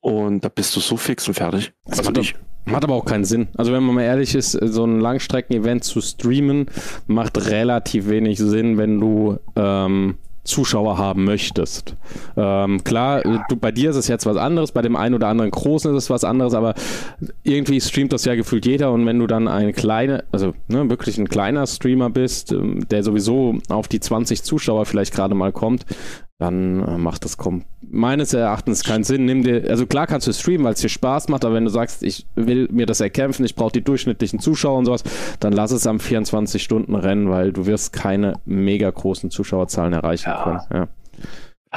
Und 0.00 0.44
da 0.44 0.48
bist 0.48 0.74
du 0.76 0.80
so 0.80 0.96
fix 0.96 1.26
und 1.28 1.34
fertig. 1.34 1.72
Also, 1.86 2.02
also 2.10 2.22
Macht 2.66 2.84
aber 2.84 2.94
auch 2.94 3.04
keinen 3.04 3.24
Sinn. 3.24 3.48
Also 3.56 3.72
wenn 3.72 3.82
man 3.82 3.94
mal 3.94 4.02
ehrlich 4.02 4.34
ist, 4.34 4.52
so 4.52 4.84
ein 4.84 5.00
Langstrecken-Event 5.00 5.84
zu 5.84 6.00
streamen 6.00 6.66
macht 7.06 7.50
relativ 7.50 8.08
wenig 8.08 8.38
Sinn, 8.38 8.78
wenn 8.78 9.00
du 9.00 9.38
ähm, 9.54 10.16
Zuschauer 10.44 10.98
haben 10.98 11.24
möchtest. 11.24 11.96
Ähm, 12.36 12.84
klar, 12.84 13.22
du, 13.48 13.56
bei 13.56 13.72
dir 13.72 13.90
ist 13.90 13.96
es 13.96 14.08
jetzt 14.08 14.26
was 14.26 14.36
anderes, 14.36 14.72
bei 14.72 14.82
dem 14.82 14.94
einen 14.94 15.14
oder 15.14 15.28
anderen 15.28 15.50
Großen 15.50 15.90
ist 15.90 16.04
es 16.04 16.10
was 16.10 16.24
anderes, 16.24 16.54
aber 16.54 16.74
irgendwie 17.42 17.80
streamt 17.80 18.12
das 18.12 18.24
ja 18.24 18.34
gefühlt 18.34 18.66
jeder 18.66 18.92
und 18.92 19.06
wenn 19.06 19.18
du 19.18 19.26
dann 19.26 19.48
ein 19.48 19.72
kleiner, 19.72 20.24
also 20.32 20.54
ne, 20.68 20.88
wirklich 20.90 21.18
ein 21.18 21.28
kleiner 21.28 21.66
Streamer 21.66 22.10
bist, 22.10 22.52
ähm, 22.52 22.86
der 22.88 23.02
sowieso 23.02 23.58
auf 23.68 23.88
die 23.88 24.00
20 24.00 24.42
Zuschauer 24.42 24.84
vielleicht 24.86 25.14
gerade 25.14 25.34
mal 25.34 25.52
kommt, 25.52 25.86
dann 26.38 26.82
äh, 26.82 26.98
macht 26.98 27.24
das 27.24 27.36
komm, 27.36 27.64
meines 27.80 28.34
Erachtens 28.34 28.82
keinen 28.82 29.04
Sinn. 29.04 29.24
Nimm 29.24 29.44
dir, 29.44 29.64
also 29.68 29.86
klar 29.86 30.06
kannst 30.06 30.26
du 30.26 30.32
streamen, 30.32 30.64
weil 30.64 30.74
es 30.74 30.80
dir 30.80 30.88
Spaß 30.88 31.28
macht, 31.28 31.44
aber 31.44 31.54
wenn 31.54 31.64
du 31.64 31.70
sagst, 31.70 32.02
ich 32.02 32.26
will 32.34 32.68
mir 32.72 32.86
das 32.86 33.00
erkämpfen, 33.00 33.44
ich 33.44 33.54
brauche 33.54 33.72
die 33.72 33.84
durchschnittlichen 33.84 34.40
Zuschauer 34.40 34.78
und 34.78 34.86
sowas, 34.86 35.04
dann 35.38 35.52
lass 35.52 35.70
es 35.70 35.86
am 35.86 35.98
24-Stunden-Rennen, 35.98 37.30
weil 37.30 37.52
du 37.52 37.66
wirst 37.66 37.92
keine 37.92 38.34
mega 38.44 38.90
großen 38.90 39.30
Zuschauerzahlen 39.30 39.92
erreichen 39.92 40.30
ja. 40.30 40.42
können. 40.42 40.60
Ja. 40.72 40.88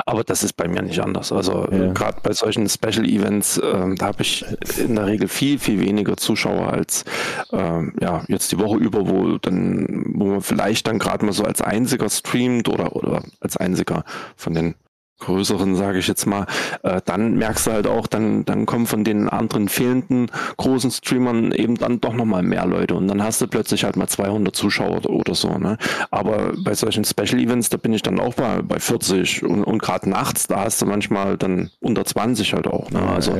Aber 0.06 0.24
das 0.24 0.44
ist 0.44 0.54
bei 0.54 0.68
mir 0.68 0.82
nicht 0.82 1.00
anders. 1.00 1.32
Also 1.32 1.68
ja. 1.72 1.92
gerade 1.94 2.20
bei 2.22 2.34
solchen 2.34 2.68
Special 2.70 3.06
Events, 3.06 3.58
äh, 3.58 3.96
da 3.96 4.08
habe 4.08 4.22
ich 4.22 4.46
in 4.78 4.96
der 4.96 5.08
Regel 5.08 5.28
viel, 5.28 5.60
viel 5.60 5.80
weniger 5.80 6.18
Zuschauer 6.18 6.72
als 6.74 7.04
äh, 7.52 7.82
ja, 8.02 8.24
jetzt 8.28 8.52
die 8.52 8.60
Woche 8.60 8.78
über, 8.78 9.10
wo 9.10 9.38
dann, 9.38 10.06
wo 10.14 10.26
man 10.26 10.42
vielleicht 10.42 10.88
dann 10.88 11.00
gerade 11.00 11.26
mal 11.26 11.34
so 11.34 11.44
als 11.44 11.62
einziger 11.62 12.10
streamt 12.10 12.70
oder, 12.70 12.96
oder 12.96 13.24
als 13.40 13.58
einziger 13.58 14.04
von 14.36 14.54
den 14.54 14.76
größeren, 15.20 15.76
sage 15.76 16.00
ich 16.00 16.08
jetzt 16.08 16.26
mal, 16.26 16.46
äh, 16.84 17.02
dann 17.06 17.36
merkst 17.36 17.68
du 17.68 17.72
halt 17.72 17.88
auch, 17.88 18.08
dann, 18.08 18.46
dann 18.46 18.66
kommen 18.66 18.86
von 18.86 19.04
den 19.04 19.30
anderen 19.30 19.68
fehlenden 19.70 20.32
großen 20.58 20.92
Streamern 20.92 21.52
eben 21.52 21.76
dann 21.76 22.00
doch 22.00 22.14
nochmal 22.14 22.44
mehr 22.44 22.66
Leute 22.66 22.96
und 22.96 23.08
dann 23.08 23.24
hast 23.24 23.42
du 23.42 23.48
plötzlich 23.48 23.84
halt 23.84 23.96
mal 23.96 24.08
200 24.08 24.56
Zuschauer 24.56 25.06
oder 25.06 25.36
so. 25.36 25.58
Ne? 25.58 25.78
Aber 26.12 26.54
bei 26.58 26.74
solchen 26.74 27.04
Special 27.04 27.40
Events, 27.40 27.70
da 27.70 27.78
bin 27.78 27.94
ich 27.94 28.04
dann 28.04 28.20
auch 28.20 28.36
bei, 28.36 28.62
bei 28.62 28.80
40 28.80 29.44
und, 29.44 29.64
und 29.64 29.82
gerade 29.82 30.10
nachts, 30.10 30.48
da 30.48 30.62
hast 30.62 30.82
du 30.82 30.86
manchmal 30.86 31.38
dann 31.38 31.72
unter 31.80 32.06
20 32.06 32.54
halt 32.54 32.68
auch. 32.68 32.92
Ne? 32.92 33.02
Also 33.02 33.38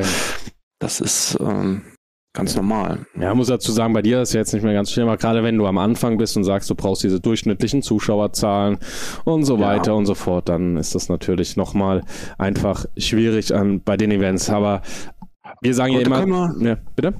das 0.80 1.00
ist, 1.02 1.38
ähm, 1.40 1.82
Ganz 2.38 2.56
normal. 2.56 3.08
Ja, 3.20 3.34
muss 3.34 3.48
dazu 3.48 3.72
sagen, 3.72 3.94
bei 3.94 4.04
dir 4.04 4.22
ist 4.22 4.32
jetzt 4.32 4.54
nicht 4.54 4.62
mehr 4.62 4.76
ganz 4.76 4.92
schlimm, 4.92 5.08
aber 5.08 5.18
gerade 5.18 5.42
wenn 5.42 5.58
du 5.58 5.66
am 5.66 5.80
Anfang 5.80 6.20
bist 6.20 6.38
und 6.38 6.44
sagst, 6.44 6.70
du 6.70 6.76
brauchst 6.76 7.04
diese 7.04 7.20
durchschnittlichen 7.20 7.82
Zuschauerzahlen 7.82 8.78
und 9.24 9.44
so 9.44 9.60
weiter 9.60 9.94
ja. 9.94 9.98
und 9.98 10.06
so 10.06 10.14
fort, 10.14 10.48
dann 10.48 10.78
ist 10.78 10.94
das 10.94 11.10
natürlich 11.10 11.58
nochmal 11.58 12.04
einfach 12.38 12.86
schwierig 12.96 13.56
an, 13.56 13.82
bei 13.82 13.98
den 13.98 14.12
Events. 14.12 14.52
Aber 14.52 14.84
wir 15.62 15.74
sagen 15.74 15.94
ja 15.94 16.02
immer. 16.02 16.28
Wir, 16.60 16.68
ja, 16.68 16.78
bitte? 16.96 17.16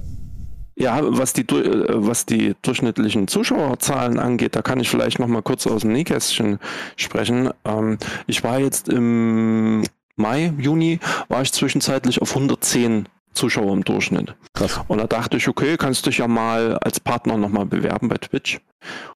Ja, 0.76 1.00
was 1.02 1.32
die, 1.32 1.44
was 1.48 2.24
die 2.24 2.54
durchschnittlichen 2.62 3.26
Zuschauerzahlen 3.26 4.20
angeht, 4.20 4.54
da 4.54 4.62
kann 4.62 4.78
ich 4.78 4.88
vielleicht 4.88 5.18
nochmal 5.18 5.42
kurz 5.42 5.66
aus 5.66 5.80
dem 5.80 5.94
Nähkästchen 5.94 6.60
sprechen. 6.94 7.50
Ähm, 7.64 7.98
ich 8.28 8.44
war 8.44 8.60
jetzt 8.60 8.88
im 8.88 9.82
Mai, 10.14 10.52
Juni, 10.58 11.00
war 11.26 11.42
ich 11.42 11.52
zwischenzeitlich 11.52 12.22
auf 12.22 12.36
110 12.36 13.08
Zuschauer 13.38 13.72
im 13.72 13.84
Durchschnitt. 13.84 14.34
Krass. 14.52 14.80
Und 14.88 14.98
da 14.98 15.06
dachte 15.06 15.36
ich, 15.36 15.48
okay, 15.48 15.76
kannst 15.76 16.06
dich 16.06 16.18
ja 16.18 16.26
mal 16.26 16.76
als 16.78 16.98
Partner 16.98 17.36
nochmal 17.36 17.66
bewerben 17.66 18.08
bei 18.08 18.16
Twitch. 18.16 18.60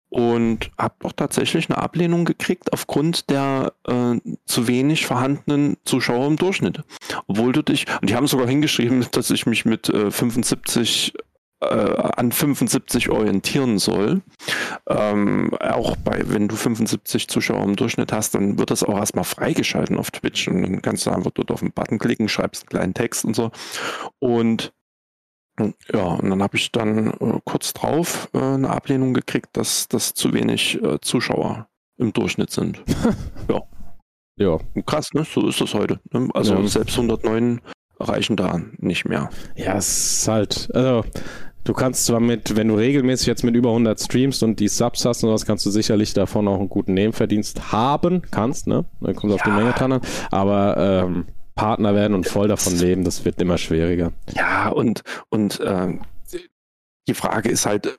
Und 0.08 0.70
habe 0.78 0.94
auch 1.04 1.12
tatsächlich 1.12 1.68
eine 1.68 1.78
Ablehnung 1.78 2.24
gekriegt 2.24 2.72
aufgrund 2.72 3.30
der 3.30 3.72
äh, 3.88 4.16
zu 4.44 4.68
wenig 4.68 5.06
vorhandenen 5.06 5.76
Zuschauer 5.84 6.26
im 6.26 6.36
Durchschnitt. 6.36 6.82
Obwohl 7.26 7.52
du 7.52 7.62
dich, 7.62 7.86
und 8.00 8.10
die 8.10 8.14
haben 8.14 8.26
sogar 8.26 8.46
hingeschrieben, 8.46 9.06
dass 9.12 9.30
ich 9.30 9.46
mich 9.46 9.64
mit 9.64 9.88
äh, 9.88 10.10
75 10.10 11.14
äh, 11.14 11.18
an 11.62 12.32
75 12.32 13.10
orientieren 13.10 13.78
soll. 13.78 14.22
Ähm, 14.88 15.54
auch 15.60 15.96
bei, 15.96 16.22
wenn 16.26 16.48
du 16.48 16.56
75 16.56 17.28
Zuschauer 17.28 17.64
im 17.64 17.76
Durchschnitt 17.76 18.12
hast, 18.12 18.34
dann 18.34 18.58
wird 18.58 18.70
das 18.70 18.82
auch 18.82 18.96
erstmal 18.96 19.24
freigeschalten 19.24 19.96
auf 19.96 20.10
Twitch 20.10 20.48
und 20.48 20.62
dann 20.62 20.82
kannst 20.82 21.06
du 21.06 21.10
einfach 21.10 21.30
dort 21.32 21.50
auf 21.50 21.60
den 21.60 21.72
Button 21.72 21.98
klicken, 21.98 22.28
schreibst 22.28 22.64
einen 22.64 22.68
kleinen 22.68 22.94
Text 22.94 23.24
und 23.24 23.34
so. 23.34 23.50
Und 24.18 24.72
ja, 25.92 26.04
und 26.04 26.30
dann 26.30 26.42
habe 26.42 26.56
ich 26.56 26.72
dann 26.72 27.08
äh, 27.08 27.40
kurz 27.44 27.72
drauf 27.72 28.28
äh, 28.32 28.38
eine 28.38 28.70
Ablehnung 28.70 29.12
gekriegt, 29.12 29.50
dass 29.52 29.86
das 29.88 30.14
zu 30.14 30.32
wenig 30.32 30.82
äh, 30.82 30.98
Zuschauer 31.00 31.68
im 31.98 32.12
Durchschnitt 32.12 32.50
sind. 32.50 32.82
ja. 33.48 33.62
Ja. 34.36 34.58
Krass, 34.86 35.12
ne? 35.12 35.24
So 35.24 35.46
ist 35.46 35.60
das 35.60 35.74
heute. 35.74 36.00
Ne? 36.10 36.28
Also 36.32 36.54
ja. 36.54 36.66
selbst 36.66 36.96
109 36.96 37.60
reichen 38.00 38.36
da 38.36 38.60
nicht 38.78 39.04
mehr. 39.04 39.28
Ja, 39.54 39.76
es 39.76 40.20
ist 40.20 40.28
halt, 40.28 40.70
also 40.74 41.04
Du 41.64 41.72
kannst 41.74 42.06
zwar 42.06 42.20
mit, 42.20 42.56
wenn 42.56 42.68
du 42.68 42.74
regelmäßig 42.74 43.26
jetzt 43.26 43.44
mit 43.44 43.54
über 43.54 43.68
100 43.68 44.00
streamst 44.00 44.42
und 44.42 44.58
die 44.58 44.68
Subs 44.68 45.04
hast 45.04 45.22
und 45.22 45.30
was, 45.30 45.46
kannst 45.46 45.64
du 45.64 45.70
sicherlich 45.70 46.12
davon 46.12 46.48
auch 46.48 46.58
einen 46.58 46.68
guten 46.68 46.94
Nebenverdienst 46.94 47.72
haben, 47.72 48.22
kannst, 48.30 48.66
ne? 48.66 48.84
Dann 49.00 49.14
kommt 49.14 49.32
es 49.32 49.38
ja. 49.38 49.44
auf 49.44 49.50
die 49.50 49.56
Menge 49.56 49.72
dran 49.72 49.92
an. 49.92 50.00
Aber 50.30 50.76
ähm, 50.76 51.26
Partner 51.54 51.94
werden 51.94 52.14
und 52.14 52.26
voll 52.26 52.48
davon 52.48 52.76
leben, 52.76 53.04
das 53.04 53.24
wird 53.24 53.40
immer 53.40 53.58
schwieriger. 53.58 54.12
Ja, 54.34 54.70
und, 54.70 55.02
und 55.28 55.60
äh, 55.60 55.98
die 57.06 57.14
Frage 57.14 57.48
ist 57.48 57.66
halt, 57.66 57.98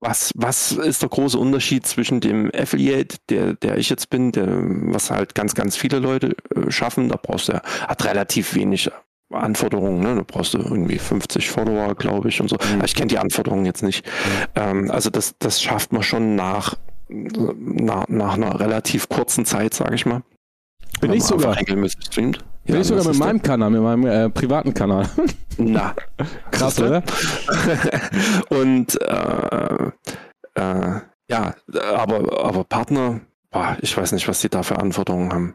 was, 0.00 0.32
was 0.34 0.72
ist 0.72 1.02
der 1.02 1.08
große 1.08 1.38
Unterschied 1.38 1.86
zwischen 1.86 2.20
dem 2.20 2.50
Affiliate, 2.54 3.16
der, 3.28 3.54
der 3.54 3.78
ich 3.78 3.88
jetzt 3.88 4.10
bin, 4.10 4.32
der, 4.32 4.46
was 4.48 5.10
halt 5.10 5.34
ganz, 5.34 5.54
ganz 5.54 5.76
viele 5.76 5.98
Leute 5.98 6.36
äh, 6.54 6.70
schaffen, 6.70 7.08
da 7.08 7.16
brauchst 7.20 7.48
du 7.48 7.52
ja, 7.52 7.62
hat 7.88 8.04
relativ 8.04 8.54
wenig 8.54 8.90
Anforderungen, 9.34 10.00
ne? 10.00 10.14
Du 10.16 10.24
brauchst 10.24 10.54
du 10.54 10.58
irgendwie 10.58 10.98
50 10.98 11.50
Follower, 11.50 11.94
glaube 11.94 12.28
ich, 12.28 12.40
und 12.40 12.48
so. 12.48 12.56
Mhm. 12.56 12.84
Ich 12.84 12.94
kenne 12.94 13.08
die 13.08 13.18
Anforderungen 13.18 13.66
jetzt 13.66 13.82
nicht. 13.82 14.04
Mhm. 14.06 14.10
Ähm, 14.54 14.90
also 14.90 15.10
das, 15.10 15.34
das 15.38 15.62
schafft 15.62 15.92
man 15.92 16.02
schon 16.02 16.34
nach, 16.34 16.76
nach, 17.08 18.08
nach 18.08 18.34
einer 18.34 18.60
relativ 18.60 19.08
kurzen 19.08 19.44
Zeit, 19.44 19.74
sage 19.74 19.94
ich 19.94 20.06
mal. 20.06 20.22
Bin 21.00 21.12
ich 21.12 21.24
sogar 21.24 21.58
regelmäßig 21.58 22.04
streamt. 22.06 22.38
Bin 22.64 22.76
ja, 22.76 22.80
ich 22.80 22.86
sogar 22.86 23.04
mit 23.04 23.18
meinem 23.18 23.42
Kanal, 23.42 23.70
mit 23.70 23.82
meinem 23.82 24.06
äh, 24.06 24.30
privaten 24.30 24.72
Kanal. 24.72 25.08
Na, 25.58 25.94
krass, 26.50 26.80
oder? 26.80 27.02
und 28.48 29.00
äh, 29.02 29.90
äh, 30.54 31.00
ja, 31.28 31.54
aber, 31.94 32.44
aber 32.44 32.64
Partner, 32.64 33.20
boah, 33.50 33.76
ich 33.80 33.96
weiß 33.96 34.12
nicht, 34.12 34.28
was 34.28 34.40
die 34.40 34.48
da 34.48 34.62
für 34.62 34.78
Anforderungen 34.78 35.32
haben. 35.32 35.54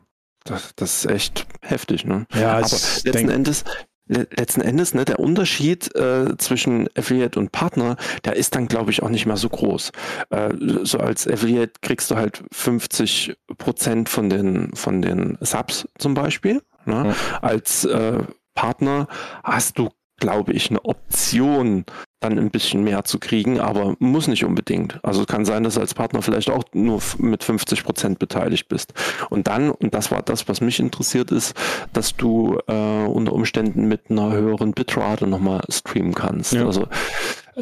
Das, 0.50 0.74
das 0.76 1.06
ist 1.06 1.12
echt 1.12 1.46
heftig, 1.62 2.06
ne? 2.06 2.26
Ja, 2.34 2.54
aber 2.54 2.62
letzten 2.62 3.12
denk... 3.12 3.32
Endes, 3.32 3.64
letzten 4.08 4.62
Endes, 4.62 4.94
ne, 4.94 5.06
der 5.06 5.20
Unterschied 5.20 5.96
äh, 5.96 6.36
zwischen 6.38 6.90
Affiliate 6.98 7.40
und 7.40 7.52
Partner, 7.52 7.96
der 8.26 8.36
ist 8.36 8.56
dann, 8.56 8.68
glaube 8.68 8.92
ich, 8.92 9.04
auch 9.04 9.10
nicht 9.10 9.26
mehr 9.26 9.38
so 9.38 9.50
groß. 9.50 9.92
Äh, 10.32 10.50
so 10.84 10.98
als 10.98 11.28
Affiliate 11.28 11.74
kriegst 11.82 12.10
du 12.12 12.16
halt 12.16 12.44
50 12.52 13.36
Prozent 13.58 14.10
von 14.10 14.30
den, 14.30 14.76
von 14.76 15.02
den 15.02 15.38
Subs 15.42 15.88
zum 15.98 16.16
Beispiel. 16.16 16.62
Ne? 16.86 17.16
Ja. 17.16 17.40
Als 17.42 17.86
äh, 17.86 18.24
Partner 18.56 19.08
hast 19.44 19.78
du 19.78 19.90
glaube 20.20 20.54
ich, 20.54 20.70
eine 20.70 20.84
Option, 20.86 21.86
dann 22.20 22.38
ein 22.38 22.52
bisschen 22.52 22.84
mehr 22.84 23.06
zu 23.06 23.18
kriegen, 23.18 23.60
aber 23.60 23.96
muss 24.00 24.28
nicht 24.28 24.44
unbedingt. 24.44 25.00
Also 25.04 25.26
kann 25.26 25.46
sein, 25.46 25.64
dass 25.64 25.76
du 25.76 25.80
als 25.80 25.94
Partner 25.94 26.22
vielleicht 26.22 26.50
auch 26.50 26.64
nur 26.74 27.02
mit 27.18 27.44
50 27.44 27.84
Prozent 27.84 28.20
beteiligt 28.20 28.68
bist. 28.68 28.94
Und 29.30 29.48
dann, 29.48 29.72
und 29.72 29.94
das 29.94 30.12
war 30.12 30.22
das, 30.22 30.48
was 30.50 30.60
mich 30.60 30.80
interessiert 30.80 31.32
ist, 31.32 31.56
dass 31.94 32.16
du 32.16 32.60
äh, 32.68 33.06
unter 33.06 33.34
Umständen 33.34 33.88
mit 33.88 34.10
einer 34.10 34.32
höheren 34.32 34.74
Bitrate 34.74 35.28
nochmal 35.28 35.62
streamen 35.70 36.14
kannst. 36.14 36.54
Ja. 36.54 36.66
Also 36.66 36.88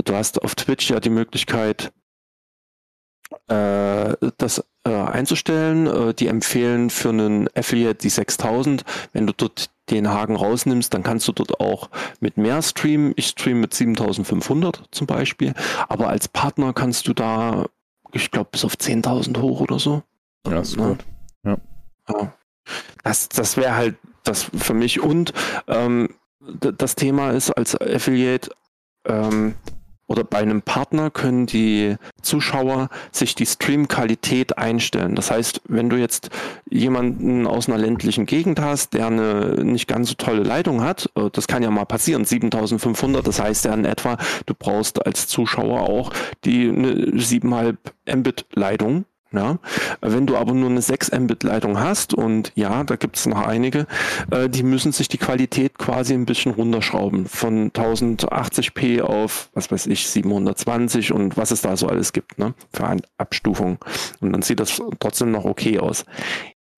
du 0.03 0.15
hast 0.15 0.41
auf 0.43 0.55
Twitch 0.55 0.89
ja 0.89 0.99
die 0.99 1.11
Möglichkeit, 1.11 1.91
äh, 3.47 4.15
das 4.37 4.63
äh, 4.87 5.11
einzustellen. 5.11 5.87
Äh, 5.87 6.13
die 6.13 6.27
empfehlen 6.27 6.89
für 6.89 7.09
einen 7.09 7.49
Affiliate 7.55 7.99
die 7.99 8.09
6000. 8.09 8.83
Wenn 9.13 9.27
du 9.27 9.33
dort 9.33 9.69
den 9.89 10.09
Haken 10.09 10.35
rausnimmst, 10.35 10.93
dann 10.93 11.03
kannst 11.03 11.27
du 11.27 11.31
dort 11.31 11.59
auch 11.59 11.89
mit 12.19 12.37
mehr 12.37 12.61
streamen. 12.61 13.13
Ich 13.15 13.27
streame 13.27 13.61
mit 13.61 13.73
7500 13.73 14.83
zum 14.91 15.07
Beispiel. 15.07 15.53
Aber 15.87 16.09
als 16.09 16.27
Partner 16.27 16.73
kannst 16.73 17.07
du 17.07 17.13
da, 17.13 17.65
ich 18.11 18.31
glaube, 18.31 18.49
bis 18.51 18.65
auf 18.65 18.73
10.000 18.73 19.39
hoch 19.39 19.61
oder 19.61 19.79
so. 19.79 20.03
Ja, 20.47 20.59
ist 20.59 20.75
ja. 20.75 20.87
gut. 20.87 21.05
Ja. 21.43 21.57
ja. 22.09 22.33
Das, 23.03 23.29
das 23.29 23.57
wäre 23.57 23.75
halt 23.75 23.95
das 24.23 24.43
für 24.43 24.73
mich. 24.73 25.01
Und 25.01 25.33
ähm, 25.67 26.09
das 26.39 26.95
Thema 26.95 27.31
ist 27.31 27.51
als 27.51 27.79
Affiliate, 27.79 28.51
ähm, 29.05 29.55
oder 30.07 30.23
bei 30.23 30.37
einem 30.37 30.61
Partner 30.61 31.09
können 31.11 31.45
die 31.45 31.95
Zuschauer 32.21 32.89
sich 33.11 33.35
die 33.35 33.45
Streamqualität 33.45 34.57
einstellen. 34.57 35.15
Das 35.15 35.31
heißt, 35.31 35.61
wenn 35.67 35.89
du 35.89 35.97
jetzt 35.97 36.29
jemanden 36.69 37.45
aus 37.45 37.67
einer 37.67 37.77
ländlichen 37.77 38.25
Gegend 38.25 38.59
hast, 38.59 38.93
der 38.93 39.07
eine 39.07 39.63
nicht 39.63 39.87
ganz 39.87 40.09
so 40.09 40.15
tolle 40.15 40.43
Leitung 40.43 40.81
hat, 40.81 41.09
äh, 41.15 41.29
das 41.31 41.47
kann 41.47 41.63
ja 41.63 41.69
mal 41.69 41.85
passieren, 41.85 42.25
7500, 42.25 43.27
das 43.27 43.39
heißt 43.39 43.65
ja 43.65 43.73
in 43.73 43.85
etwa, 43.85 44.17
du 44.45 44.53
brauchst 44.57 45.05
als 45.05 45.27
Zuschauer 45.27 45.81
auch 45.81 46.11
die 46.45 46.69
eine 46.69 46.93
7,5 47.17 47.77
Mbit 48.15 48.45
Leitung 48.53 49.05
Ja, 49.33 49.59
wenn 49.99 50.25
du 50.25 50.37
aber 50.37 50.53
nur 50.53 50.69
eine 50.69 50.81
6 50.81 51.11
Mbit 51.11 51.43
Leitung 51.43 51.79
hast 51.79 52.13
und 52.13 52.53
ja, 52.55 52.85
da 52.85 52.95
gibt 52.95 53.17
es 53.17 53.25
noch 53.25 53.45
einige, 53.45 53.85
äh, 54.31 54.47
die 54.47 54.63
müssen 54.63 54.93
sich 54.93 55.09
die 55.09 55.17
Qualität 55.17 55.77
quasi 55.77 56.13
ein 56.13 56.25
bisschen 56.25 56.53
runterschrauben 56.53 57.25
von 57.25 57.71
1080p 57.71 59.01
auf, 59.01 59.49
was 59.53 59.69
weiß 59.69 59.87
ich, 59.87 60.07
720 60.07 61.11
und 61.11 61.35
was 61.35 61.51
es 61.51 61.61
da 61.61 61.75
so 61.75 61.87
alles 61.87 62.13
gibt, 62.13 62.39
ne, 62.39 62.53
für 62.73 62.87
eine 62.87 63.01
Abstufung. 63.17 63.79
Und 64.21 64.31
dann 64.31 64.41
sieht 64.43 64.61
das 64.61 64.81
trotzdem 64.99 65.31
noch 65.31 65.43
okay 65.43 65.79
aus. 65.79 66.05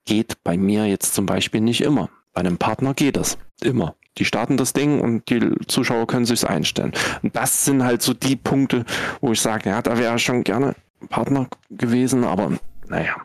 Geht 0.06 0.44
bei 0.44 0.58
mir 0.58 0.88
jetzt 0.88 1.14
zum 1.14 1.28
Beispiel 1.28 1.62
nicht 1.62 1.82
immer. 1.82 2.10
Bei 2.34 2.40
einem 2.40 2.58
Partner 2.58 2.96
geht 2.96 3.16
das 3.16 3.38
immer. 3.62 3.96
Die 4.18 4.26
starten 4.26 4.58
das 4.58 4.74
Ding 4.74 5.00
und 5.00 5.30
die 5.30 5.40
Zuschauer 5.68 6.08
können 6.08 6.26
sich's 6.26 6.44
einstellen. 6.44 6.94
Und 7.22 7.36
das 7.36 7.66
sind 7.66 7.84
halt 7.84 8.02
so 8.02 8.14
die 8.14 8.36
Punkte, 8.36 8.86
wo 9.22 9.32
ich 9.32 9.42
sage, 9.42 9.70
ja, 9.70 9.82
da 9.82 9.98
wäre 9.98 10.18
schon 10.20 10.44
gerne 10.44 10.76
Partner 11.10 11.48
gewesen, 11.70 12.24
aber 12.24 12.52
naja. 12.88 13.16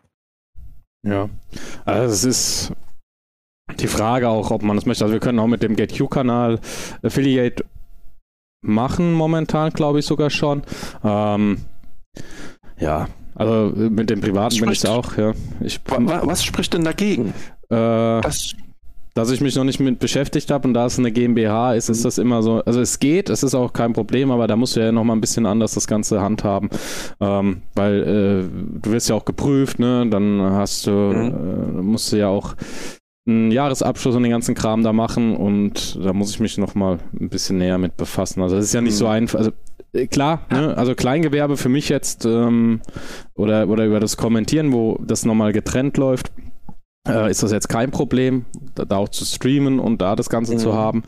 Ja, 1.02 1.28
also 1.84 2.12
es 2.12 2.24
ist 2.24 2.72
die 3.78 3.88
Frage 3.88 4.28
auch, 4.28 4.50
ob 4.50 4.62
man 4.62 4.76
das 4.76 4.86
möchte. 4.86 5.04
Also 5.04 5.12
wir 5.12 5.20
können 5.20 5.38
auch 5.38 5.46
mit 5.46 5.62
dem 5.62 5.76
GetQ-Kanal 5.76 6.60
Affiliate 7.02 7.64
machen 8.62 9.12
momentan, 9.12 9.70
glaube 9.70 9.98
ich 9.98 10.06
sogar 10.06 10.30
schon. 10.30 10.62
Ähm, 11.02 11.58
ja, 12.78 13.08
also 13.34 13.72
mit 13.74 14.10
dem 14.10 14.20
privaten 14.20 14.60
bin 14.60 14.72
ich 14.72 14.86
auch. 14.86 15.16
Ja. 15.16 15.32
Ich, 15.60 15.80
was, 15.86 16.26
was 16.26 16.44
spricht 16.44 16.72
denn 16.72 16.84
dagegen? 16.84 17.34
Äh, 17.68 18.20
das 18.20 18.54
dass 19.14 19.30
ich 19.30 19.40
mich 19.40 19.54
noch 19.54 19.64
nicht 19.64 19.78
mit 19.78 20.00
beschäftigt 20.00 20.50
habe 20.50 20.66
und 20.66 20.74
da 20.74 20.86
es 20.86 20.98
eine 20.98 21.12
GmbH 21.12 21.74
ist, 21.74 21.88
ist 21.88 22.04
das 22.04 22.18
immer 22.18 22.42
so, 22.42 22.62
also 22.64 22.80
es 22.80 22.98
geht, 22.98 23.30
es 23.30 23.44
ist 23.44 23.54
auch 23.54 23.72
kein 23.72 23.92
Problem, 23.92 24.32
aber 24.32 24.48
da 24.48 24.56
musst 24.56 24.74
du 24.74 24.80
ja 24.80 24.90
noch 24.90 25.04
mal 25.04 25.14
ein 25.14 25.20
bisschen 25.20 25.46
anders 25.46 25.74
das 25.74 25.86
Ganze 25.86 26.20
handhaben, 26.20 26.68
ähm, 27.20 27.62
weil 27.74 28.02
äh, 28.02 28.80
du 28.82 28.90
wirst 28.90 29.08
ja 29.08 29.14
auch 29.14 29.24
geprüft, 29.24 29.78
ne, 29.78 30.06
dann 30.10 30.40
hast 30.40 30.88
du, 30.88 30.90
mhm. 30.90 31.78
äh, 31.78 31.82
musst 31.82 32.12
du 32.12 32.16
ja 32.16 32.28
auch 32.28 32.54
einen 33.26 33.52
Jahresabschluss 33.52 34.16
und 34.16 34.24
den 34.24 34.32
ganzen 34.32 34.54
Kram 34.54 34.82
da 34.82 34.92
machen 34.92 35.36
und 35.36 35.98
da 36.04 36.12
muss 36.12 36.30
ich 36.30 36.40
mich 36.40 36.58
noch 36.58 36.74
mal 36.74 36.98
ein 37.18 37.28
bisschen 37.28 37.58
näher 37.58 37.78
mit 37.78 37.96
befassen. 37.96 38.42
Also 38.42 38.56
es 38.56 38.66
ist 38.66 38.74
ja 38.74 38.80
nicht 38.80 38.94
mhm. 38.94 38.98
so 38.98 39.06
einfach, 39.06 39.38
also 39.38 39.52
äh, 39.92 40.08
klar, 40.08 40.40
ne? 40.50 40.76
also 40.76 40.94
Kleingewerbe 40.94 41.56
für 41.56 41.68
mich 41.68 41.88
jetzt 41.88 42.26
ähm, 42.26 42.80
oder, 43.34 43.68
oder 43.68 43.86
über 43.86 44.00
das 44.00 44.16
Kommentieren, 44.16 44.72
wo 44.72 44.98
das 45.06 45.24
nochmal 45.24 45.52
getrennt 45.52 45.96
läuft, 45.96 46.32
äh, 47.06 47.30
ist 47.30 47.42
das 47.42 47.52
jetzt 47.52 47.68
kein 47.68 47.90
Problem, 47.90 48.46
da 48.74 48.96
auch 48.96 49.08
zu 49.08 49.24
streamen 49.24 49.78
und 49.78 50.00
da 50.00 50.16
das 50.16 50.30
Ganze 50.30 50.54
mhm. 50.54 50.58
zu 50.58 50.74
haben. 50.74 51.02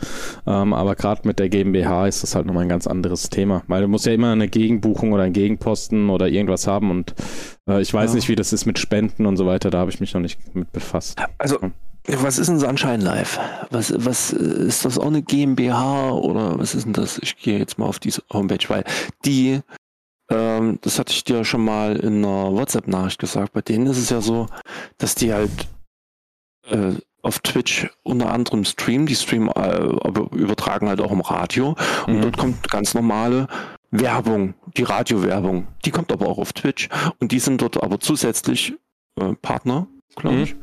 Ähm, 0.46 0.72
aber 0.72 0.94
gerade 0.94 1.22
mit 1.24 1.38
der 1.38 1.48
GmbH 1.48 2.06
ist 2.06 2.22
das 2.22 2.34
halt 2.34 2.46
nochmal 2.46 2.64
ein 2.64 2.68
ganz 2.68 2.86
anderes 2.86 3.30
Thema, 3.30 3.62
weil 3.66 3.82
du 3.82 3.88
musst 3.88 4.06
ja 4.06 4.12
immer 4.12 4.32
eine 4.32 4.48
Gegenbuchung 4.48 5.12
oder 5.12 5.24
einen 5.24 5.32
Gegenposten 5.32 6.10
oder 6.10 6.28
irgendwas 6.28 6.66
haben 6.66 6.90
und 6.90 7.14
äh, 7.68 7.80
ich 7.80 7.92
weiß 7.92 8.10
ja. 8.10 8.16
nicht, 8.16 8.28
wie 8.28 8.36
das 8.36 8.52
ist 8.52 8.66
mit 8.66 8.78
Spenden 8.78 9.26
und 9.26 9.36
so 9.36 9.46
weiter, 9.46 9.70
da 9.70 9.78
habe 9.78 9.90
ich 9.90 10.00
mich 10.00 10.14
noch 10.14 10.20
nicht 10.20 10.54
mit 10.54 10.70
befasst. 10.72 11.18
Also 11.38 11.58
was 12.08 12.38
ist 12.38 12.48
denn 12.48 12.60
Sunshine 12.60 13.02
Live? 13.02 13.40
Was, 13.70 13.92
was 13.96 14.30
ist 14.30 14.84
das 14.84 14.96
auch 14.96 15.08
eine 15.08 15.22
GmbH 15.22 16.10
oder 16.10 16.56
was 16.56 16.76
ist 16.76 16.84
denn 16.84 16.92
das? 16.92 17.18
Ich 17.18 17.36
gehe 17.36 17.58
jetzt 17.58 17.78
mal 17.78 17.86
auf 17.86 17.98
diese 17.98 18.22
Homepage, 18.32 18.64
weil 18.68 18.84
die 19.24 19.60
ähm, 20.30 20.78
das 20.82 20.98
hatte 20.98 21.12
ich 21.12 21.24
dir 21.24 21.44
schon 21.44 21.64
mal 21.64 21.96
in 21.96 22.24
einer 22.24 22.52
WhatsApp-Nachricht 22.52 23.18
gesagt. 23.18 23.52
Bei 23.52 23.60
denen 23.60 23.86
ist 23.86 23.98
es 23.98 24.10
ja 24.10 24.20
so, 24.20 24.46
dass 24.98 25.14
die 25.14 25.32
halt 25.32 25.50
äh, 26.70 26.94
auf 27.22 27.40
Twitch 27.40 27.88
unter 28.02 28.32
anderem 28.32 28.64
streamen. 28.64 29.06
Die 29.06 29.16
streamen, 29.16 29.48
äh, 29.48 29.50
aber 29.50 30.30
übertragen 30.32 30.88
halt 30.88 31.00
auch 31.00 31.10
im 31.10 31.20
Radio. 31.20 31.74
Und 32.06 32.16
mhm. 32.16 32.20
dort 32.22 32.36
kommt 32.36 32.70
ganz 32.70 32.94
normale 32.94 33.48
Werbung, 33.90 34.54
die 34.76 34.82
Radiowerbung. 34.82 35.68
Die 35.84 35.90
kommt 35.90 36.12
aber 36.12 36.28
auch 36.28 36.38
auf 36.38 36.52
Twitch. 36.52 36.88
Und 37.18 37.32
die 37.32 37.38
sind 37.38 37.62
dort 37.62 37.82
aber 37.82 38.00
zusätzlich 38.00 38.74
äh, 39.20 39.34
Partner, 39.42 39.88
glaube 40.14 40.36
mhm. 40.36 40.42
ich. 40.42 40.56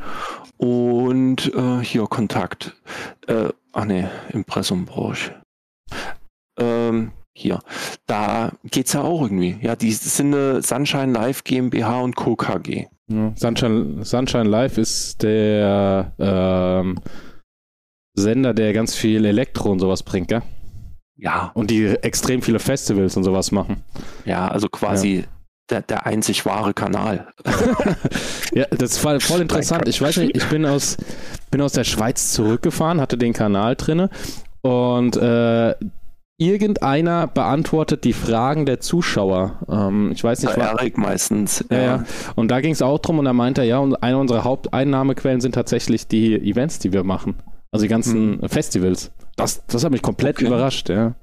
Und 0.58 1.54
äh, 1.54 1.84
hier 1.84 2.06
Kontakt. 2.08 2.76
Äh, 3.28 3.50
ach 3.72 3.86
nee, 3.86 4.08
Impressum 4.30 4.86
brauche 4.86 5.14
ich. 5.14 5.32
Ähm, 6.58 7.12
hier. 7.34 7.60
Da 8.08 8.52
geht 8.64 8.88
es 8.88 8.94
ja 8.94 9.02
auch 9.02 9.24
irgendwie. 9.24 9.58
Ja, 9.62 9.76
die 9.76 9.92
sind 9.92 10.34
eine 10.34 10.62
Sunshine 10.62 11.12
Live 11.12 11.44
GmbH 11.44 12.02
und 12.02 12.16
Co. 12.16 12.36
KG. 12.36 12.88
Sunshine, 13.36 14.04
Sunshine 14.06 14.50
Live 14.50 14.78
ist 14.78 15.22
der 15.22 16.14
ähm, 16.18 17.00
Sender, 18.16 18.54
der 18.54 18.74
ganz 18.74 18.96
viel 18.96 19.26
Elektro 19.26 19.72
und 19.72 19.80
sowas 19.80 20.04
bringt, 20.04 20.30
gell? 20.30 20.42
Ja. 21.16 21.52
Und 21.54 21.70
die 21.70 21.86
extrem 21.86 22.42
viele 22.42 22.60
Festivals 22.60 23.16
und 23.18 23.24
sowas 23.24 23.52
machen. 23.52 23.84
Ja, 24.26 24.48
also 24.48 24.68
quasi 24.70 25.20
ja. 25.20 25.24
Der, 25.70 25.82
der 25.82 26.06
einzig 26.06 26.46
wahre 26.46 26.74
Kanal. 26.74 27.30
ja, 28.54 28.66
das 28.70 28.92
ist 28.92 28.98
voll, 28.98 29.22
voll 29.22 29.40
interessant. 29.40 29.88
Ich 29.88 30.02
weiß 30.02 30.18
nicht, 30.18 30.36
ich 30.36 30.46
bin 30.50 30.66
aus, 30.66 30.98
bin 31.52 31.62
aus 31.62 31.72
der 31.72 31.86
Schweiz 31.86 32.34
zurückgefahren, 32.34 33.00
hatte 33.00 33.18
den 33.18 33.32
Kanal 33.32 33.78
drinne 33.78 34.10
und 34.62 35.16
äh, 35.16 35.74
irgendeiner 36.38 37.28
beantwortet 37.28 38.04
die 38.04 38.14
Fragen 38.14 38.66
der 38.66 38.80
Zuschauer. 38.80 39.60
Ähm, 39.70 40.12
ich 40.14 40.24
weiß 40.24 40.42
nicht, 40.44 40.58
war 40.58 40.80
Erik 40.80 40.98
meistens. 40.98 41.64
Ja, 41.70 41.82
ja. 41.82 42.04
Und 42.36 42.50
da 42.50 42.62
ging 42.62 42.72
es 42.72 42.82
auch 42.82 43.00
drum 43.00 43.20
und 43.20 43.26
da 43.26 43.34
meinte 43.34 43.62
er, 43.62 43.68
ja, 43.68 43.78
und 43.80 43.96
eine 44.02 44.18
unserer 44.18 44.44
Haupteinnahmequellen 44.44 45.42
sind 45.42 45.56
tatsächlich 45.56 46.08
die 46.08 46.36
Events, 46.36 46.80
die 46.80 46.92
wir 46.92 47.04
machen. 47.04 47.36
Also 47.72 47.86
die 47.86 47.90
ganzen 47.90 48.42
hm. 48.42 48.50
Festivals. 48.50 49.12
Das, 49.36 49.66
das 49.66 49.84
hat 49.84 49.92
mich 49.92 50.02
komplett 50.02 50.38
okay. 50.38 50.46
überrascht, 50.46 50.90
ja. 50.90 51.16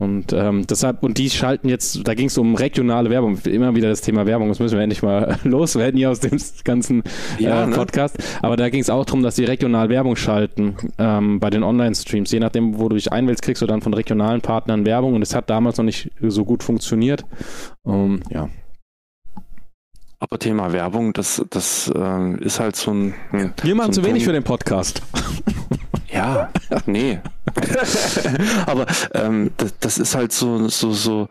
Und 0.00 0.32
ähm, 0.32 0.66
deshalb, 0.66 1.02
und 1.02 1.18
die 1.18 1.30
schalten 1.30 1.68
jetzt, 1.68 2.00
da 2.08 2.14
ging 2.14 2.26
es 2.26 2.36
um 2.36 2.56
regionale 2.56 3.08
Werbung, 3.10 3.38
immer 3.44 3.76
wieder 3.76 3.88
das 3.88 4.00
Thema 4.00 4.26
Werbung, 4.26 4.48
das 4.48 4.58
müssen 4.58 4.76
wir 4.76 4.82
endlich 4.82 5.02
mal 5.02 5.38
loswerden 5.44 5.96
hier 5.96 6.10
aus 6.10 6.18
dem 6.18 6.40
ganzen 6.64 7.04
ja, 7.38 7.64
äh, 7.64 7.66
ne? 7.66 7.76
Podcast. 7.76 8.16
Aber 8.42 8.56
da 8.56 8.68
ging 8.68 8.80
es 8.80 8.90
auch 8.90 9.04
darum, 9.04 9.22
dass 9.22 9.36
die 9.36 9.44
regional 9.44 9.90
Werbung 9.90 10.16
schalten 10.16 10.76
ähm, 10.98 11.38
bei 11.38 11.50
den 11.50 11.62
Online-Streams. 11.62 12.32
Je 12.32 12.40
nachdem, 12.40 12.78
wo 12.78 12.88
du 12.88 12.96
dich 12.96 13.12
einwählst, 13.12 13.42
kriegst 13.42 13.62
du 13.62 13.66
dann 13.66 13.80
von 13.80 13.94
regionalen 13.94 14.40
Partnern 14.40 14.84
Werbung 14.86 15.14
und 15.14 15.22
es 15.22 15.34
hat 15.34 15.50
damals 15.50 15.76
noch 15.76 15.84
nicht 15.84 16.10
so 16.20 16.44
gut 16.44 16.62
funktioniert. 16.62 17.24
Um, 17.82 18.22
ja. 18.30 18.48
Aber 20.18 20.38
Thema 20.38 20.72
Werbung, 20.72 21.12
das, 21.12 21.44
das 21.50 21.92
äh, 21.94 22.44
ist 22.44 22.60
halt 22.60 22.76
so 22.76 22.92
ein. 22.92 23.14
Wir 23.62 23.74
machen 23.74 23.92
so 23.92 24.00
zu 24.00 24.06
wenig 24.06 24.24
für 24.24 24.32
den 24.32 24.44
Podcast. 24.44 25.02
Ja, 26.12 26.50
nee. 26.86 27.18
Aber 28.66 28.86
ähm, 29.14 29.50
das, 29.56 29.74
das, 29.80 29.98
ist 29.98 30.14
halt 30.14 30.32
so, 30.32 30.68
so, 30.68 30.92
so. 30.92 31.28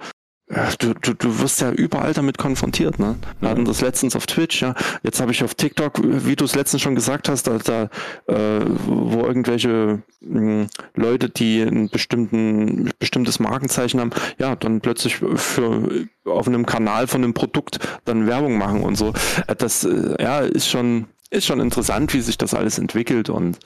Du, 0.79 0.93
du, 0.93 1.13
du 1.13 1.39
wirst 1.39 1.61
ja 1.61 1.71
überall 1.71 2.11
damit 2.11 2.37
konfrontiert, 2.37 2.99
ne? 2.99 3.15
Wir 3.39 3.49
hatten 3.49 3.63
das 3.63 3.79
letztens 3.79 4.17
auf 4.17 4.25
Twitch, 4.25 4.61
ja. 4.61 4.75
Jetzt 5.01 5.21
habe 5.21 5.31
ich 5.31 5.45
auf 5.45 5.55
TikTok, 5.55 6.01
wie 6.03 6.35
du 6.35 6.43
es 6.43 6.55
letztens 6.55 6.81
schon 6.81 6.93
gesagt 6.93 7.29
hast, 7.29 7.47
da, 7.47 7.57
da 7.57 7.83
äh, 8.27 8.65
wo 8.85 9.21
irgendwelche 9.25 10.03
mh, 10.19 10.39
hm, 10.39 10.67
Leute, 10.95 11.29
die 11.29 11.61
ein 11.61 11.89
bestimmten, 11.89 12.91
bestimmtes 12.99 13.39
Markenzeichen 13.39 14.01
haben, 14.01 14.11
ja, 14.39 14.57
dann 14.57 14.81
plötzlich 14.81 15.15
für 15.15 16.07
auf 16.25 16.47
einem 16.47 16.65
Kanal 16.65 17.07
von 17.07 17.23
einem 17.23 17.33
Produkt 17.33 17.79
dann 18.03 18.27
Werbung 18.27 18.57
machen 18.57 18.83
und 18.83 18.95
so. 18.95 19.13
Das 19.57 19.85
äh, 19.85 20.21
ja 20.21 20.39
ist 20.41 20.67
schon 20.67 21.07
ist 21.31 21.45
schon 21.45 21.59
interessant, 21.59 22.13
wie 22.13 22.21
sich 22.21 22.37
das 22.37 22.53
alles 22.53 22.77
entwickelt 22.77 23.29
und 23.29 23.57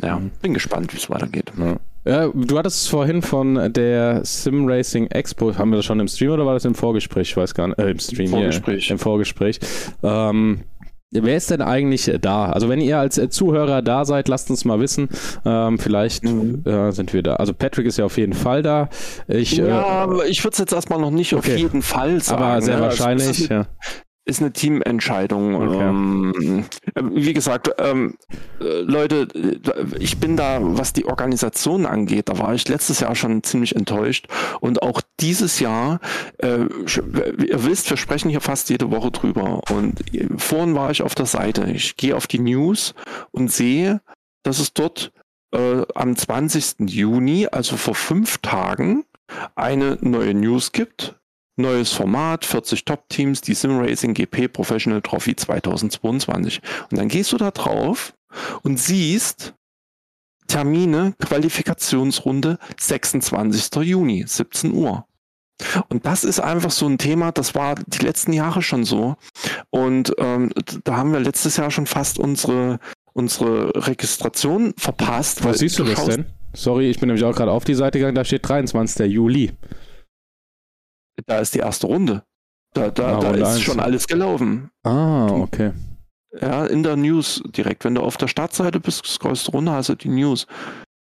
ja, 0.00 0.18
mhm. 0.18 0.30
bin 0.40 0.54
gespannt, 0.54 0.92
wie 0.92 0.98
es 0.98 1.10
weitergeht. 1.10 1.52
Ja. 1.58 1.76
ja. 2.04 2.32
du 2.32 2.58
hattest 2.58 2.88
vorhin 2.88 3.22
von 3.22 3.72
der 3.72 4.24
Sim 4.24 4.68
Racing 4.68 5.08
Expo, 5.08 5.56
haben 5.56 5.70
wir 5.70 5.76
das 5.76 5.86
schon 5.86 5.98
im 5.98 6.06
Stream 6.06 6.30
oder 6.30 6.46
war 6.46 6.54
das 6.54 6.64
im 6.64 6.74
Vorgespräch? 6.74 7.30
Ich 7.30 7.36
weiß 7.36 7.54
gar 7.54 7.68
nicht. 7.68 7.78
Äh, 7.78 7.90
Im 7.90 7.98
Stream, 7.98 8.26
Im 8.26 8.30
Vorgespräch. 8.30 8.84
Hier, 8.86 8.92
Im 8.92 8.98
Vorgespräch. 8.98 9.58
Ähm, 10.02 10.60
Wer 11.10 11.38
ist 11.38 11.50
denn 11.50 11.62
eigentlich 11.62 12.12
da? 12.20 12.50
Also 12.50 12.68
wenn 12.68 12.82
ihr 12.82 12.98
als 12.98 13.18
Zuhörer 13.30 13.80
da 13.80 14.04
seid, 14.04 14.28
lasst 14.28 14.50
uns 14.50 14.66
mal 14.66 14.78
wissen. 14.78 15.08
Ähm, 15.46 15.78
vielleicht 15.78 16.24
mhm. 16.24 16.62
äh, 16.66 16.92
sind 16.92 17.14
wir 17.14 17.22
da. 17.22 17.36
Also 17.36 17.54
Patrick 17.54 17.86
ist 17.86 17.96
ja 17.96 18.04
auf 18.04 18.18
jeden 18.18 18.34
Fall 18.34 18.60
da. 18.60 18.90
Ich, 19.26 19.52
ja, 19.52 20.04
äh, 20.04 20.28
ich 20.28 20.44
würde 20.44 20.52
es 20.52 20.58
jetzt 20.58 20.74
erstmal 20.74 21.00
noch 21.00 21.10
nicht 21.10 21.32
okay. 21.32 21.52
auf 21.54 21.58
jeden 21.58 21.80
Fall 21.80 22.20
sagen. 22.20 22.42
Aber 22.42 22.60
sehr 22.60 22.76
ne? 22.76 22.84
also 22.84 22.98
wahrscheinlich, 23.00 23.48
ja 23.48 23.66
ist 24.28 24.40
eine 24.42 24.52
Teamentscheidung. 24.52 25.54
Okay. 25.54 25.88
Ähm, 25.88 26.64
wie 27.12 27.32
gesagt, 27.32 27.70
ähm, 27.78 28.18
äh, 28.60 28.82
Leute, 28.82 29.26
ich 29.98 30.18
bin 30.18 30.36
da, 30.36 30.58
was 30.60 30.92
die 30.92 31.06
Organisation 31.06 31.86
angeht, 31.86 32.28
da 32.28 32.38
war 32.38 32.54
ich 32.54 32.68
letztes 32.68 33.00
Jahr 33.00 33.14
schon 33.14 33.42
ziemlich 33.42 33.74
enttäuscht. 33.74 34.26
Und 34.60 34.82
auch 34.82 35.00
dieses 35.18 35.60
Jahr, 35.60 36.00
äh, 36.38 36.60
ihr 36.60 37.64
wisst, 37.64 37.88
wir 37.88 37.96
sprechen 37.96 38.28
hier 38.28 38.42
fast 38.42 38.68
jede 38.68 38.90
Woche 38.90 39.10
drüber. 39.10 39.62
Und 39.70 40.04
vorhin 40.36 40.74
war 40.74 40.90
ich 40.90 41.02
auf 41.02 41.14
der 41.14 41.26
Seite. 41.26 41.64
Ich 41.70 41.96
gehe 41.96 42.14
auf 42.14 42.26
die 42.26 42.40
News 42.40 42.94
und 43.30 43.50
sehe, 43.50 44.02
dass 44.42 44.58
es 44.58 44.74
dort 44.74 45.10
äh, 45.54 45.82
am 45.94 46.16
20. 46.16 46.90
Juni, 46.90 47.48
also 47.50 47.78
vor 47.78 47.94
fünf 47.94 48.38
Tagen, 48.38 49.04
eine 49.54 49.96
neue 50.02 50.34
News 50.34 50.72
gibt 50.72 51.18
Neues 51.58 51.92
Format, 51.92 52.44
40 52.44 52.84
Top-Teams, 52.84 53.40
die 53.40 53.54
Sim 53.54 53.78
Racing 53.78 54.14
GP 54.14 54.48
Professional 54.48 55.02
Trophy 55.02 55.34
2022. 55.34 56.60
Und 56.90 56.98
dann 56.98 57.08
gehst 57.08 57.32
du 57.32 57.36
da 57.36 57.50
drauf 57.50 58.14
und 58.62 58.78
siehst 58.78 59.54
Termine, 60.46 61.14
Qualifikationsrunde 61.18 62.58
26. 62.78 63.74
Juni, 63.82 64.24
17 64.26 64.72
Uhr. 64.72 65.04
Und 65.88 66.06
das 66.06 66.24
ist 66.24 66.40
einfach 66.40 66.70
so 66.70 66.86
ein 66.86 66.98
Thema, 66.98 67.32
das 67.32 67.54
war 67.54 67.74
die 67.74 68.04
letzten 68.04 68.32
Jahre 68.32 68.62
schon 68.62 68.84
so. 68.84 69.16
Und 69.70 70.14
ähm, 70.18 70.50
da 70.84 70.96
haben 70.96 71.12
wir 71.12 71.20
letztes 71.20 71.56
Jahr 71.56 71.70
schon 71.70 71.86
fast 71.86 72.18
unsere, 72.18 72.78
unsere 73.12 73.72
Registration 73.86 74.72
verpasst. 74.76 75.44
Was 75.44 75.58
siehst 75.58 75.78
du, 75.78 75.84
du 75.84 75.90
das 75.90 76.04
denn? 76.04 76.26
Sorry, 76.54 76.88
ich 76.88 76.98
bin 77.00 77.08
nämlich 77.08 77.24
auch 77.24 77.34
gerade 77.34 77.50
auf 77.50 77.64
die 77.64 77.74
Seite 77.74 77.98
gegangen, 77.98 78.14
da 78.14 78.24
steht 78.24 78.48
23. 78.48 79.10
Juli. 79.10 79.52
Da 81.26 81.38
ist 81.38 81.54
die 81.54 81.58
erste 81.58 81.86
Runde. 81.86 82.22
Da, 82.74 82.90
da, 82.90 83.18
ah, 83.18 83.20
da 83.20 83.30
ist 83.32 83.44
eins. 83.44 83.60
schon 83.60 83.80
alles 83.80 84.06
gelaufen. 84.06 84.70
Ah, 84.84 85.28
okay. 85.30 85.72
Ja, 86.40 86.66
in 86.66 86.82
der 86.82 86.96
News 86.96 87.42
direkt. 87.46 87.84
Wenn 87.84 87.94
du 87.94 88.02
auf 88.02 88.16
der 88.16 88.28
Startseite 88.28 88.80
bist, 88.80 89.06
scrollst 89.06 89.48
du 89.48 89.52
runter, 89.52 89.72
hast 89.72 89.88
du 89.88 89.94
die 89.94 90.08
News. 90.08 90.46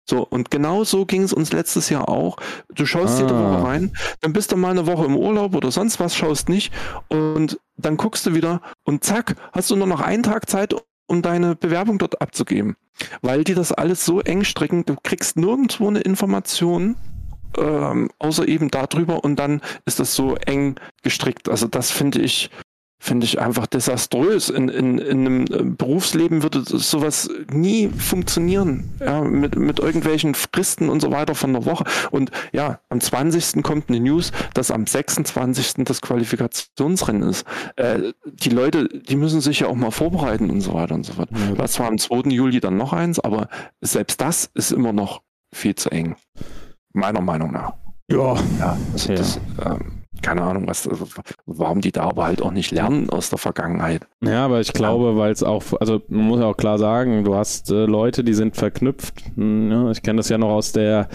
So, 0.10 0.26
und 0.26 0.50
genau 0.50 0.84
so 0.84 1.06
ging 1.06 1.24
es 1.24 1.32
uns 1.32 1.54
letztes 1.54 1.90
Jahr 1.90 2.10
auch. 2.10 2.38
Du 2.74 2.86
schaust 2.86 3.18
ah. 3.18 3.22
jede 3.22 3.34
Woche 3.34 3.64
rein, 3.64 3.94
dann 4.20 4.34
bist 4.34 4.52
du 4.52 4.58
mal 4.58 4.72
eine 4.72 4.88
Woche 4.88 5.06
im 5.06 5.16
Urlaub 5.16 5.56
oder 5.56 5.72
sonst 5.72 6.00
was, 6.00 6.16
schaust 6.16 6.50
nicht 6.50 6.74
und 7.08 7.60
dann 7.78 7.98
guckst 7.98 8.26
du 8.26 8.34
wieder 8.34 8.62
und 8.84 9.04
zack, 9.04 9.36
hast 9.54 9.70
du 9.70 9.76
nur 9.76 9.88
noch 9.88 10.02
einen 10.02 10.24
Tag 10.24 10.50
Zeit, 10.50 10.76
um 11.08 11.22
deine 11.22 11.56
Bewerbung 11.56 11.98
dort 11.98 12.22
abzugeben. 12.22 12.76
Weil 13.22 13.44
die 13.44 13.54
das 13.54 13.72
alles 13.72 14.04
so 14.04 14.22
eng 14.22 14.44
stricken, 14.44 14.86
du 14.86 14.96
kriegst 15.02 15.38
nirgendwo 15.38 15.88
eine 15.88 16.02
Information, 16.02 16.96
ähm, 17.58 18.10
außer 18.20 18.48
eben 18.48 18.70
darüber 18.70 19.24
und 19.24 19.38
dann 19.38 19.62
ist 19.86 20.00
das 20.00 20.16
so 20.16 20.36
eng 20.36 20.76
gestrickt. 21.04 21.50
Also 21.50 21.68
das 21.68 21.92
finde 21.92 22.22
ich 22.22 22.50
finde 23.02 23.26
ich 23.26 23.42
einfach 23.42 23.66
desaströs. 23.66 24.50
In, 24.50 24.70
in, 24.70 25.00
in 25.00 25.26
einem 25.26 25.46
äh, 25.46 25.64
Berufsleben 25.64 26.44
würde 26.44 26.62
sowas 26.64 27.30
nie 27.52 27.90
funktionieren. 27.90 28.92
Ja, 29.00 29.22
mit, 29.22 29.56
mit 29.56 29.80
irgendwelchen 29.80 30.36
Fristen 30.36 30.88
und 30.88 31.02
so 31.02 31.12
weiter 31.12 31.34
von 31.34 31.52
der 31.52 31.66
Woche. 31.66 31.84
Und 32.12 32.30
ja, 32.54 32.80
am 32.90 33.02
20. 33.02 33.64
kommt 33.64 33.90
eine 33.90 34.00
News, 34.00 34.32
dass 34.54 34.70
am 34.70 34.86
26. 34.86 35.84
das 35.84 36.02
Qualifikationsrennen 36.02 37.28
ist. 37.28 37.44
Äh, 37.76 38.14
die 38.26 38.50
Leute, 38.50 38.88
die 38.88 39.16
müssen 39.16 39.42
sich 39.42 39.62
ja 39.62 39.68
auch 39.68 39.76
mal 39.76 39.90
vorbereiten 39.90 40.52
und 40.52 40.62
so 40.62 40.76
weiter 40.76 40.94
und 40.94 41.04
so 41.04 41.14
fort. 41.14 41.30
Ja. 41.32 41.56
Das 41.56 41.80
war 41.80 41.88
am 41.88 41.98
2. 41.98 42.30
Juli 42.30 42.60
dann 42.60 42.78
noch 42.78 42.94
eins, 42.94 43.20
aber 43.20 43.50
selbst 43.82 44.22
das 44.22 44.52
ist 44.54 44.72
immer 44.72 44.94
noch 44.94 45.24
viel 45.52 45.74
zu 45.74 45.90
eng. 45.90 46.16
Meiner 46.94 47.22
Meinung 47.22 47.52
nach. 47.52 47.74
Ja. 48.12 48.36
ja, 48.60 48.78
also 48.94 49.12
ja. 49.12 49.18
Das, 49.18 49.40
ähm, 49.64 50.02
keine 50.22 50.44
Ahnung, 50.44 50.68
was, 50.68 50.88
warum 51.46 51.82
die 51.82 51.92
da 51.92 52.04
aber 52.04 52.26
halt 52.26 52.42
auch 52.42 52.52
nicht 52.52 52.72
lernen 52.72 53.10
aus 53.10 53.30
der 53.30 53.40
Vergangenheit. 53.40 54.06
Ja, 54.24 54.46
aber 54.46 54.60
ich 54.60 54.74
glaube, 54.74 55.18
weil 55.18 55.32
es 55.32 55.42
auch, 55.42 55.64
also 55.80 56.02
man 56.10 56.26
muss 56.26 56.40
ja 56.40 56.48
auch 56.48 56.58
klar 56.58 56.78
sagen, 56.78 57.24
du 57.24 57.36
hast 57.36 57.72
äh, 57.72 57.86
Leute, 57.86 58.24
die 58.24 58.34
sind 58.34 58.56
verknüpft. 58.56 59.24
Hm, 59.36 59.72
ja, 59.72 59.92
ich 59.92 60.04
kenne 60.04 60.18
das 60.18 60.30
ja 60.30 60.38
noch 60.38 60.50
aus 60.50 60.74
der 60.74 61.08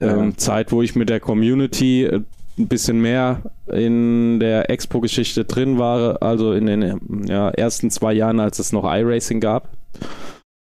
ähm, 0.00 0.30
ja. 0.30 0.36
Zeit, 0.36 0.72
wo 0.72 0.82
ich 0.82 0.94
mit 0.94 1.08
der 1.08 1.20
Community 1.20 2.04
äh, 2.04 2.22
ein 2.58 2.68
bisschen 2.68 3.02
mehr 3.02 3.42
in 3.66 4.40
der 4.40 4.70
Expo-Geschichte 4.70 5.44
drin 5.44 5.78
war, 5.78 6.22
also 6.22 6.52
in 6.52 6.66
den 6.66 7.26
ja, 7.26 7.50
ersten 7.50 7.90
zwei 7.90 8.14
Jahren, 8.14 8.40
als 8.40 8.58
es 8.58 8.72
noch 8.72 8.84
iRacing 8.84 9.40
gab. 9.40 9.68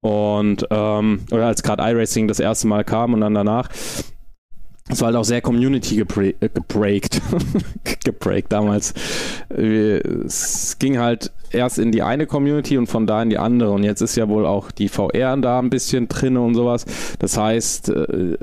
Und 0.03 0.66
ähm, 0.70 1.23
oder 1.31 1.46
als 1.46 1.62
gerade 1.62 1.83
iRacing 1.83 2.29
das 2.29 2.40
erste 2.40 2.68
Mal 2.68 2.85
kam 2.85 3.12
und 3.12 3.20
dann 3.20 3.35
danach 3.35 3.68
es 4.90 5.00
war 5.00 5.07
halt 5.07 5.16
auch 5.16 5.24
sehr 5.24 5.40
Community 5.40 5.96
gebreakt. 5.96 7.20
gebreakt 8.05 8.53
damals. 8.53 8.94
Es 9.48 10.79
ging 10.79 10.98
halt 10.98 11.33
erst 11.53 11.79
in 11.79 11.92
die 11.92 12.03
eine 12.03 12.26
Community 12.26 12.79
und 12.79 12.87
von 12.87 13.07
da 13.07 13.22
in 13.22 13.31
die 13.31 13.38
andere. 13.38 13.70
Und 13.70 13.85
jetzt 13.85 14.00
ist 14.00 14.16
ja 14.16 14.29
wohl 14.29 14.46
auch 14.46 14.70
die 14.70 14.88
VR 14.88 15.37
da 15.37 15.59
ein 15.59 15.70
bisschen 15.70 16.09
drin 16.09 16.37
und 16.37 16.55
sowas. 16.55 16.85
Das 17.18 17.37
heißt, 17.37 17.90
äh, 17.90 18.37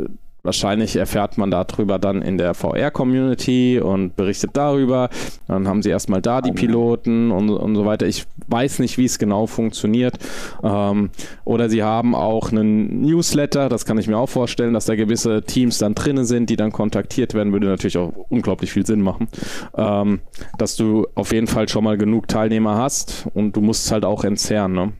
Wahrscheinlich 0.47 0.95
erfährt 0.95 1.38
man 1.38 1.51
darüber 1.51 1.99
dann 1.99 2.21
in 2.21 2.38
der 2.38 2.53
VR-Community 2.53 3.81
und 3.81 4.15
berichtet 4.15 4.51
darüber. 4.53 5.10
Dann 5.49 5.67
haben 5.67 5.83
sie 5.83 5.89
erstmal 5.89 6.21
da 6.21 6.39
die 6.39 6.53
Piloten 6.53 7.31
und, 7.31 7.49
und 7.49 7.75
so 7.75 7.86
weiter. 7.86 8.07
Ich 8.07 8.25
weiß 8.47 8.79
nicht, 8.79 8.97
wie 8.97 9.03
es 9.03 9.19
genau 9.19 9.45
funktioniert. 9.45 10.19
Ähm, 10.63 11.10
oder 11.43 11.67
sie 11.67 11.83
haben 11.83 12.15
auch 12.15 12.49
einen 12.49 13.01
Newsletter, 13.01 13.67
das 13.67 13.86
kann 13.86 13.97
ich 13.97 14.07
mir 14.07 14.17
auch 14.17 14.29
vorstellen, 14.29 14.73
dass 14.73 14.86
da 14.86 14.95
gewisse 14.95 15.41
Teams 15.43 15.79
dann 15.79 15.95
drinnen 15.95 16.23
sind, 16.23 16.49
die 16.49 16.55
dann 16.55 16.71
kontaktiert 16.71 17.33
werden, 17.33 17.51
würde 17.51 17.67
natürlich 17.67 17.97
auch 17.97 18.13
unglaublich 18.29 18.71
viel 18.71 18.86
Sinn 18.86 19.01
machen. 19.01 19.27
Ähm, 19.75 20.21
dass 20.57 20.77
du 20.77 21.07
auf 21.13 21.33
jeden 21.33 21.47
Fall 21.47 21.67
schon 21.67 21.83
mal 21.83 21.97
genug 21.97 22.29
Teilnehmer 22.29 22.77
hast 22.77 23.27
und 23.33 23.57
du 23.57 23.60
musst 23.60 23.88
es 23.88 23.91
halt 23.91 24.05
auch 24.05 24.23
entzerren. 24.23 24.71
Ne? 24.71 24.93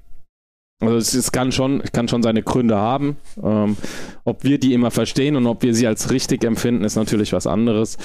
Also 0.80 0.96
es, 0.96 1.14
es, 1.14 1.32
kann 1.32 1.52
schon, 1.52 1.82
kann 1.92 2.08
schon 2.08 2.22
seine 2.22 2.44
Gründe 2.44 2.78
haben. 2.78 3.18
Ähm, 3.42 3.78
ob 4.26 4.44
wir 4.44 4.60
die 4.60 4.74
immer 4.74 4.92
verstehen 4.92 5.36
und 5.36 5.48
ob 5.48 5.64
wir 5.64 5.74
sie 5.74 5.88
als 5.88 6.12
richtig 6.12 6.44
empfinden, 6.44 6.84
ist 6.84 6.96
natürlich 6.96 7.34
was 7.34 7.48
anderes. 7.48 7.98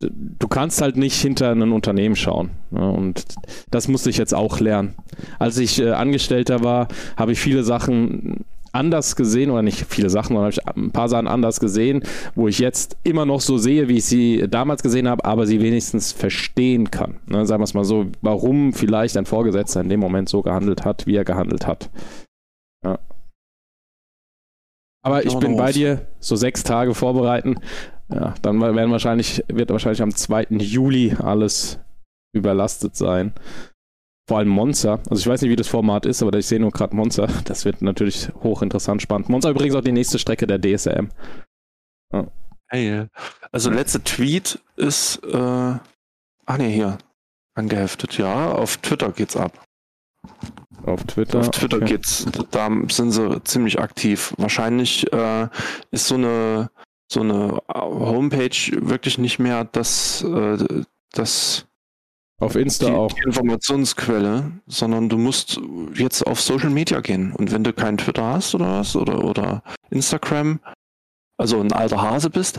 Du 0.00 0.48
kannst 0.48 0.80
halt 0.82 0.96
nicht 0.96 1.20
hinter 1.20 1.52
ein 1.52 1.72
Unternehmen 1.72 2.16
schauen. 2.16 2.50
Ja, 2.70 2.88
und 2.88 3.24
das 3.70 3.88
musste 3.88 4.10
ich 4.10 4.18
jetzt 4.18 4.34
auch 4.34 4.60
lernen. 4.60 4.94
Als 5.38 5.58
ich 5.58 5.80
äh, 5.80 5.90
Angestellter 5.90 6.62
war, 6.62 6.88
habe 7.16 7.32
ich 7.32 7.40
viele 7.40 7.64
Sachen 7.64 8.44
anders 8.72 9.16
gesehen, 9.16 9.50
oder 9.50 9.62
nicht 9.62 9.86
viele 9.88 10.10
Sachen, 10.10 10.34
sondern 10.34 10.44
habe 10.44 10.52
ich 10.52 10.66
ein 10.66 10.90
paar 10.90 11.08
Sachen 11.08 11.28
anders 11.28 11.60
gesehen, 11.60 12.02
wo 12.34 12.48
ich 12.48 12.58
jetzt 12.58 12.96
immer 13.02 13.26
noch 13.26 13.40
so 13.40 13.58
sehe, 13.58 13.88
wie 13.88 13.98
ich 13.98 14.04
sie 14.04 14.46
damals 14.48 14.82
gesehen 14.82 15.08
habe, 15.08 15.24
aber 15.24 15.46
sie 15.46 15.60
wenigstens 15.60 16.12
verstehen 16.12 16.90
kann. 16.90 17.20
Ne, 17.26 17.46
sagen 17.46 17.60
wir 17.60 17.64
es 17.64 17.74
mal 17.74 17.84
so, 17.84 18.06
warum 18.20 18.72
vielleicht 18.72 19.16
ein 19.16 19.26
Vorgesetzter 19.26 19.80
in 19.80 19.88
dem 19.88 20.00
Moment 20.00 20.28
so 20.28 20.42
gehandelt 20.42 20.84
hat, 20.84 21.06
wie 21.06 21.16
er 21.16 21.24
gehandelt 21.24 21.66
hat. 21.66 21.90
Ja. 22.84 22.98
Aber 25.02 25.24
ich 25.24 25.36
bin 25.38 25.56
bei 25.56 25.72
dir, 25.72 26.06
so 26.18 26.36
sechs 26.36 26.62
Tage 26.62 26.94
vorbereiten. 26.94 27.56
Ja, 28.12 28.34
dann 28.42 28.60
werden 28.60 28.90
wahrscheinlich, 28.90 29.44
wird 29.48 29.70
wahrscheinlich 29.70 30.02
am 30.02 30.14
2. 30.14 30.48
Juli 30.50 31.14
alles 31.18 31.78
überlastet 32.32 32.96
sein. 32.96 33.32
Vor 34.30 34.38
allem 34.38 34.46
Monza. 34.46 35.00
Also 35.10 35.22
ich 35.22 35.26
weiß 35.26 35.42
nicht, 35.42 35.50
wie 35.50 35.56
das 35.56 35.66
Format 35.66 36.06
ist, 36.06 36.22
aber 36.22 36.38
ich 36.38 36.46
sehe 36.46 36.60
nur 36.60 36.70
gerade 36.70 36.94
Monza. 36.94 37.26
Das 37.46 37.64
wird 37.64 37.82
natürlich 37.82 38.28
hochinteressant, 38.44 39.02
spannend. 39.02 39.28
Monza 39.28 39.50
übrigens 39.50 39.74
auch 39.74 39.80
die 39.80 39.90
nächste 39.90 40.20
Strecke 40.20 40.46
der 40.46 40.60
DSM. 40.60 41.08
Ja. 42.12 42.28
Hey, 42.68 43.06
also 43.50 43.70
letzter 43.70 44.04
Tweet 44.04 44.60
ist, 44.76 45.16
äh, 45.24 45.34
ach 45.34 46.58
nee, 46.58 46.72
hier, 46.72 46.98
angeheftet. 47.54 48.18
Ja, 48.18 48.52
auf 48.52 48.76
Twitter 48.76 49.10
geht's 49.10 49.36
ab. 49.36 49.64
Auf 50.86 51.02
Twitter? 51.06 51.40
Auf 51.40 51.50
Twitter 51.50 51.78
okay. 51.78 51.86
geht's, 51.86 52.24
da 52.52 52.70
sind 52.88 53.10
sie 53.10 53.42
ziemlich 53.42 53.80
aktiv. 53.80 54.32
Wahrscheinlich 54.38 55.12
äh, 55.12 55.48
ist 55.90 56.06
so 56.06 56.14
eine, 56.14 56.70
so 57.10 57.22
eine 57.22 57.58
Homepage 57.68 58.78
wirklich 58.80 59.18
nicht 59.18 59.40
mehr 59.40 59.64
das, 59.64 60.22
äh, 60.22 60.84
das 61.10 61.66
auf 62.40 62.56
Insta 62.56 62.86
die, 62.86 62.92
auch. 62.92 63.12
Die 63.12 63.22
Informationsquelle, 63.22 64.50
sondern 64.66 65.08
du 65.08 65.18
musst 65.18 65.60
jetzt 65.94 66.26
auf 66.26 66.40
Social 66.40 66.70
Media 66.70 67.00
gehen. 67.00 67.32
Und 67.34 67.52
wenn 67.52 67.62
du 67.62 67.72
keinen 67.72 67.98
Twitter 67.98 68.24
hast 68.24 68.54
oder 68.54 68.80
was, 68.80 68.96
oder, 68.96 69.22
oder 69.24 69.62
Instagram, 69.90 70.60
also 71.36 71.60
ein 71.60 71.72
alter 71.72 72.02
Hase 72.02 72.30
bist, 72.30 72.58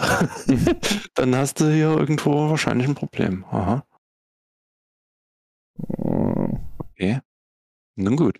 dann 1.15 1.35
hast 1.35 1.59
du 1.59 1.65
hier 1.65 1.97
irgendwo 1.97 2.49
wahrscheinlich 2.49 2.87
ein 2.87 2.95
Problem. 2.95 3.43
Aha. 3.51 3.83
Okay. 6.77 7.19
Nun 7.95 8.15
gut. 8.15 8.39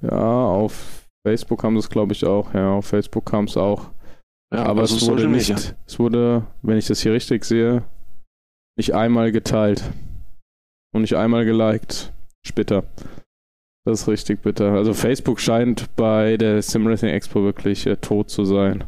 Ja, 0.00 0.44
auf 0.44 1.08
Facebook 1.26 1.64
haben 1.64 1.74
sie 1.74 1.80
es, 1.80 1.90
glaube 1.90 2.12
ich, 2.12 2.24
auch. 2.24 2.54
Ja, 2.54 2.72
auf 2.72 2.86
Facebook 2.86 3.26
kam 3.26 3.46
es 3.46 3.56
auch. 3.56 3.90
Ja, 4.52 4.64
aber 4.64 4.82
also 4.82 4.96
es 4.96 5.06
wurde 5.06 5.28
nicht, 5.28 5.76
es 5.86 5.98
wurde, 5.98 6.46
wenn 6.62 6.78
ich 6.78 6.86
das 6.86 7.00
hier 7.00 7.12
richtig 7.12 7.44
sehe, 7.44 7.84
nicht 8.78 8.94
einmal 8.94 9.32
geteilt. 9.32 9.82
Und 10.94 11.02
nicht 11.02 11.16
einmal 11.16 11.44
geliked. 11.44 12.12
Bitter. 12.54 12.84
Das 13.84 14.02
ist 14.02 14.08
richtig 14.08 14.40
bitter. 14.40 14.72
Also 14.72 14.94
Facebook 14.94 15.38
scheint 15.38 15.94
bei 15.96 16.38
der 16.38 16.62
Simracing 16.62 17.10
Expo 17.10 17.42
wirklich 17.42 17.86
äh, 17.86 17.96
tot 17.96 18.30
zu 18.30 18.46
sein. 18.46 18.84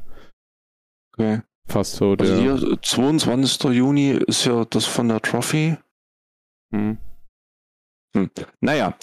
Okay. 1.13 1.43
Fast 1.69 1.99
tot, 1.99 2.21
also 2.21 2.35
ja. 2.35 2.57
Hier, 2.57 2.79
22. 2.83 3.71
Juni 3.71 4.19
ist 4.27 4.45
ja 4.45 4.65
das 4.65 4.87
von 4.87 5.09
der 5.09 5.21
Trophy. 5.21 5.77
Hm. 6.75 6.99
Hm. 8.17 8.31
Naja, 8.61 8.97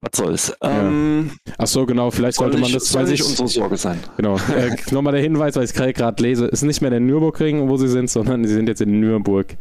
was 0.00 0.16
soll's. 0.16 0.56
Ähm, 0.62 1.30
ja. 1.46 1.54
Ach 1.58 1.66
so, 1.66 1.86
genau, 1.86 2.10
vielleicht 2.10 2.38
sollte 2.38 2.58
man 2.58 2.72
das, 2.72 2.86
soll 2.86 3.04
nicht 3.04 3.22
unsere 3.22 3.48
Sorge 3.48 3.76
sein. 3.76 4.00
Genau. 4.16 4.36
Äh, 4.36 4.76
Nochmal 4.92 5.12
der 5.12 5.22
Hinweis, 5.22 5.54
weil 5.56 5.64
ich 5.64 5.70
es 5.70 5.94
gerade 5.94 6.22
lese, 6.22 6.46
ist 6.46 6.62
nicht 6.62 6.80
mehr 6.80 6.90
der 6.90 7.00
Nürburgring, 7.00 7.68
wo 7.68 7.76
sie 7.76 7.88
sind, 7.88 8.10
sondern 8.10 8.44
sie 8.44 8.54
sind 8.54 8.68
jetzt 8.68 8.80
in 8.80 8.98
Nürnberg. 8.98 9.56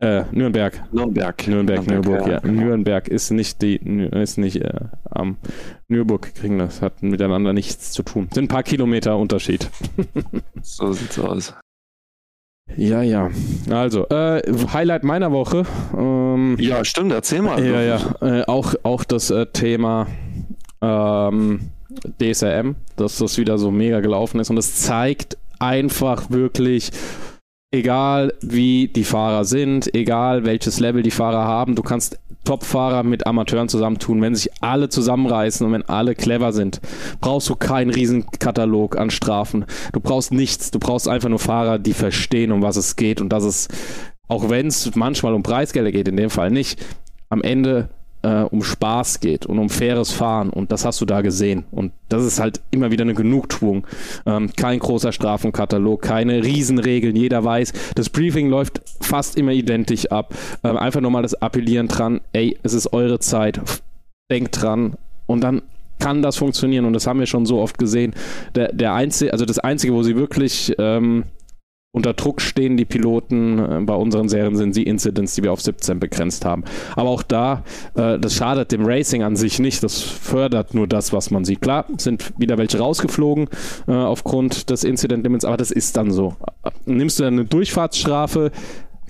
Äh, 0.00 0.24
Nürnberg. 0.32 0.82
Nürnberg. 0.92 1.46
Nürnberg, 1.46 1.86
Nürnberg, 1.86 2.26
ja. 2.26 2.38
Genau. 2.40 2.62
Nürnberg 2.62 3.06
ist 3.06 3.30
nicht 3.30 3.60
die, 3.60 3.76
ist 3.76 4.38
nicht 4.38 4.56
äh, 4.56 4.86
am 5.10 5.36
Nürburgring. 5.88 6.58
Das 6.58 6.80
hat 6.80 7.02
miteinander 7.02 7.52
nichts 7.52 7.92
zu 7.92 8.02
tun. 8.02 8.28
Sind 8.32 8.44
ein 8.44 8.48
paar 8.48 8.62
Kilometer 8.62 9.18
Unterschied. 9.18 9.68
so 10.62 10.92
sieht's 10.92 11.18
aus. 11.18 11.54
Ja, 12.76 13.02
ja. 13.02 13.30
Also, 13.68 14.08
äh, 14.08 14.42
Highlight 14.72 15.04
meiner 15.04 15.32
Woche. 15.32 15.66
Ähm, 15.96 16.56
ja, 16.58 16.82
stimmt, 16.84 17.12
erzähl 17.12 17.42
mal. 17.42 17.62
Ja, 17.62 17.82
ja. 17.82 18.14
Äh, 18.22 18.44
auch, 18.46 18.74
auch 18.82 19.04
das 19.04 19.30
äh, 19.30 19.46
Thema 19.46 20.06
ähm, 20.80 21.70
DSRM, 22.20 22.76
dass 22.96 23.18
das 23.18 23.36
wieder 23.36 23.58
so 23.58 23.70
mega 23.70 24.00
gelaufen 24.00 24.40
ist. 24.40 24.48
Und 24.48 24.56
es 24.56 24.76
zeigt 24.76 25.36
einfach 25.58 26.30
wirklich, 26.30 26.90
egal 27.70 28.34
wie 28.40 28.88
die 28.88 29.04
Fahrer 29.04 29.44
sind, 29.44 29.94
egal 29.94 30.44
welches 30.44 30.80
Level 30.80 31.02
die 31.02 31.10
Fahrer 31.10 31.44
haben, 31.44 31.74
du 31.74 31.82
kannst 31.82 32.18
Top-Fahrer 32.44 33.02
mit 33.02 33.26
Amateuren 33.26 33.68
zusammentun. 33.68 34.22
Wenn 34.22 34.34
sich 34.34 34.50
alle 34.62 34.88
zusammenreißen 34.88 35.66
und 35.66 35.72
wenn 35.72 35.88
alle 35.88 36.14
clever 36.14 36.52
sind, 36.52 36.80
brauchst 37.20 37.48
du 37.48 37.54
keinen 37.54 37.90
Riesenkatalog 37.90 38.96
an 38.96 39.10
Strafen. 39.10 39.66
Du 39.92 40.00
brauchst 40.00 40.32
nichts. 40.32 40.70
Du 40.70 40.78
brauchst 40.78 41.06
einfach 41.06 41.28
nur 41.28 41.38
Fahrer, 41.38 41.78
die 41.78 41.92
verstehen, 41.92 42.50
um 42.50 42.62
was 42.62 42.76
es 42.76 42.96
geht 42.96 43.20
und 43.20 43.28
dass 43.28 43.44
es, 43.44 43.68
auch 44.26 44.48
wenn 44.48 44.68
es 44.68 44.94
manchmal 44.96 45.34
um 45.34 45.42
Preisgelder 45.42 45.92
geht, 45.92 46.08
in 46.08 46.16
dem 46.16 46.30
Fall 46.30 46.50
nicht, 46.50 46.82
am 47.28 47.42
Ende 47.42 47.90
äh, 48.22 48.42
um 48.42 48.62
Spaß 48.62 49.20
geht 49.20 49.46
und 49.46 49.58
um 49.58 49.70
faires 49.70 50.12
Fahren. 50.12 50.50
Und 50.50 50.72
das 50.72 50.84
hast 50.84 51.00
du 51.00 51.06
da 51.06 51.20
gesehen. 51.20 51.64
Und 51.70 51.92
das 52.08 52.24
ist 52.24 52.40
halt 52.40 52.60
immer 52.70 52.90
wieder 52.90 53.02
eine 53.02 53.14
Genugtuung. 53.14 53.86
Ähm, 54.26 54.50
kein 54.56 54.78
großer 54.78 55.12
Strafenkatalog, 55.12 56.02
keine 56.02 56.44
Riesenregeln. 56.44 57.16
Jeder 57.16 57.44
weiß, 57.44 57.72
das 57.94 58.10
Briefing 58.10 58.48
läuft 58.48 58.80
fast 59.00 59.36
immer 59.36 59.52
identisch 59.52 60.06
ab. 60.06 60.34
Ähm, 60.64 60.76
einfach 60.76 61.00
nochmal 61.00 61.22
das 61.22 61.34
Appellieren 61.34 61.88
dran, 61.88 62.20
ey, 62.32 62.58
es 62.62 62.74
ist 62.74 62.92
eure 62.92 63.18
Zeit. 63.18 63.60
Denkt 64.30 64.62
dran. 64.62 64.94
Und 65.26 65.42
dann 65.42 65.62
kann 66.00 66.22
das 66.22 66.36
funktionieren 66.36 66.86
und 66.86 66.94
das 66.94 67.06
haben 67.06 67.20
wir 67.20 67.26
schon 67.26 67.46
so 67.46 67.60
oft 67.60 67.78
gesehen. 67.78 68.14
Der, 68.54 68.72
der 68.72 68.94
einzige, 68.94 69.32
also 69.32 69.44
das 69.44 69.58
Einzige, 69.58 69.92
wo 69.92 70.02
sie 70.02 70.16
wirklich 70.16 70.74
ähm, 70.78 71.24
unter 71.92 72.14
Druck 72.14 72.40
stehen 72.40 72.76
die 72.76 72.84
Piloten. 72.84 73.58
Äh, 73.58 73.80
bei 73.82 73.94
unseren 73.94 74.28
Serien 74.28 74.56
sind 74.56 74.74
sie 74.74 74.84
Incidents, 74.84 75.34
die 75.34 75.42
wir 75.42 75.52
auf 75.52 75.60
17 75.60 75.98
begrenzt 75.98 76.44
haben. 76.44 76.64
Aber 76.94 77.10
auch 77.10 77.22
da, 77.22 77.64
äh, 77.94 78.18
das 78.18 78.34
schadet 78.34 78.72
dem 78.72 78.84
Racing 78.84 79.22
an 79.22 79.36
sich 79.36 79.58
nicht. 79.58 79.82
Das 79.82 80.00
fördert 80.00 80.74
nur 80.74 80.86
das, 80.86 81.12
was 81.12 81.30
man 81.30 81.44
sieht. 81.44 81.60
Klar, 81.60 81.86
sind 81.98 82.32
wieder 82.38 82.58
welche 82.58 82.78
rausgeflogen 82.78 83.48
äh, 83.88 83.92
aufgrund 83.92 84.70
des 84.70 84.84
Incident 84.84 85.24
Limits, 85.24 85.44
aber 85.44 85.56
das 85.56 85.70
ist 85.70 85.96
dann 85.96 86.10
so. 86.10 86.36
Nimmst 86.86 87.18
du 87.18 87.24
eine 87.24 87.44
Durchfahrtsstrafe, 87.44 88.52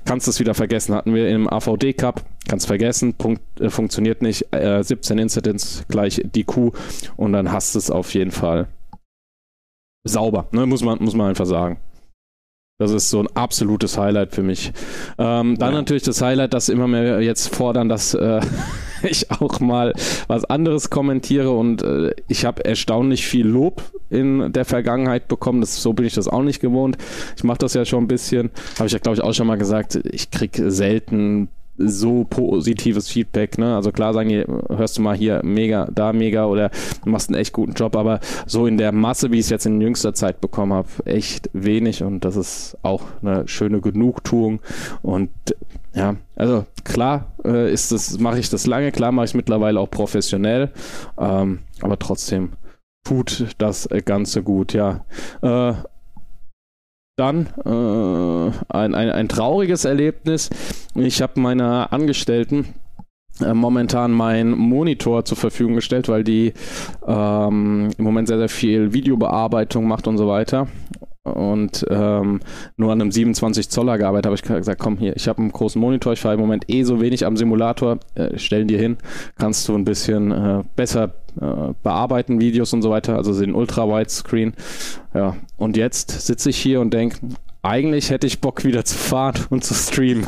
kannst 0.05 0.27
du 0.27 0.31
es 0.31 0.41
wieder 0.41 0.55
vergessen. 0.55 0.95
Hatten 0.95 1.15
wir 1.15 1.29
im 1.29 1.49
AVD 1.49 1.93
Cup, 1.93 2.25
kannst 2.49 2.67
vergessen, 2.67 3.15
Punkt, 3.15 3.43
äh, 3.61 3.69
funktioniert 3.69 4.23
nicht. 4.23 4.47
17 4.53 5.19
äh, 5.19 5.23
Incidents 5.23 5.85
gleich 5.89 6.23
die 6.35 6.45
Q 6.45 6.73
und 7.17 7.33
dann 7.35 7.53
hast 7.53 7.75
du 7.75 7.79
es 7.79 7.91
auf 7.91 8.15
jeden 8.15 8.31
Fall 8.31 8.69
sauber, 10.05 10.47
ne? 10.53 10.65
muss, 10.65 10.83
man, 10.83 10.99
muss 11.03 11.15
man 11.15 11.29
einfach 11.29 11.45
sagen. 11.45 11.79
Das 12.81 12.93
ist 12.93 13.11
so 13.11 13.21
ein 13.21 13.29
absolutes 13.35 13.99
Highlight 13.99 14.35
für 14.35 14.43
mich. 14.43 14.73
Ähm, 15.19 15.59
dann 15.59 15.73
ja. 15.75 15.81
natürlich 15.81 16.03
das 16.03 16.23
Highlight, 16.23 16.55
dass 16.55 16.71
immer 16.71 16.89
mehr 16.89 17.21
jetzt 17.21 17.55
fordern, 17.55 17.91
dass 17.91 18.15
äh, 18.15 18.41
ich 19.03 19.31
auch 19.31 19.61
mal 19.61 19.93
was 20.29 20.47
anderes 20.47 20.89
kommentiere 20.89 21.51
und 21.51 21.83
äh, 21.83 22.15
ich 22.27 22.47
habe 22.47 22.65
erstaunlich 22.65 23.27
viel 23.27 23.47
Lob 23.47 23.83
in 24.09 24.51
der 24.55 24.65
Vergangenheit 24.65 25.29
bekommen. 25.29 25.61
Das, 25.61 25.83
so 25.83 25.93
bin 25.93 26.07
ich 26.07 26.15
das 26.15 26.27
auch 26.27 26.43
nicht 26.43 26.61
gewohnt. 26.61 26.97
Ich 27.37 27.45
mache 27.45 27.59
das 27.59 27.75
ja 27.75 27.85
schon 27.85 28.05
ein 28.05 28.09
bisschen. 28.09 28.51
Habe 28.77 28.87
ich 28.87 28.95
ja, 28.95 28.99
glaube 28.99 29.17
ich, 29.17 29.23
auch 29.23 29.35
schon 29.35 29.47
mal 29.47 29.59
gesagt. 29.59 30.01
Ich 30.11 30.31
kriege 30.31 30.71
selten 30.71 31.49
so 31.81 32.25
positives 32.25 33.09
Feedback. 33.09 33.59
Ne? 33.59 33.75
Also 33.75 33.93
klar 33.93 34.13
sagen 34.15 34.29
die, 34.29 34.45
hörst 34.69 34.99
du 34.99 35.03
mal 35.03 35.17
hier 35.17 35.41
mega, 35.45 35.89
da 35.93 36.13
mega 36.13 36.47
oder 36.47 36.71
du 37.05 37.11
machst 37.11 37.29
einen 37.29 37.39
echt 37.39 37.53
guten 37.53 37.73
Job, 37.73 37.97
aber 37.97 38.21
so 38.47 38.67
in 38.67 38.79
der 38.79 38.93
Masse, 38.93 39.31
wie 39.31 39.39
ich 39.39 39.47
es 39.47 39.51
jetzt 39.51 39.67
in 39.67 39.81
jüngster 39.81 40.15
Zeit 40.15 40.41
bekommen 40.41 40.73
habe, 40.73 40.89
echt 41.05 41.51
wenig 41.53 42.03
und 42.03 42.25
das 42.25 42.37
ist 42.37 42.77
auch 42.83 43.03
eine 43.23 43.49
schöne 43.49 43.81
Genugtuung 43.81 44.61
und 45.03 45.31
ja, 45.95 46.17
also 46.37 46.67
klar 46.85 47.33
äh, 47.45 47.73
ist 47.73 47.91
das, 47.93 48.19
mache 48.19 48.39
ich 48.39 48.49
das 48.51 48.67
lange, 48.67 48.93
klar 48.93 49.13
mache 49.13 49.25
ich 49.25 49.31
es 49.33 49.35
mittlerweile 49.35 49.81
auch 49.81 49.91
professionell, 49.91 50.71
ähm, 51.19 51.61
aber 51.81 51.99
trotzdem 51.99 52.53
tut 53.05 53.47
das 53.59 53.89
Ganze 54.05 54.43
gut, 54.43 54.73
ja. 54.73 55.05
Äh, 55.43 55.75
dann 57.21 57.47
äh, 57.65 58.75
ein, 58.75 58.95
ein, 58.95 59.11
ein 59.11 59.29
trauriges 59.29 59.85
Erlebnis. 59.85 60.51
Ich 60.95 61.23
habe 61.23 61.39
meiner 61.41 61.93
Angestellten 61.93 62.75
äh, 63.41 63.55
momentan 63.55 64.11
meinen 64.11 64.53
Monitor 64.53 65.25
zur 65.25 65.37
Verfügung 65.37 65.75
gestellt, 65.75 66.09
weil 66.09 66.25
die 66.25 66.55
ähm, 67.07 67.91
im 67.97 68.05
Moment 68.05 68.29
sehr, 68.29 68.39
sehr 68.39 68.49
viel 68.49 68.93
Videobearbeitung 68.93 69.87
macht 69.87 70.09
und 70.09 70.19
so 70.19 70.27
weiter 70.29 70.67
und 71.37 71.85
ähm, 71.91 72.41
nur 72.77 72.93
an 72.93 73.01
einem 73.01 73.13
27 73.13 73.69
Zoller 73.69 73.99
gearbeitet 73.99 74.27
habe, 74.27 74.35
ich 74.35 74.43
gesagt, 74.43 74.81
komm 74.81 74.99
hier, 74.99 75.17
ich 75.17 75.29
habe 75.29 75.39
einen 75.41 75.53
großen 75.53 75.81
Monitor, 75.81 76.13
ich 76.13 76.21
fahre 76.21 76.35
im 76.35 76.41
Moment 76.41 76.65
eh 76.69 76.83
so 76.83 77.01
wenig 77.01 77.27
am 77.27 77.37
Simulator, 77.37 77.99
äh, 78.15 78.39
stellen 78.39 78.69
dir 78.69 78.79
hin, 78.79 78.97
kannst 79.39 79.69
du 79.69 79.75
ein 79.75 79.85
bisschen 79.85 80.31
äh, 80.33 80.63
besser 80.77 81.15
äh, 81.41 81.73
bearbeiten, 81.83 82.41
Videos 82.41 82.73
und 82.73 82.83
so 82.83 82.91
weiter, 82.91 83.17
also 83.17 83.39
den 83.39 83.55
Ultra-Wide-Screen. 83.55 84.55
Ja, 85.15 85.37
und 85.57 85.77
jetzt 85.77 86.27
sitze 86.27 86.51
ich 86.51 86.57
hier 86.57 86.81
und 86.81 86.93
denke, 86.93 87.19
eigentlich 87.63 88.11
hätte 88.11 88.27
ich 88.27 88.41
Bock 88.41 88.65
wieder 88.65 88.85
zu 88.85 88.97
fahren 88.97 89.35
und 89.51 89.65
zu 89.65 89.75
streamen. 89.75 90.27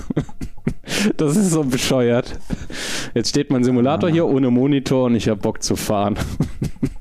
das 1.17 1.37
ist 1.37 1.51
so 1.51 1.65
bescheuert. 1.65 2.39
Jetzt 3.15 3.31
steht 3.31 3.51
mein 3.51 3.65
Simulator 3.65 4.11
hier 4.11 4.27
ohne 4.27 4.51
Monitor 4.51 5.05
und 5.05 5.15
ich 5.15 5.29
habe 5.29 5.41
Bock 5.41 5.63
zu 5.63 5.77
fahren. 5.77 6.17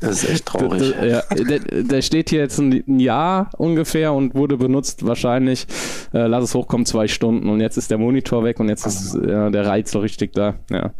das 0.00 0.22
ist 0.22 0.30
echt 0.30 0.46
traurig. 0.46 0.94
ja, 1.02 1.22
der, 1.34 1.58
der, 1.82 2.02
steht 2.02 2.30
hier 2.30 2.40
jetzt 2.40 2.58
ein 2.58 2.98
Jahr 2.98 3.50
ungefähr 3.58 4.12
und 4.12 4.34
wurde 4.34 4.56
benutzt 4.56 5.06
wahrscheinlich, 5.06 5.66
äh, 6.12 6.26
lass 6.26 6.44
es 6.44 6.54
hochkommen, 6.54 6.86
zwei 6.86 7.08
Stunden 7.08 7.48
und 7.48 7.60
jetzt 7.60 7.76
ist 7.76 7.90
der 7.90 7.98
Monitor 7.98 8.44
weg 8.44 8.60
und 8.60 8.68
jetzt 8.68 8.86
ist 8.86 9.14
äh, 9.14 9.50
der 9.50 9.66
Reiz 9.66 9.90
so 9.90 9.98
richtig 10.00 10.32
da. 10.32 10.54
Ja. 10.70 10.92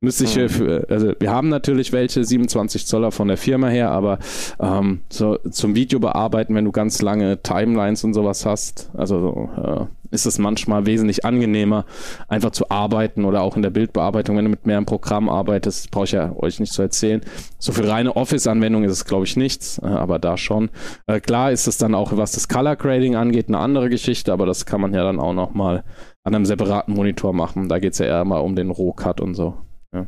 Müsste 0.00 0.24
ich, 0.24 0.36
mhm. 0.36 0.48
für, 0.48 0.86
also 0.88 1.12
wir 1.18 1.32
haben 1.32 1.48
natürlich 1.48 1.92
welche 1.92 2.22
27 2.22 2.86
Zoller 2.86 3.10
von 3.10 3.26
der 3.26 3.36
Firma 3.36 3.66
her, 3.66 3.90
aber 3.90 4.20
ähm, 4.60 5.00
so 5.08 5.38
zum 5.50 5.74
Video 5.74 5.98
bearbeiten, 5.98 6.54
wenn 6.54 6.64
du 6.64 6.70
ganz 6.70 7.02
lange 7.02 7.42
Timelines 7.42 8.04
und 8.04 8.14
sowas 8.14 8.46
hast, 8.46 8.90
also 8.94 9.50
äh, 9.56 9.97
ist 10.10 10.26
es 10.26 10.38
manchmal 10.38 10.86
wesentlich 10.86 11.24
angenehmer, 11.24 11.84
einfach 12.28 12.50
zu 12.50 12.70
arbeiten 12.70 13.24
oder 13.24 13.42
auch 13.42 13.56
in 13.56 13.62
der 13.62 13.70
Bildbearbeitung, 13.70 14.36
wenn 14.36 14.44
du 14.44 14.50
mit 14.50 14.66
mehreren 14.66 14.86
Programmen 14.86 15.28
arbeitest, 15.28 15.90
brauche 15.90 16.04
ich 16.04 16.12
ja 16.12 16.34
euch 16.36 16.60
nicht 16.60 16.72
zu 16.72 16.82
erzählen. 16.82 17.20
So 17.58 17.72
für 17.72 17.88
reine 17.88 18.16
Office-Anwendung 18.16 18.84
ist 18.84 18.92
es, 18.92 19.04
glaube 19.04 19.24
ich, 19.24 19.36
nichts, 19.36 19.78
äh, 19.78 19.86
aber 19.86 20.18
da 20.18 20.36
schon. 20.36 20.70
Äh, 21.06 21.20
klar 21.20 21.52
ist 21.52 21.66
es 21.66 21.78
dann 21.78 21.94
auch, 21.94 22.16
was 22.16 22.32
das 22.32 22.48
Color 22.48 22.76
Grading 22.76 23.16
angeht, 23.16 23.48
eine 23.48 23.58
andere 23.58 23.88
Geschichte, 23.88 24.32
aber 24.32 24.46
das 24.46 24.66
kann 24.66 24.80
man 24.80 24.94
ja 24.94 25.04
dann 25.04 25.20
auch 25.20 25.34
nochmal 25.34 25.84
an 26.24 26.34
einem 26.34 26.44
separaten 26.44 26.94
Monitor 26.94 27.32
machen. 27.32 27.68
Da 27.68 27.78
geht 27.78 27.94
es 27.94 27.98
ja 27.98 28.06
eher 28.06 28.24
mal 28.24 28.38
um 28.38 28.54
den 28.54 28.70
Rohcut 28.70 29.20
und 29.20 29.34
so. 29.34 29.54
Ja. 29.94 30.06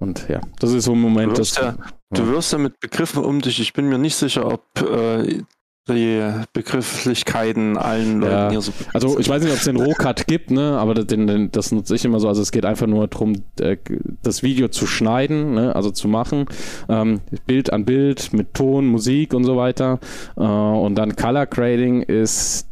Und 0.00 0.28
ja, 0.28 0.40
das 0.58 0.72
ist 0.72 0.84
so 0.84 0.92
ein 0.92 1.00
Moment. 1.00 1.32
Du 1.32 1.38
wirst, 1.38 1.58
das, 1.58 1.64
ja, 1.64 1.74
du 2.10 2.26
wirst 2.28 2.52
ja 2.52 2.58
mit 2.58 2.80
Begriffen 2.80 3.24
um 3.24 3.40
dich. 3.40 3.60
Ich 3.60 3.72
bin 3.72 3.88
mir 3.88 3.98
nicht 3.98 4.16
sicher, 4.16 4.46
ob 4.46 4.80
äh, 4.80 5.42
die 5.88 6.22
Begrifflichkeiten 6.52 7.76
allen 7.76 8.20
Leuten 8.20 8.32
ja. 8.32 8.50
hier 8.50 8.60
so. 8.60 8.72
Also 8.92 9.18
ich 9.18 9.28
weiß 9.28 9.42
nicht, 9.42 9.52
ob 9.52 9.58
es 9.58 9.64
den 9.64 9.76
Rohcut 9.76 10.26
gibt, 10.26 10.50
ne? 10.50 10.78
aber 10.78 10.94
den, 10.94 11.26
den, 11.26 11.50
das 11.50 11.72
nutze 11.72 11.94
ich 11.94 12.04
immer 12.04 12.20
so. 12.20 12.28
Also 12.28 12.42
es 12.42 12.52
geht 12.52 12.64
einfach 12.64 12.86
nur 12.86 13.08
darum, 13.08 13.34
äh, 13.60 13.76
das 14.22 14.42
Video 14.42 14.68
zu 14.68 14.86
schneiden, 14.86 15.54
ne? 15.54 15.74
also 15.74 15.90
zu 15.90 16.08
machen. 16.08 16.46
Ähm, 16.88 17.20
Bild 17.46 17.72
an 17.72 17.84
Bild 17.84 18.32
mit 18.32 18.54
Ton, 18.54 18.86
Musik 18.86 19.34
und 19.34 19.44
so 19.44 19.56
weiter. 19.56 19.98
Äh, 20.36 20.42
und 20.42 20.94
dann 20.96 21.16
Color 21.16 21.46
Grading 21.46 22.02
ist 22.02 22.68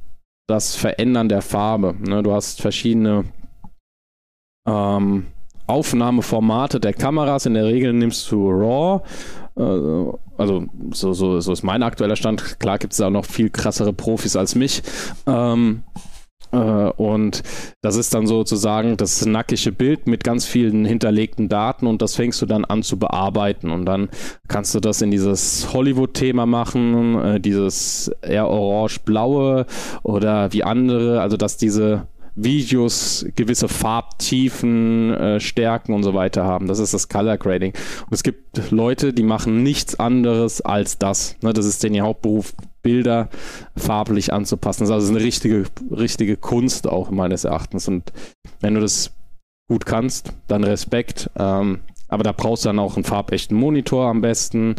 das 0.46 0.76
Verändern 0.76 1.28
der 1.28 1.42
Farbe. 1.42 1.94
Ne? 2.00 2.22
Du 2.22 2.32
hast 2.32 2.60
verschiedene 2.60 3.24
ähm, 4.66 5.26
Aufnahmeformate 5.68 6.80
der 6.80 6.92
Kameras. 6.92 7.46
In 7.46 7.54
der 7.54 7.66
Regel 7.66 7.92
nimmst 7.92 8.30
du 8.30 8.50
RAW. 8.50 9.02
Äh, 9.56 10.12
also 10.36 10.66
so, 10.92 11.12
so, 11.12 11.40
so 11.40 11.52
ist 11.52 11.62
mein 11.62 11.82
aktueller 11.82 12.16
Stand. 12.16 12.58
Klar 12.58 12.78
gibt 12.78 12.92
es 12.92 12.98
da 12.98 13.10
noch 13.10 13.24
viel 13.24 13.50
krassere 13.50 13.92
Profis 13.92 14.36
als 14.36 14.54
mich. 14.54 14.82
Ähm, 15.26 15.82
äh, 16.52 16.56
und 16.56 17.42
das 17.82 17.96
ist 17.96 18.14
dann 18.14 18.26
sozusagen 18.26 18.96
das 18.96 19.26
nackige 19.26 19.72
Bild 19.72 20.06
mit 20.06 20.24
ganz 20.24 20.46
vielen 20.46 20.84
hinterlegten 20.84 21.48
Daten 21.48 21.86
und 21.86 22.00
das 22.00 22.16
fängst 22.16 22.40
du 22.40 22.46
dann 22.46 22.64
an 22.64 22.82
zu 22.82 22.98
bearbeiten 22.98 23.70
und 23.70 23.84
dann 23.84 24.08
kannst 24.48 24.74
du 24.74 24.80
das 24.80 25.02
in 25.02 25.10
dieses 25.10 25.72
Hollywood-Thema 25.72 26.46
machen, 26.46 27.20
äh, 27.20 27.40
dieses 27.40 28.10
eher 28.22 28.48
orange-blaue 28.48 29.66
oder 30.02 30.52
wie 30.52 30.64
andere, 30.64 31.20
also 31.20 31.36
dass 31.36 31.56
diese 31.56 32.06
Videos 32.42 33.26
gewisse 33.34 33.68
Farbtiefen, 33.68 35.12
äh, 35.12 35.40
Stärken 35.40 35.92
und 35.92 36.02
so 36.02 36.14
weiter 36.14 36.44
haben. 36.44 36.66
Das 36.66 36.78
ist 36.78 36.94
das 36.94 37.08
Color 37.08 37.36
Grading. 37.36 37.72
Und 37.72 38.12
es 38.12 38.22
gibt 38.22 38.70
Leute, 38.70 39.12
die 39.12 39.22
machen 39.22 39.62
nichts 39.62 39.98
anderes 39.98 40.60
als 40.60 40.98
das. 40.98 41.36
Ne, 41.42 41.52
das 41.52 41.66
ist 41.66 41.82
den 41.82 41.94
ihr 41.94 42.04
Hauptberuf, 42.04 42.54
Bilder 42.82 43.28
farblich 43.76 44.32
anzupassen. 44.32 44.82
Das 44.82 44.90
ist 44.90 44.94
also 44.94 45.12
eine 45.12 45.22
richtige, 45.22 45.64
richtige 45.90 46.36
Kunst 46.36 46.86
auch 46.86 47.10
meines 47.10 47.44
Erachtens. 47.44 47.88
Und 47.88 48.12
wenn 48.60 48.74
du 48.74 48.80
das 48.80 49.10
gut 49.68 49.84
kannst, 49.84 50.32
dann 50.46 50.64
Respekt. 50.64 51.30
Ähm, 51.36 51.80
aber 52.08 52.22
da 52.22 52.32
brauchst 52.32 52.64
du 52.64 52.70
dann 52.70 52.78
auch 52.78 52.96
einen 52.96 53.04
farbechten 53.04 53.56
Monitor 53.56 54.06
am 54.06 54.20
besten. 54.20 54.76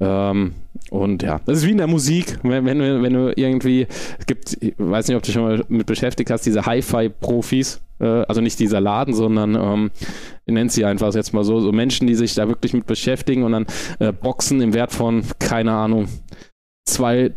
Ähm, 0.00 0.54
und 0.90 1.22
ja, 1.22 1.40
das 1.44 1.58
ist 1.58 1.66
wie 1.66 1.72
in 1.72 1.78
der 1.78 1.86
Musik, 1.86 2.38
wenn, 2.42 2.64
wenn, 2.64 2.78
du, 2.78 3.02
wenn 3.02 3.12
du 3.12 3.32
irgendwie, 3.36 3.86
es 4.18 4.26
gibt, 4.26 4.56
ich 4.60 4.74
weiß 4.78 5.08
nicht, 5.08 5.16
ob 5.16 5.22
du 5.22 5.32
schon 5.32 5.42
mal 5.42 5.64
mit 5.68 5.86
beschäftigt 5.86 6.30
hast, 6.30 6.46
diese 6.46 6.66
Hi-Fi-Profis, 6.66 7.80
äh, 8.00 8.04
also 8.04 8.40
nicht 8.40 8.58
dieser 8.58 8.80
Laden, 8.80 9.14
sondern 9.14 9.54
ähm, 9.54 9.90
nenne 10.46 10.70
sie 10.70 10.84
einfach 10.84 11.14
jetzt 11.14 11.32
mal 11.32 11.44
so, 11.44 11.60
so 11.60 11.70
Menschen, 11.70 12.06
die 12.06 12.14
sich 12.14 12.34
da 12.34 12.48
wirklich 12.48 12.72
mit 12.72 12.86
beschäftigen 12.86 13.44
und 13.44 13.52
dann 13.52 13.66
äh, 13.98 14.12
Boxen 14.12 14.60
im 14.60 14.74
Wert 14.74 14.92
von, 14.92 15.22
keine 15.38 15.72
Ahnung, 15.72 16.08
zwei, 16.86 17.30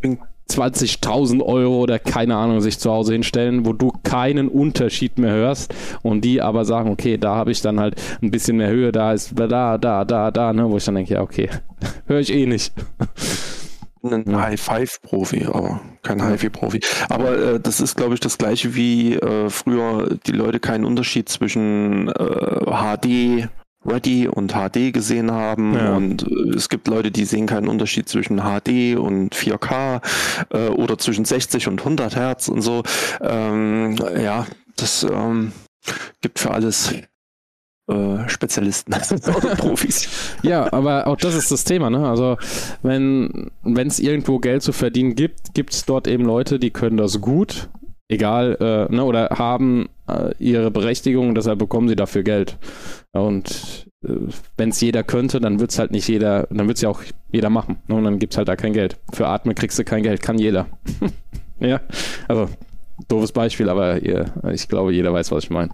20.000 0.49 1.41
Euro 1.41 1.79
oder 1.79 1.99
keine 1.99 2.35
Ahnung 2.35 2.61
sich 2.61 2.79
zu 2.79 2.91
Hause 2.91 3.13
hinstellen, 3.13 3.65
wo 3.65 3.73
du 3.73 3.91
keinen 4.03 4.47
Unterschied 4.47 5.17
mehr 5.17 5.33
hörst 5.33 5.73
und 6.01 6.21
die 6.21 6.41
aber 6.41 6.65
sagen, 6.65 6.91
okay, 6.91 7.17
da 7.17 7.35
habe 7.35 7.51
ich 7.51 7.61
dann 7.61 7.79
halt 7.79 7.95
ein 8.21 8.31
bisschen 8.31 8.57
mehr 8.57 8.69
Höhe, 8.69 8.91
da 8.91 9.13
ist 9.13 9.33
da, 9.37 9.77
da, 9.77 10.05
da, 10.05 10.31
da, 10.31 10.53
ne, 10.53 10.69
wo 10.69 10.77
ich 10.77 10.85
dann 10.85 10.95
denke, 10.95 11.13
ja, 11.13 11.21
okay, 11.21 11.49
höre 12.05 12.19
ich 12.19 12.33
eh 12.33 12.45
nicht. 12.45 12.73
Ein 14.03 14.25
ja. 14.29 14.41
High-Five-Profi, 14.41 15.45
aber 15.45 15.79
kein 16.01 16.19
ja. 16.19 16.25
Hi-Fi-Profi. 16.25 16.81
Aber 17.07 17.37
äh, 17.37 17.59
das 17.61 17.79
ist, 17.79 17.95
glaube 17.95 18.15
ich, 18.15 18.19
das 18.19 18.37
gleiche 18.37 18.75
wie 18.75 19.15
äh, 19.15 19.49
früher 19.49 20.17
die 20.27 20.33
Leute 20.33 20.59
keinen 20.59 20.83
Unterschied 20.83 21.29
zwischen 21.29 22.09
äh, 22.09 22.65
HD 22.65 23.47
Ready 23.86 24.27
und 24.27 24.53
HD 24.53 24.93
gesehen 24.93 25.31
haben. 25.31 25.73
Ja. 25.73 25.95
Und 25.95 26.23
äh, 26.23 26.55
es 26.55 26.69
gibt 26.69 26.88
Leute, 26.88 27.11
die 27.11 27.25
sehen 27.25 27.47
keinen 27.47 27.67
Unterschied 27.67 28.07
zwischen 28.09 28.38
HD 28.38 28.97
und 28.97 29.36
4K 29.36 30.01
äh, 30.51 30.69
oder 30.69 30.97
zwischen 30.97 31.25
60 31.25 31.67
und 31.67 31.79
100 31.79 32.15
Hertz 32.15 32.47
und 32.47 32.61
so. 32.61 32.84
Ähm, 33.21 33.95
ja, 34.21 34.45
das 34.75 35.03
ähm, 35.03 35.51
gibt 36.21 36.39
für 36.39 36.51
alles 36.51 36.93
äh, 37.89 38.29
Spezialisten 38.29 38.93
oder 39.36 39.55
Profis. 39.55 40.07
ja, 40.41 40.71
aber 40.71 41.07
auch 41.07 41.17
das 41.17 41.36
ist 41.36 41.51
das 41.51 41.63
Thema. 41.63 41.89
Ne? 41.89 42.07
Also 42.07 42.38
wenn 42.81 43.51
es 43.65 43.99
irgendwo 43.99 44.39
Geld 44.39 44.63
zu 44.63 44.71
verdienen 44.71 45.15
gibt, 45.15 45.53
gibt 45.53 45.73
es 45.73 45.86
dort 45.86 46.07
eben 46.07 46.23
Leute, 46.23 46.59
die 46.59 46.71
können 46.71 46.97
das 46.97 47.19
gut 47.19 47.69
egal, 48.09 48.57
äh, 48.59 48.93
ne, 48.93 49.03
oder 49.03 49.29
haben 49.31 49.89
äh, 50.07 50.33
ihre 50.39 50.71
Berechtigung, 50.71 51.35
deshalb 51.35 51.59
bekommen 51.59 51.87
sie 51.87 51.95
dafür 51.95 52.23
Geld. 52.23 52.57
Und 53.11 53.87
äh, 54.05 54.27
wenn 54.57 54.69
es 54.69 54.81
jeder 54.81 55.03
könnte, 55.03 55.39
dann 55.39 55.59
wird 55.59 55.71
es 55.71 55.79
halt 55.79 55.91
nicht 55.91 56.07
jeder, 56.07 56.47
dann 56.49 56.67
wird 56.67 56.77
es 56.77 56.81
ja 56.81 56.89
auch 56.89 57.01
jeder 57.31 57.49
machen. 57.49 57.77
Ne, 57.87 57.95
und 57.95 58.03
dann 58.03 58.19
gibt 58.19 58.33
es 58.33 58.37
halt 58.37 58.47
da 58.47 58.55
kein 58.55 58.73
Geld. 58.73 58.99
Für 59.11 59.27
Atmen 59.27 59.55
kriegst 59.55 59.79
du 59.79 59.83
kein 59.83 60.03
Geld, 60.03 60.21
kann 60.21 60.37
jeder. 60.37 60.67
ja, 61.59 61.81
also 62.27 62.49
doofes 63.07 63.31
Beispiel, 63.31 63.69
aber 63.69 64.01
ihr, 64.01 64.33
ich 64.51 64.67
glaube, 64.67 64.93
jeder 64.93 65.13
weiß, 65.13 65.31
was 65.31 65.45
ich 65.45 65.49
meine. 65.49 65.71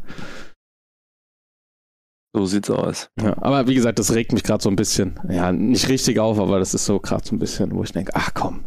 So 2.35 2.45
sieht's 2.45 2.69
aus. 2.69 3.09
Ja, 3.19 3.35
aber 3.41 3.67
wie 3.67 3.73
gesagt, 3.73 3.97
das 3.97 4.13
regt 4.13 4.33
mich 4.33 4.43
gerade 4.43 4.61
so 4.61 4.69
ein 4.69 4.75
bisschen. 4.75 5.19
Ja, 5.29 5.51
nicht 5.51 5.89
richtig 5.89 6.19
auf, 6.19 6.39
aber 6.39 6.59
das 6.59 6.75
ist 6.75 6.85
so 6.85 6.99
gerade 6.99 7.25
so 7.25 7.35
ein 7.35 7.39
bisschen, 7.39 7.75
wo 7.75 7.83
ich 7.83 7.91
denke, 7.91 8.11
ach 8.13 8.35
komm, 8.35 8.65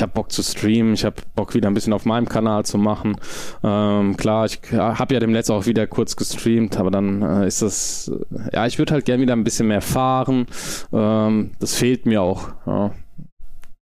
ich 0.00 0.02
habe 0.02 0.12
Bock 0.12 0.32
zu 0.32 0.42
streamen, 0.42 0.94
ich 0.94 1.04
habe 1.04 1.16
Bock 1.34 1.52
wieder 1.52 1.68
ein 1.68 1.74
bisschen 1.74 1.92
auf 1.92 2.06
meinem 2.06 2.26
Kanal 2.26 2.64
zu 2.64 2.78
machen. 2.78 3.18
Ähm, 3.62 4.16
klar, 4.16 4.46
ich 4.46 4.58
habe 4.72 5.12
ja 5.12 5.20
dem 5.20 5.34
letzten 5.34 5.52
auch 5.52 5.66
wieder 5.66 5.86
kurz 5.86 6.16
gestreamt, 6.16 6.78
aber 6.78 6.90
dann 6.90 7.20
äh, 7.20 7.46
ist 7.46 7.60
das, 7.60 8.10
äh, 8.10 8.56
ja, 8.56 8.66
ich 8.66 8.78
würde 8.78 8.94
halt 8.94 9.04
gerne 9.04 9.20
wieder 9.20 9.34
ein 9.34 9.44
bisschen 9.44 9.68
mehr 9.68 9.82
fahren. 9.82 10.46
Ähm, 10.90 11.50
das 11.58 11.74
fehlt 11.74 12.06
mir 12.06 12.22
auch. 12.22 12.48
Ja. 12.66 12.92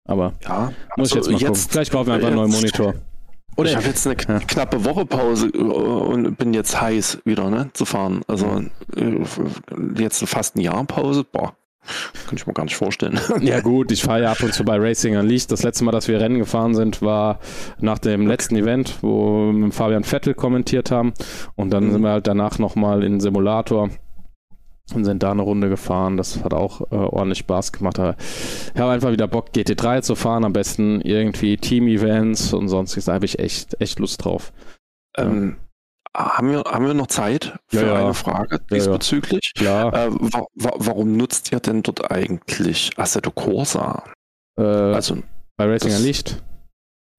Aber 0.06 0.34
ja, 0.44 0.72
muss 0.96 1.10
ich 1.10 1.16
also 1.16 1.32
jetzt 1.32 1.42
mal 1.42 1.48
jetzt, 1.48 1.58
gucken. 1.62 1.72
Vielleicht 1.72 1.92
brauchen 1.92 2.06
wir 2.06 2.14
einfach 2.14 2.28
einen 2.28 2.36
neuen 2.36 2.52
Monitor. 2.52 2.94
Oder 3.56 3.70
ich 3.70 3.76
habe 3.76 3.86
jetzt 3.86 4.06
eine 4.06 4.16
ja. 4.16 4.38
knappe 4.38 4.84
Woche 4.84 5.06
Pause 5.06 5.48
äh, 5.48 5.58
und 5.58 6.36
bin 6.36 6.54
jetzt 6.54 6.80
heiß 6.80 7.22
wieder 7.24 7.50
ne, 7.50 7.70
zu 7.72 7.86
fahren. 7.86 8.22
Also 8.28 8.62
äh, 8.94 10.00
jetzt 10.00 10.24
fast 10.28 10.54
ein 10.54 10.60
Jahr 10.60 10.84
Pause. 10.84 11.24
Boah. 11.24 11.56
Kann 12.26 12.36
ich 12.36 12.46
mir 12.46 12.54
gar 12.54 12.64
nicht 12.64 12.76
vorstellen. 12.76 13.20
Ja 13.40 13.60
gut, 13.60 13.92
ich 13.92 14.02
fahre 14.02 14.22
ja 14.22 14.32
ab 14.32 14.42
und 14.42 14.54
zu 14.54 14.64
bei 14.64 14.78
Racing 14.78 15.16
an 15.16 15.26
Licht. 15.26 15.50
Das 15.52 15.62
letzte 15.62 15.84
Mal, 15.84 15.92
dass 15.92 16.08
wir 16.08 16.20
Rennen 16.20 16.38
gefahren 16.38 16.74
sind, 16.74 17.02
war 17.02 17.40
nach 17.78 17.98
dem 17.98 18.26
letzten 18.26 18.56
Event, 18.56 18.98
wo 19.02 19.46
wir 19.46 19.52
mit 19.52 19.74
Fabian 19.74 20.04
Vettel 20.04 20.34
kommentiert 20.34 20.90
haben. 20.90 21.12
Und 21.56 21.70
dann 21.70 21.86
mhm. 21.86 21.92
sind 21.92 22.02
wir 22.02 22.10
halt 22.10 22.26
danach 22.26 22.58
nochmal 22.58 23.02
in 23.02 23.14
den 23.14 23.20
Simulator 23.20 23.90
und 24.92 25.04
sind 25.04 25.22
da 25.22 25.30
eine 25.30 25.42
Runde 25.42 25.68
gefahren. 25.68 26.16
Das 26.16 26.42
hat 26.44 26.52
auch 26.52 26.80
äh, 26.92 26.94
ordentlich 26.94 27.38
Spaß 27.38 27.72
gemacht. 27.72 27.98
Ich 27.98 28.80
habe 28.80 28.92
einfach 28.92 29.12
wieder 29.12 29.26
Bock, 29.26 29.48
GT3 29.54 30.02
zu 30.02 30.14
fahren. 30.14 30.44
Am 30.44 30.52
besten 30.52 31.00
irgendwie 31.00 31.56
Team-Events 31.56 32.52
und 32.52 32.68
sonstiges. 32.68 33.06
Da 33.06 33.14
habe 33.14 33.24
ich 33.24 33.38
echt, 33.38 33.80
echt 33.80 33.98
Lust 33.98 34.24
drauf. 34.24 34.52
Ähm, 35.16 35.56
haben 36.14 36.50
wir, 36.50 36.60
haben 36.64 36.86
wir 36.86 36.94
noch 36.94 37.08
Zeit 37.08 37.58
für 37.66 37.86
ja, 37.86 38.04
eine 38.04 38.14
Frage 38.14 38.60
diesbezüglich? 38.70 39.52
Ja. 39.58 39.88
Äh, 39.88 40.10
wa 40.12 40.46
wa 40.54 40.72
warum 40.78 41.16
nutzt 41.16 41.52
ihr 41.52 41.60
denn 41.60 41.82
dort 41.82 42.10
eigentlich 42.10 42.92
Assetto 42.96 43.30
Corsa? 43.30 44.04
Äh, 44.56 44.62
also, 44.62 45.18
bei 45.56 45.66
Racing 45.66 45.90
das, 45.90 46.02
Licht? 46.02 46.42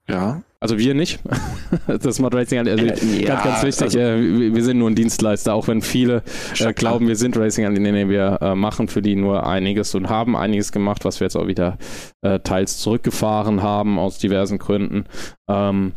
Ja. 0.08 0.44
Also 0.60 0.80
wir 0.80 0.96
nicht. 0.96 1.20
das 1.88 2.16
Smart 2.16 2.34
Racing, 2.34 2.60
also 2.60 2.72
äh, 2.72 3.22
ja, 3.22 3.36
ganz, 3.36 3.44
ganz 3.44 3.64
wichtig, 3.64 3.84
also, 3.84 4.00
äh, 4.00 4.54
wir 4.54 4.64
sind 4.64 4.80
nur 4.80 4.90
ein 4.90 4.96
Dienstleister, 4.96 5.54
auch 5.54 5.68
wenn 5.68 5.82
viele 5.82 6.24
äh, 6.60 6.74
glauben, 6.74 7.08
wir 7.08 7.16
sind 7.16 7.38
Racing, 7.38 7.72
nee, 7.72 7.92
nee, 7.92 8.08
wir 8.08 8.40
äh, 8.42 8.56
machen 8.56 8.88
für 8.88 9.02
die 9.02 9.16
nur 9.16 9.46
einiges 9.46 9.94
und 9.94 10.10
haben 10.10 10.36
einiges 10.36 10.72
gemacht, 10.72 11.06
was 11.06 11.20
wir 11.20 11.26
jetzt 11.26 11.36
auch 11.36 11.48
wieder 11.48 11.78
äh, 12.22 12.40
teils 12.40 12.80
zurückgefahren 12.80 13.62
haben 13.62 14.00
aus 14.00 14.18
diversen 14.18 14.58
Gründen. 14.58 15.06
Ähm, 15.48 15.94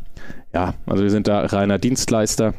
ja, 0.52 0.74
also 0.86 1.02
wir 1.02 1.10
sind 1.10 1.28
da 1.28 1.46
reiner 1.46 1.78
Dienstleister. 1.78 2.52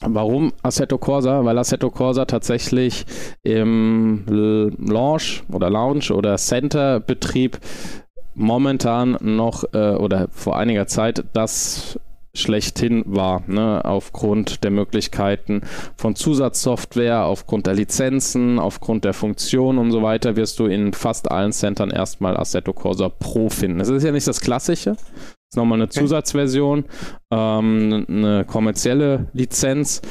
Warum 0.00 0.52
Assetto 0.62 0.96
Corsa? 0.96 1.44
Weil 1.44 1.58
Assetto 1.58 1.90
Corsa 1.90 2.24
tatsächlich 2.24 3.04
im 3.42 4.24
Launch 4.78 5.42
oder 5.52 5.70
Lounge 5.70 6.12
oder 6.12 6.36
Center 6.36 7.00
Betrieb 7.00 7.58
momentan 8.34 9.18
noch 9.20 9.64
äh, 9.74 9.94
oder 9.96 10.28
vor 10.30 10.56
einiger 10.56 10.86
Zeit 10.86 11.24
das 11.32 11.98
schlechthin 12.34 13.02
war, 13.06 13.42
ne? 13.48 13.84
aufgrund 13.84 14.62
der 14.62 14.70
Möglichkeiten 14.70 15.62
von 15.96 16.14
Zusatzsoftware, 16.14 17.24
aufgrund 17.24 17.66
der 17.66 17.74
Lizenzen, 17.74 18.60
aufgrund 18.60 19.04
der 19.04 19.14
Funktion 19.14 19.78
und 19.78 19.90
so 19.90 20.02
weiter, 20.02 20.36
wirst 20.36 20.60
du 20.60 20.66
in 20.66 20.92
fast 20.92 21.30
allen 21.30 21.52
Centern 21.52 21.90
erstmal 21.90 22.36
Assetto 22.36 22.72
Corsa 22.72 23.08
Pro 23.08 23.48
finden. 23.48 23.80
Es 23.80 23.88
ist 23.88 24.04
ja 24.04 24.12
nicht 24.12 24.28
das 24.28 24.40
Klassische, 24.40 24.96
ist 25.50 25.56
nochmal 25.56 25.78
eine 25.78 25.88
Zusatzversion, 25.88 26.84
ähm, 27.30 28.06
eine 28.08 28.44
kommerzielle 28.44 29.28
Lizenz 29.32 30.02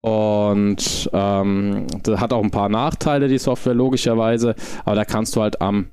und 0.00 1.10
ähm, 1.12 1.86
das 2.02 2.20
hat 2.20 2.32
auch 2.32 2.42
ein 2.42 2.50
paar 2.50 2.68
Nachteile, 2.68 3.28
die 3.28 3.38
Software 3.38 3.74
logischerweise, 3.74 4.54
aber 4.84 4.96
da 4.96 5.04
kannst 5.04 5.36
du 5.36 5.42
halt 5.42 5.60
am 5.60 5.90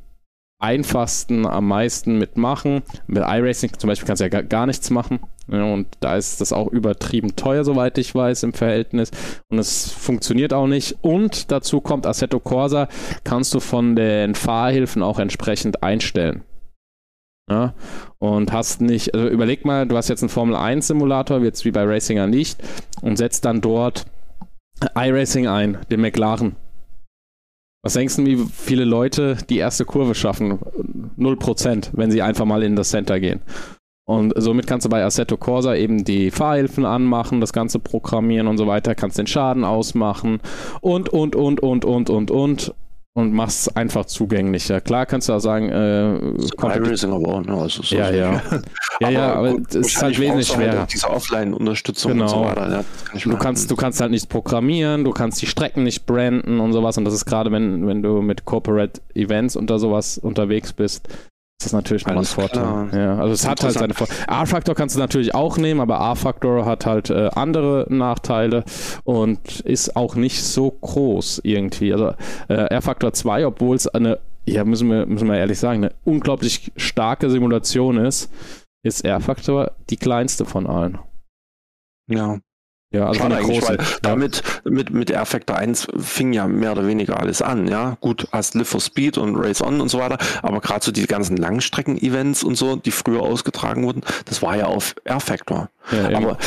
einfachsten, 0.59 1.45
am 1.45 1.67
meisten 1.67 2.17
mitmachen. 2.17 2.81
Mit 3.05 3.23
iRacing 3.23 3.77
zum 3.77 3.89
Beispiel 3.89 4.07
kannst 4.07 4.21
du 4.21 4.25
ja 4.25 4.29
gar, 4.29 4.43
gar 4.43 4.65
nichts 4.65 4.89
machen. 4.89 5.19
Ja, 5.49 5.63
und 5.63 5.87
da 5.99 6.15
ist 6.15 6.41
das 6.41 6.51
auch 6.51 6.67
übertrieben 6.67 7.35
teuer, 7.35 7.63
soweit 7.63 7.97
ich 7.97 8.13
weiß, 8.13 8.43
im 8.43 8.53
Verhältnis. 8.53 9.11
Und 9.49 9.59
es 9.59 9.91
funktioniert 9.91 10.53
auch 10.53 10.67
nicht. 10.67 10.97
Und 11.01 11.51
dazu 11.51 11.79
kommt 11.79 12.07
Assetto 12.07 12.39
Corsa, 12.39 12.87
kannst 13.23 13.53
du 13.53 13.59
von 13.59 13.95
den 13.95 14.35
Fahrhilfen 14.35 15.03
auch 15.03 15.19
entsprechend 15.19 15.83
einstellen. 15.83 16.43
Ja, 17.49 17.73
und 18.19 18.51
hast 18.51 18.81
nicht, 18.81 19.13
also 19.13 19.27
überleg 19.29 19.63
mal, 19.63 19.87
du 19.87 19.95
hast 19.95 20.09
jetzt 20.09 20.21
einen 20.21 20.29
Formel 20.29 20.55
1 20.55 20.87
Simulator, 20.87 21.39
jetzt 21.39 21.63
wie 21.63 21.71
bei 21.71 21.83
Racinger 21.85 22.27
nicht, 22.27 22.61
und 23.01 23.17
setzt 23.17 23.45
dann 23.45 23.61
dort 23.61 24.05
iRacing 24.95 25.47
ein, 25.47 25.77
den 25.89 26.01
McLaren. 26.01 26.57
Was 27.83 27.93
denkst 27.93 28.17
du, 28.17 28.25
wie 28.25 28.37
viele 28.51 28.83
Leute 28.83 29.37
die 29.49 29.59
erste 29.59 29.85
Kurve 29.85 30.13
schaffen? 30.13 30.59
Null 31.15 31.37
Prozent, 31.37 31.91
wenn 31.93 32.11
sie 32.11 32.21
einfach 32.21 32.43
mal 32.43 32.63
in 32.63 32.75
das 32.75 32.89
Center 32.89 33.19
gehen. 33.19 33.41
Und 34.05 34.33
somit 34.35 34.67
kannst 34.67 34.85
du 34.85 34.89
bei 34.89 35.03
Assetto 35.03 35.37
Corsa 35.37 35.75
eben 35.75 36.03
die 36.03 36.31
Fahrhilfen 36.31 36.85
anmachen, 36.85 37.41
das 37.41 37.53
Ganze 37.53 37.79
programmieren 37.79 38.47
und 38.47 38.57
so 38.57 38.65
weiter, 38.65 38.95
kannst 38.95 39.17
den 39.17 39.27
Schaden 39.27 39.63
ausmachen 39.63 40.39
und, 40.81 41.09
und, 41.09 41.35
und, 41.35 41.61
und, 41.61 41.85
und, 41.85 42.09
und, 42.09 42.31
und 42.31 42.73
und 43.17 43.33
machst 43.33 43.61
es 43.61 43.75
einfach 43.75 44.05
zugänglicher. 44.05 44.79
Klar 44.79 45.07
kannst 45.07 45.27
du 45.27 45.33
auch 45.33 45.39
sagen, 45.39 45.69
äh, 45.69 46.19
Racing 46.59 47.11
aber 47.11 47.27
auch, 47.27 47.41
ne? 47.43 47.51
also 47.51 47.81
so 47.81 47.95
ja, 47.95 48.11
ja. 48.11 48.43
ja, 48.99 49.09
ja, 49.09 49.33
aber 49.33 49.55
es 49.69 49.75
ist 49.75 49.99
halt 49.99 50.19
wesentlich 50.19 50.47
schwerer. 50.47 50.85
Diese 50.85 51.09
Offline-Unterstützung 51.09 52.11
genau. 52.11 52.25
und 52.25 52.29
so 52.29 52.41
weiter. 52.41 52.69
Ja, 52.69 52.83
kann 53.05 53.31
du, 53.31 53.37
kannst, 53.37 53.71
du 53.71 53.75
kannst 53.75 54.01
halt 54.01 54.11
nicht 54.11 54.29
programmieren, 54.29 55.03
du 55.03 55.13
kannst 55.13 55.41
die 55.41 55.47
Strecken 55.47 55.81
nicht 55.81 56.05
branden 56.05 56.59
und 56.59 56.73
sowas. 56.73 56.99
Und 56.99 57.05
das 57.05 57.15
ist 57.15 57.25
gerade, 57.25 57.51
wenn, 57.51 57.87
wenn 57.87 58.03
du 58.03 58.21
mit 58.21 58.45
Corporate 58.45 59.01
Events 59.15 59.55
unter 59.55 59.79
sowas 59.79 60.19
unterwegs 60.19 60.71
bist, 60.71 61.09
das 61.59 61.67
ist 61.67 61.73
natürlich 61.73 62.05
nochmal 62.05 62.23
ein 62.23 62.25
Vorteil. 62.25 62.89
Ja, 62.93 63.17
also 63.17 63.33
es 63.33 63.47
hat 63.47 63.63
halt 63.63 63.73
seine 63.73 63.95
Vorteile. 63.95 64.29
A-Faktor 64.29 64.75
kannst 64.75 64.95
du 64.95 64.99
natürlich 64.99 65.33
auch 65.33 65.57
nehmen, 65.57 65.81
aber 65.81 65.99
A-Faktor 65.99 66.65
hat 66.65 66.85
halt 66.85 67.09
äh, 67.09 67.31
andere 67.33 67.87
Nachteile 67.89 68.63
und 69.03 69.61
ist 69.61 69.95
auch 69.95 70.15
nicht 70.15 70.43
so 70.43 70.69
groß 70.69 71.41
irgendwie. 71.43 71.93
Also 71.93 72.13
äh, 72.47 72.53
R-Faktor 72.53 73.13
2, 73.13 73.47
obwohl 73.47 73.75
es 73.75 73.87
eine, 73.87 74.19
ja, 74.45 74.63
müssen 74.65 74.87
wir, 74.91 75.07
müssen 75.07 75.27
wir 75.27 75.37
ehrlich 75.37 75.57
sagen, 75.57 75.83
eine 75.83 75.95
unglaublich 76.03 76.71
starke 76.75 77.31
Simulation 77.31 77.97
ist, 77.97 78.31
ist 78.85 79.03
R-Faktor 79.03 79.71
die 79.89 79.97
kleinste 79.97 80.45
von 80.45 80.67
allen. 80.67 80.99
Ja. 82.07 82.37
Ja, 82.97 83.07
also 83.07 83.19
Schade 83.19 83.37
eigentlich, 83.37 83.61
weil 83.61 83.77
ja. 83.77 83.83
damit 84.01 84.41
mit, 84.63 84.89
mit 84.89 85.11
Air 85.11 85.25
Factor 85.25 85.55
1 85.55 85.87
fing 85.99 86.33
ja 86.33 86.47
mehr 86.47 86.71
oder 86.71 86.87
weniger 86.87 87.19
alles 87.19 87.43
an, 87.43 87.67
ja. 87.67 87.95
Gut, 88.01 88.27
hast 88.31 88.55
Live 88.55 88.69
for 88.69 88.81
Speed 88.81 89.19
und 89.19 89.35
Race 89.35 89.61
On 89.61 89.79
und 89.81 89.89
so 89.89 89.99
weiter, 89.99 90.17
aber 90.41 90.61
gerade 90.61 90.83
so 90.83 90.91
die 90.91 91.05
ganzen 91.05 91.37
Langstrecken-Events 91.37 92.43
und 92.43 92.55
so, 92.55 92.75
die 92.75 92.91
früher 92.91 93.21
ausgetragen 93.21 93.83
wurden, 93.83 94.01
das 94.25 94.41
war 94.41 94.57
ja 94.57 94.65
auf 94.65 94.95
Air 95.05 95.19
Factor. 95.19 95.69
Ja, 95.91 96.17
Aber 96.17 96.37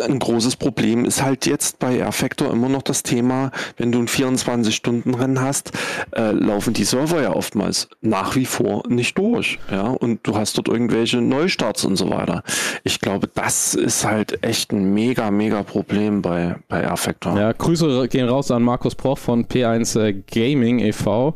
ein 0.00 0.18
großes 0.18 0.56
Problem 0.56 1.04
ist 1.04 1.22
halt 1.22 1.46
jetzt 1.46 1.78
bei 1.78 1.98
R-Factor 1.98 2.50
immer 2.52 2.68
noch 2.68 2.82
das 2.82 3.02
Thema, 3.02 3.50
wenn 3.76 3.92
du 3.92 3.98
ein 3.98 4.08
24-Stunden-Rennen 4.08 5.40
hast, 5.40 5.72
äh, 6.14 6.32
laufen 6.32 6.74
die 6.74 6.84
Server 6.84 7.22
ja 7.22 7.34
oftmals 7.34 7.88
nach 8.00 8.36
wie 8.36 8.46
vor 8.46 8.82
nicht 8.88 9.16
durch. 9.18 9.58
Ja, 9.70 9.88
und 9.88 10.26
du 10.26 10.36
hast 10.36 10.56
dort 10.58 10.68
irgendwelche 10.68 11.20
Neustarts 11.20 11.84
und 11.84 11.96
so 11.96 12.10
weiter. 12.10 12.42
Ich 12.84 13.00
glaube, 13.00 13.28
das 13.32 13.74
ist 13.74 14.04
halt 14.04 14.44
echt 14.44 14.72
ein 14.72 14.92
mega, 14.92 15.30
mega 15.30 15.62
Problem 15.62 16.22
bei, 16.22 16.56
bei 16.68 16.80
R-Factor. 16.80 17.38
Ja, 17.38 17.52
Grüße 17.52 18.08
gehen 18.08 18.28
raus 18.28 18.50
an 18.50 18.62
Markus 18.62 18.94
Proch 18.94 19.18
von 19.18 19.46
P1 19.46 19.98
äh, 20.00 20.12
Gaming 20.12 20.78
e.V. 20.80 21.34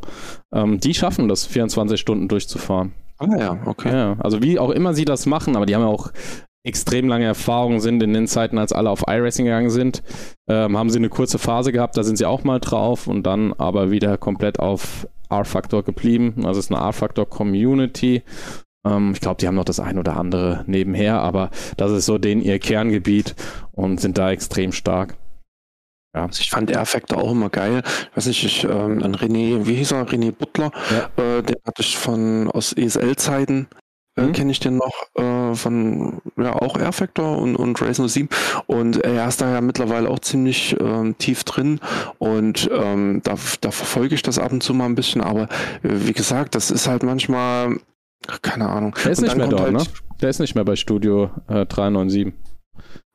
Ähm, 0.53 0.81
die 0.81 0.95
schaffen 0.95 1.29
das, 1.29 1.47
24 1.47 2.01
Stunden 2.01 2.29
durchzufahren. 2.29 2.93
Ah 3.19 3.37
ja, 3.39 3.59
okay. 3.67 3.93
Ja, 3.93 4.17
also 4.21 4.43
wie 4.43 4.59
auch 4.59 4.71
immer 4.71 4.95
sie 4.95 5.05
das 5.05 5.27
machen, 5.27 5.55
aber 5.55 5.67
die 5.67 5.75
haben 5.75 5.83
ja 5.83 5.89
auch 5.89 6.11
extrem 6.63 7.09
lange 7.09 7.25
Erfahrung 7.25 7.81
sind 7.81 8.03
in 8.03 8.13
den 8.13 8.27
Zeiten, 8.27 8.59
als 8.59 8.73
alle 8.73 8.91
auf 8.91 9.05
iRacing 9.07 9.47
gegangen 9.47 9.71
sind, 9.71 10.03
ähm, 10.49 10.77
haben 10.77 10.91
sie 10.91 10.99
eine 10.99 11.09
kurze 11.09 11.39
Phase 11.39 11.73
gehabt, 11.73 11.97
da 11.97 12.03
sind 12.03 12.17
sie 12.17 12.27
auch 12.27 12.45
mal 12.45 12.61
drauf 12.61 13.07
und 13.07 13.23
dann 13.25 13.53
aber 13.55 13.91
wieder 13.91 14.19
komplett 14.19 14.59
auf 14.59 15.07
R-Factor 15.31 15.83
geblieben. 15.85 16.35
Also 16.45 16.59
es 16.59 16.67
ist 16.67 16.73
eine 16.73 16.83
R-Factor 16.83 17.29
Community. 17.29 18.23
Ähm, 18.87 19.13
ich 19.15 19.21
glaube, 19.21 19.39
die 19.41 19.47
haben 19.47 19.55
noch 19.55 19.65
das 19.65 19.81
ein 19.81 19.99
oder 19.99 20.17
andere 20.17 20.65
nebenher, 20.67 21.21
aber 21.21 21.51
das 21.77 21.93
ist 21.93 22.07
so 22.07 22.19
den 22.19 22.43
ihr 22.43 22.59
Kerngebiet 22.59 23.35
und 23.73 24.01
sind 24.01 24.19
da 24.19 24.31
extrem 24.31 24.73
stark. 24.73 25.17
Ja. 26.15 26.27
Also 26.27 26.41
ich 26.41 26.51
fand 26.51 26.71
R-Factor 26.71 27.19
auch 27.19 27.31
immer 27.33 27.51
geil. 27.51 27.83
Ich 28.11 28.17
weiß 28.17 28.27
nicht, 28.27 28.45
ich, 28.45 28.65
ähm, 28.65 29.03
an 29.03 29.15
René, 29.15 29.67
wie 29.67 29.77
hieß 29.77 29.93
er? 29.93 30.07
René 30.07 30.33
Butler, 30.33 30.73
ja. 30.91 31.23
äh, 31.23 31.43
den 31.43 31.57
hatte 31.65 31.81
ich 31.83 31.97
von 31.97 32.51
aus 32.51 32.73
ESL-Zeiten 32.73 33.69
äh, 34.21 34.27
mhm. 34.27 34.33
kenne 34.33 34.51
ich 34.53 34.61
den 34.61 34.77
noch 34.77 34.93
äh, 35.15 35.55
von 35.55 36.21
ja 36.37 36.55
auch 36.55 36.79
Air 36.79 36.93
Factor 36.93 37.39
und, 37.39 37.57
und 37.57 37.81
Race 37.81 38.01
07 38.05 38.29
und 38.67 38.99
er 39.05 39.29
ist 39.29 39.41
da 39.41 39.51
ja 39.51 39.61
mittlerweile 39.61 40.09
auch 40.09 40.21
ziemlich 40.21 40.77
ähm, 40.81 41.17
tief 41.19 41.45
drin 41.45 41.81
und 42.19 42.71
ähm, 42.73 43.21
da, 43.25 43.35
da 43.61 43.71
verfolge 43.71 44.15
ich 44.15 44.23
das 44.23 44.39
ab 44.39 44.53
und 44.53 44.63
zu 44.63 44.75
mal 44.75 44.87
ein 44.87 44.95
bisschen, 44.95 45.21
aber 45.21 45.45
äh, 45.45 45.49
wie 45.83 46.13
gesagt, 46.13 46.55
das 46.55 46.71
ist 46.71 46.87
halt 46.87 47.03
manchmal 47.03 47.77
keine 48.43 48.69
Ahnung. 48.69 48.95
Der 49.05 49.13
ist 49.13 49.19
und 49.19 49.25
nicht 49.25 49.37
mehr 49.37 49.49
dort, 49.49 49.63
halt, 49.63 49.73
ne? 49.73 49.83
Der 50.21 50.29
ist 50.29 50.41
nicht 50.41 50.55
mehr 50.55 50.65
bei 50.65 50.77
Studio 50.77 51.31
äh, 51.49 51.65
397. 51.67 52.33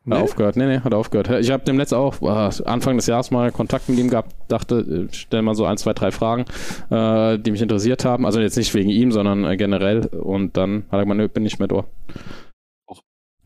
Nee? 0.06 0.16
Hat 0.16 0.24
aufgehört. 0.24 0.56
Nee, 0.56 0.68
nee, 0.68 0.80
hat 0.80 0.94
aufgehört. 0.94 1.30
Ich 1.42 1.50
habe 1.50 1.64
dem 1.64 1.78
letzten 1.78 1.96
auch 1.96 2.22
äh, 2.22 2.64
Anfang 2.66 2.96
des 2.96 3.08
Jahres 3.08 3.32
mal 3.32 3.52
Kontakt 3.52 3.90
mit 3.90 3.98
ihm 3.98 4.10
gehabt, 4.10 4.36
dachte, 4.48 5.08
äh, 5.10 5.14
stell 5.14 5.42
mal 5.42 5.56
so 5.56 5.66
ein, 5.66 5.78
zwei, 5.78 5.94
drei 5.94 6.12
Fragen, 6.12 6.46
äh, 6.92 7.40
die 7.40 7.50
mich 7.50 7.62
interessiert 7.62 8.06
haben. 8.06 8.26
Also 8.26 8.40
jetzt 8.40 8.56
nicht 8.56 8.74
wegen 8.76 8.90
ihm, 8.90 9.12
sondern 9.12 9.44
äh, 9.46 9.58
generell. 9.58 10.06
Und 10.06 10.58
dann 10.58 10.84
hat 10.92 11.00
er 11.00 11.04
gesagt, 11.06 11.18
nö, 11.18 11.28
bin 11.28 11.44
nicht 11.44 11.58
mehr 11.58 11.68
da. 11.68 11.86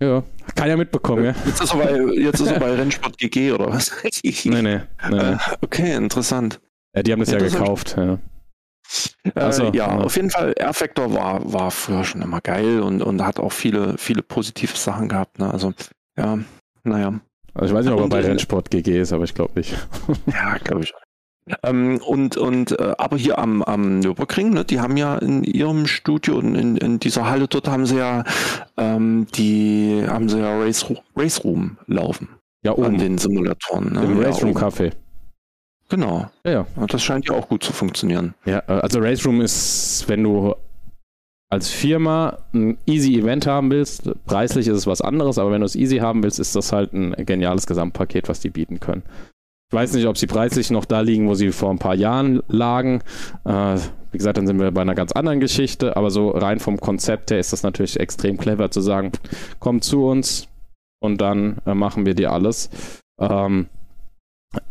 Ja, 0.01 0.23
kann 0.55 0.69
ja 0.69 0.77
mitbekommen, 0.77 1.25
ja. 1.25 1.35
Jetzt 1.45 1.61
ist 1.61 1.73
er 1.73 1.77
bei, 1.79 2.13
jetzt 2.13 2.39
ist 2.39 2.51
er 2.51 2.59
bei 2.59 2.73
Rennsport 2.75 3.17
GG 3.17 3.51
oder 3.51 3.67
was? 3.67 3.91
nee, 4.23 4.31
nee. 4.45 4.61
nee, 4.61 4.81
nee. 5.09 5.35
Okay, 5.61 5.93
interessant. 5.93 6.61
Ja, 6.95 7.03
die 7.03 7.11
haben 7.11 7.19
das 7.19 7.31
ja 7.31 7.37
gekauft, 7.37 7.95
ja. 7.97 8.17
Also, 9.35 9.65
äh, 9.65 9.77
ja, 9.77 9.87
ja, 9.89 9.97
auf 9.97 10.15
jeden 10.15 10.29
Fall, 10.29 10.53
R-Factor 10.53 11.13
war, 11.13 11.53
war 11.53 11.69
früher 11.69 12.03
schon 12.03 12.21
immer 12.21 12.41
geil 12.41 12.79
und, 12.79 13.01
und 13.01 13.23
hat 13.23 13.39
auch 13.39 13.51
viele, 13.51 13.97
viele 13.97 14.23
positive 14.23 14.75
Sachen 14.75 15.09
gehabt. 15.09 15.37
Ne? 15.37 15.51
Also 15.51 15.73
ja, 16.19 16.39
naja. 16.83 17.19
Also 17.53 17.73
ich 17.73 17.77
weiß 17.77 17.85
nicht, 17.85 17.93
ob 17.93 18.01
er 18.01 18.09
bei 18.09 18.21
Rennsport 18.21 18.69
GG 18.69 18.99
ist, 18.99 19.13
aber 19.13 19.23
ich 19.23 19.33
glaube 19.33 19.53
nicht. 19.55 19.75
ja, 20.27 20.57
glaube 20.57 20.83
ich. 20.83 20.93
Ähm, 21.63 21.99
und 22.05 22.37
und 22.37 22.79
äh, 22.79 22.93
aber 22.97 23.17
hier 23.17 23.39
am, 23.39 23.63
am 23.63 23.99
Nürburgring, 23.99 24.51
ne, 24.51 24.65
die 24.65 24.79
haben 24.79 24.97
ja 24.97 25.17
in 25.17 25.43
ihrem 25.43 25.87
Studio 25.87 26.37
und 26.37 26.53
in, 26.53 26.77
in 26.77 26.99
dieser 26.99 27.27
Halle 27.27 27.47
dort 27.47 27.67
haben 27.67 27.87
sie 27.87 27.97
ja 27.97 28.23
ähm, 28.77 29.25
die 29.33 30.03
haben 30.07 30.29
sie 30.29 30.39
ja 30.39 30.59
Race, 30.59 30.85
Race 31.15 31.43
Room 31.43 31.77
laufen. 31.87 32.29
Ja, 32.61 32.73
oben. 32.73 32.85
An 32.85 32.97
den 32.97 33.17
Simulatoren. 33.17 33.93
Ne? 33.93 34.03
Im 34.03 34.19
Race 34.19 34.43
Room 34.43 34.55
Café. 34.55 34.91
Genau. 35.89 36.29
Ja, 36.45 36.51
ja. 36.51 36.67
Das 36.87 37.01
scheint 37.01 37.27
ja 37.27 37.35
auch 37.35 37.47
gut 37.47 37.63
zu 37.63 37.73
funktionieren. 37.73 38.35
Ja, 38.45 38.61
äh, 38.67 38.73
also 38.73 38.99
Race 38.99 39.25
Room 39.25 39.41
ist, 39.41 40.05
wenn 40.07 40.23
du 40.23 40.53
als 41.51 41.69
Firma 41.69 42.37
ein 42.53 42.77
easy 42.85 43.17
Event 43.17 43.47
haben 43.47 43.71
willst, 43.71 44.09
preislich 44.25 44.67
ist 44.67 44.77
es 44.77 44.87
was 44.87 45.01
anderes, 45.01 45.39
aber 45.39 45.51
wenn 45.51 45.61
du 45.61 45.65
es 45.65 45.75
easy 45.75 45.97
haben 45.97 46.21
willst, 46.21 46.39
ist 46.39 46.55
das 46.55 46.71
halt 46.71 46.93
ein 46.93 47.13
geniales 47.25 47.65
Gesamtpaket, 47.65 48.29
was 48.29 48.39
die 48.39 48.51
bieten 48.51 48.79
können. 48.79 49.03
Ich 49.71 49.75
weiß 49.75 49.93
nicht, 49.93 50.07
ob 50.07 50.17
sie 50.17 50.27
preislich 50.27 50.71
noch 50.71 50.85
da 50.85 51.01
liegen, 51.01 51.27
wo 51.27 51.35
sie 51.35 51.51
vor 51.51 51.69
ein 51.69 51.79
paar 51.79 51.95
Jahren 51.95 52.41
lagen. 52.47 53.01
Äh, 53.45 53.77
wie 54.11 54.17
gesagt, 54.17 54.37
dann 54.37 54.47
sind 54.47 54.59
wir 54.59 54.71
bei 54.71 54.81
einer 54.81 54.95
ganz 54.95 55.11
anderen 55.11 55.39
Geschichte, 55.39 55.95
aber 55.95 56.09
so 56.09 56.29
rein 56.29 56.59
vom 56.59 56.79
Konzept 56.79 57.29
her 57.29 57.39
ist 57.39 57.53
das 57.53 57.63
natürlich 57.63 57.99
extrem 57.99 58.37
clever 58.37 58.71
zu 58.71 58.81
sagen, 58.81 59.11
komm 59.59 59.81
zu 59.81 60.05
uns 60.05 60.47
und 60.99 61.21
dann 61.21 61.57
äh, 61.65 61.73
machen 61.73 62.05
wir 62.05 62.15
dir 62.15 62.31
alles. 62.31 62.69
Ähm, 63.19 63.67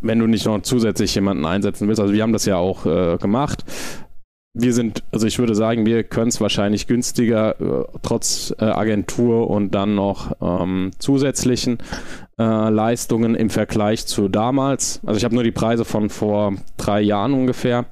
wenn 0.00 0.18
du 0.18 0.26
nicht 0.26 0.46
noch 0.46 0.60
zusätzlich 0.62 1.14
jemanden 1.14 1.46
einsetzen 1.46 1.86
willst, 1.86 2.00
also 2.00 2.12
wir 2.12 2.22
haben 2.22 2.32
das 2.32 2.46
ja 2.46 2.56
auch 2.56 2.84
äh, 2.84 3.16
gemacht, 3.18 3.64
wir 4.54 4.72
sind, 4.72 5.04
also 5.12 5.26
ich 5.26 5.38
würde 5.38 5.54
sagen, 5.54 5.86
wir 5.86 6.04
können 6.04 6.28
es 6.28 6.40
wahrscheinlich 6.40 6.86
günstiger, 6.86 7.60
äh, 7.60 7.84
trotz 8.02 8.54
äh, 8.58 8.64
Agentur 8.64 9.48
und 9.50 9.74
dann 9.74 9.94
noch 9.94 10.32
ähm, 10.40 10.90
zusätzlichen 10.98 11.78
äh, 12.38 12.68
Leistungen 12.70 13.34
im 13.34 13.50
Vergleich 13.50 14.06
zu 14.06 14.28
damals. 14.28 15.00
Also 15.04 15.18
ich 15.18 15.24
habe 15.24 15.34
nur 15.34 15.44
die 15.44 15.52
Preise 15.52 15.84
von 15.84 16.10
vor 16.10 16.54
drei 16.76 17.00
Jahren 17.00 17.34
ungefähr. 17.34 17.86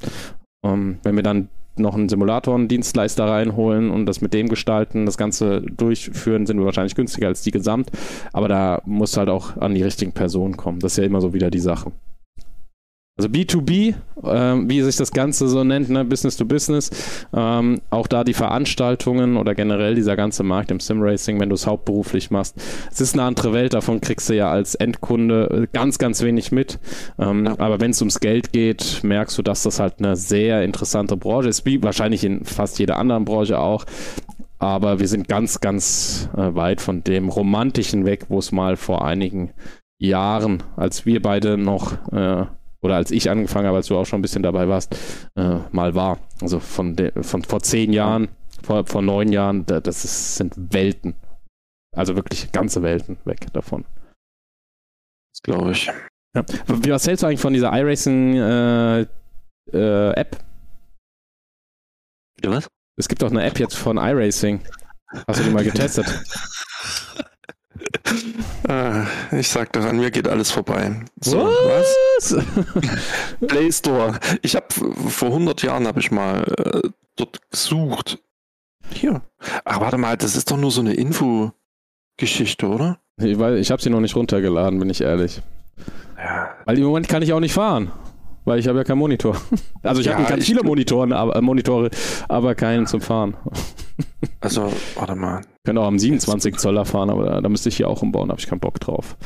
Ähm, 0.65 0.99
wenn 1.03 1.15
wir 1.15 1.23
dann 1.23 1.49
noch 1.79 1.95
einen 1.95 2.09
Simulator, 2.09 2.55
einen 2.55 2.69
Dienstleister 2.69 3.27
reinholen 3.27 3.91
und 3.91 4.07
das 4.07 4.21
mit 4.21 4.33
dem 4.33 4.49
gestalten, 4.49 5.05
das 5.05 5.19
Ganze 5.19 5.61
durchführen, 5.61 6.47
sind 6.47 6.59
wir 6.59 6.65
wahrscheinlich 6.65 6.95
günstiger 6.95 7.29
als 7.29 7.43
die 7.43 7.51
Gesamt. 7.51 7.91
Aber 8.33 8.49
da 8.49 8.81
muss 8.87 9.17
halt 9.17 9.29
auch 9.29 9.57
an 9.59 9.75
die 9.75 9.83
richtigen 9.83 10.13
Personen 10.13 10.57
kommen. 10.57 10.81
Das 10.81 10.93
ist 10.93 10.99
ja 10.99 11.05
immer 11.05 11.21
so 11.21 11.35
wieder 11.35 11.51
die 11.51 11.61
Sache. 11.61 11.93
Also 13.19 13.31
B2B, 13.31 13.95
ähm, 14.25 14.69
wie 14.69 14.83
sich 14.83 14.97
das 14.97 15.11
Ganze 15.11 15.49
so 15.49 15.65
nennt, 15.65 15.89
ne? 15.89 16.05
Business 16.05 16.37
to 16.37 16.45
Business. 16.45 16.91
Ähm, 17.33 17.81
auch 17.89 18.09
da 18.09 18.25
die 18.25 18.35
Veranstaltungen 18.35 19.39
oder 19.39 19.55
generell 19.55 19.95
dieser 19.95 20.17
ganze 20.17 20.43
Markt 20.43 20.71
im 20.71 20.81
Simracing, 20.81 21.41
wenn 21.41 21.49
du 21.49 21.55
es 21.55 21.67
hauptberuflich 21.67 22.31
machst. 22.31 22.57
Es 22.93 23.01
ist 23.01 23.15
eine 23.15 23.23
andere 23.23 23.55
Welt, 23.55 23.73
davon 23.73 24.03
kriegst 24.03 24.29
du 24.29 24.35
ja 24.35 24.51
als 24.51 24.75
Endkunde 24.75 25.63
äh, 25.63 25.67
ganz, 25.73 25.97
ganz 25.97 26.23
wenig 26.23 26.53
mit. 26.53 26.79
Ähm, 27.19 27.47
ja. 27.47 27.59
Aber 27.59 27.81
wenn 27.81 27.93
es 27.93 28.03
ums 28.03 28.21
Geld 28.21 28.53
geht, 28.53 29.01
merkst 29.03 29.39
du, 29.39 29.43
dass 29.43 29.63
das 29.63 29.81
halt 29.81 29.95
eine 29.99 30.15
sehr 30.17 30.63
interessante 30.63 31.17
Branche 31.17 31.49
ist, 31.49 31.65
wie 31.65 31.83
wahrscheinlich 31.83 32.23
in 32.23 32.45
fast 32.45 32.79
jeder 32.79 32.99
anderen 32.99 33.25
Branche 33.25 33.59
auch. 33.59 33.87
Aber 34.59 35.01
wir 35.01 35.09
sind 35.09 35.27
ganz, 35.27 35.61
ganz 35.61 36.29
äh, 36.37 36.55
weit 36.55 36.83
von 36.83 37.03
dem 37.03 37.31
Romantischen 37.31 38.05
weg, 38.05 38.27
wo 38.29 38.41
es 38.41 38.53
mal 38.53 38.77
vor 38.77 39.07
einigen 39.07 39.53
Jahren, 39.99 40.63
als 40.77 41.07
wir 41.07 41.23
beide 41.23 41.57
noch 41.57 41.93
äh, 42.13 42.45
oder 42.83 42.97
als 42.97 43.11
ich 43.11 43.31
angefangen 43.31 43.67
habe, 43.67 43.77
als 43.77 43.89
du 43.89 43.97
auch 43.97 44.05
schon 44.05 44.19
ein 44.19 44.23
bisschen 44.23 44.43
dabei 44.43 44.69
warst, 44.69 44.97
äh, 45.37 45.59
mal 45.73 45.95
war. 45.95 46.19
Also 46.41 46.61
von, 46.61 46.97
de, 46.97 47.23
von 47.23 47.43
vor 47.43 47.61
zehn 47.61 47.93
Jahren, 47.93 48.29
vor, 48.63 48.87
vor 48.87 49.03
neun 49.03 49.33
Jahren, 49.33 49.65
das 49.67 50.05
ist, 50.05 50.37
sind 50.37 50.55
Welten. 50.57 51.15
Also 51.95 52.15
wirklich 52.15 52.53
ganze 52.53 52.83
Welten 52.83 53.17
weg 53.25 53.47
davon. 53.53 53.85
Das 55.33 55.43
glaube 55.43 55.73
ich. 55.73 55.91
Ja. 56.35 56.45
Wie, 56.67 56.91
was 56.91 57.07
hältst 57.07 57.23
du 57.23 57.27
eigentlich 57.27 57.41
von 57.41 57.55
dieser 57.55 57.73
iRacing 57.73 58.37
äh, 58.37 59.01
äh, 59.73 60.11
App? 60.13 60.39
Bitte 62.37 62.51
was? 62.51 62.69
Es 62.99 63.09
gibt 63.09 63.23
doch 63.23 63.31
eine 63.31 63.45
App 63.45 63.59
jetzt 63.59 63.77
von 63.77 63.97
iRacing. 63.97 64.61
Hast 65.27 65.41
du 65.41 65.45
die 65.45 65.51
mal 65.51 65.65
getestet? 65.65 66.07
Ah, 68.69 69.07
ich 69.33 69.49
sag 69.49 69.73
doch, 69.73 69.85
an 69.85 69.97
mir 69.97 70.11
geht 70.11 70.29
alles 70.29 70.51
vorbei. 70.51 71.01
So, 71.21 71.39
was? 71.39 72.33
was? 72.33 72.45
Play 73.47 73.71
Store. 73.71 74.19
Ich 74.43 74.57
habe 74.57 74.67
vor 75.09 75.29
100 75.29 75.63
Jahren 75.63 75.87
habe 75.87 76.01
ich 76.01 76.11
mal 76.11 76.43
äh, 76.59 76.89
dort 77.17 77.41
gesucht. 77.51 78.19
Hier. 78.91 79.23
Ach, 79.65 79.81
warte 79.81 79.99
mal, 79.99 80.17
das 80.17 80.37
ist 80.37 80.51
doch 80.51 80.57
nur 80.57 80.71
so 80.71 80.81
eine 80.81 80.95
Info-Geschichte, 80.95 82.67
oder? 82.67 82.99
Ich, 83.19 83.39
ich 83.39 83.71
habe 83.71 83.83
sie 83.83 83.91
noch 83.91 84.01
nicht 84.01 84.17
runtergeladen, 84.17 84.79
bin 84.79 84.91
ich 84.91 85.01
ehrlich. 85.01 85.43
Ja. 86.17 86.51
Weil 86.65 86.79
im 86.79 86.85
Moment 86.85 87.09
kann 87.09 87.23
ich 87.23 87.33
auch 87.33 87.41
nicht 87.41 87.55
fahren. 87.55 87.93
Weil 88.47 88.61
ich 88.61 88.69
habe 88.69 88.79
ja 88.79 88.85
keinen 88.85 88.99
Monitor. 88.99 89.37
Also 89.83 90.01
ich 90.01 90.07
ja, 90.07 90.15
habe 90.15 90.25
ganz 90.25 90.47
viele 90.47 90.65
Monitoren, 90.65 91.13
aber, 91.13 91.37
äh, 91.37 91.41
Monitore, 91.41 91.91
aber 92.29 92.55
keinen 92.55 92.87
zum 92.87 93.01
Fahren. 93.01 93.37
Also, 94.41 94.73
warte 94.97 95.15
mal. 95.15 95.41
Ich 95.41 95.65
könnte 95.65 95.81
auch 95.81 95.87
am 95.87 95.99
27 95.99 96.57
Zoller 96.57 96.85
fahren, 96.85 97.11
aber 97.11 97.25
da, 97.25 97.41
da 97.41 97.49
müsste 97.49 97.69
ich 97.69 97.77
hier 97.77 97.89
auch 97.89 98.03
umbauen, 98.03 98.29
da 98.29 98.33
habe 98.33 98.41
ich 98.41 98.49
keinen 98.49 98.59
Bock 98.59 98.81
drauf. 98.81 99.17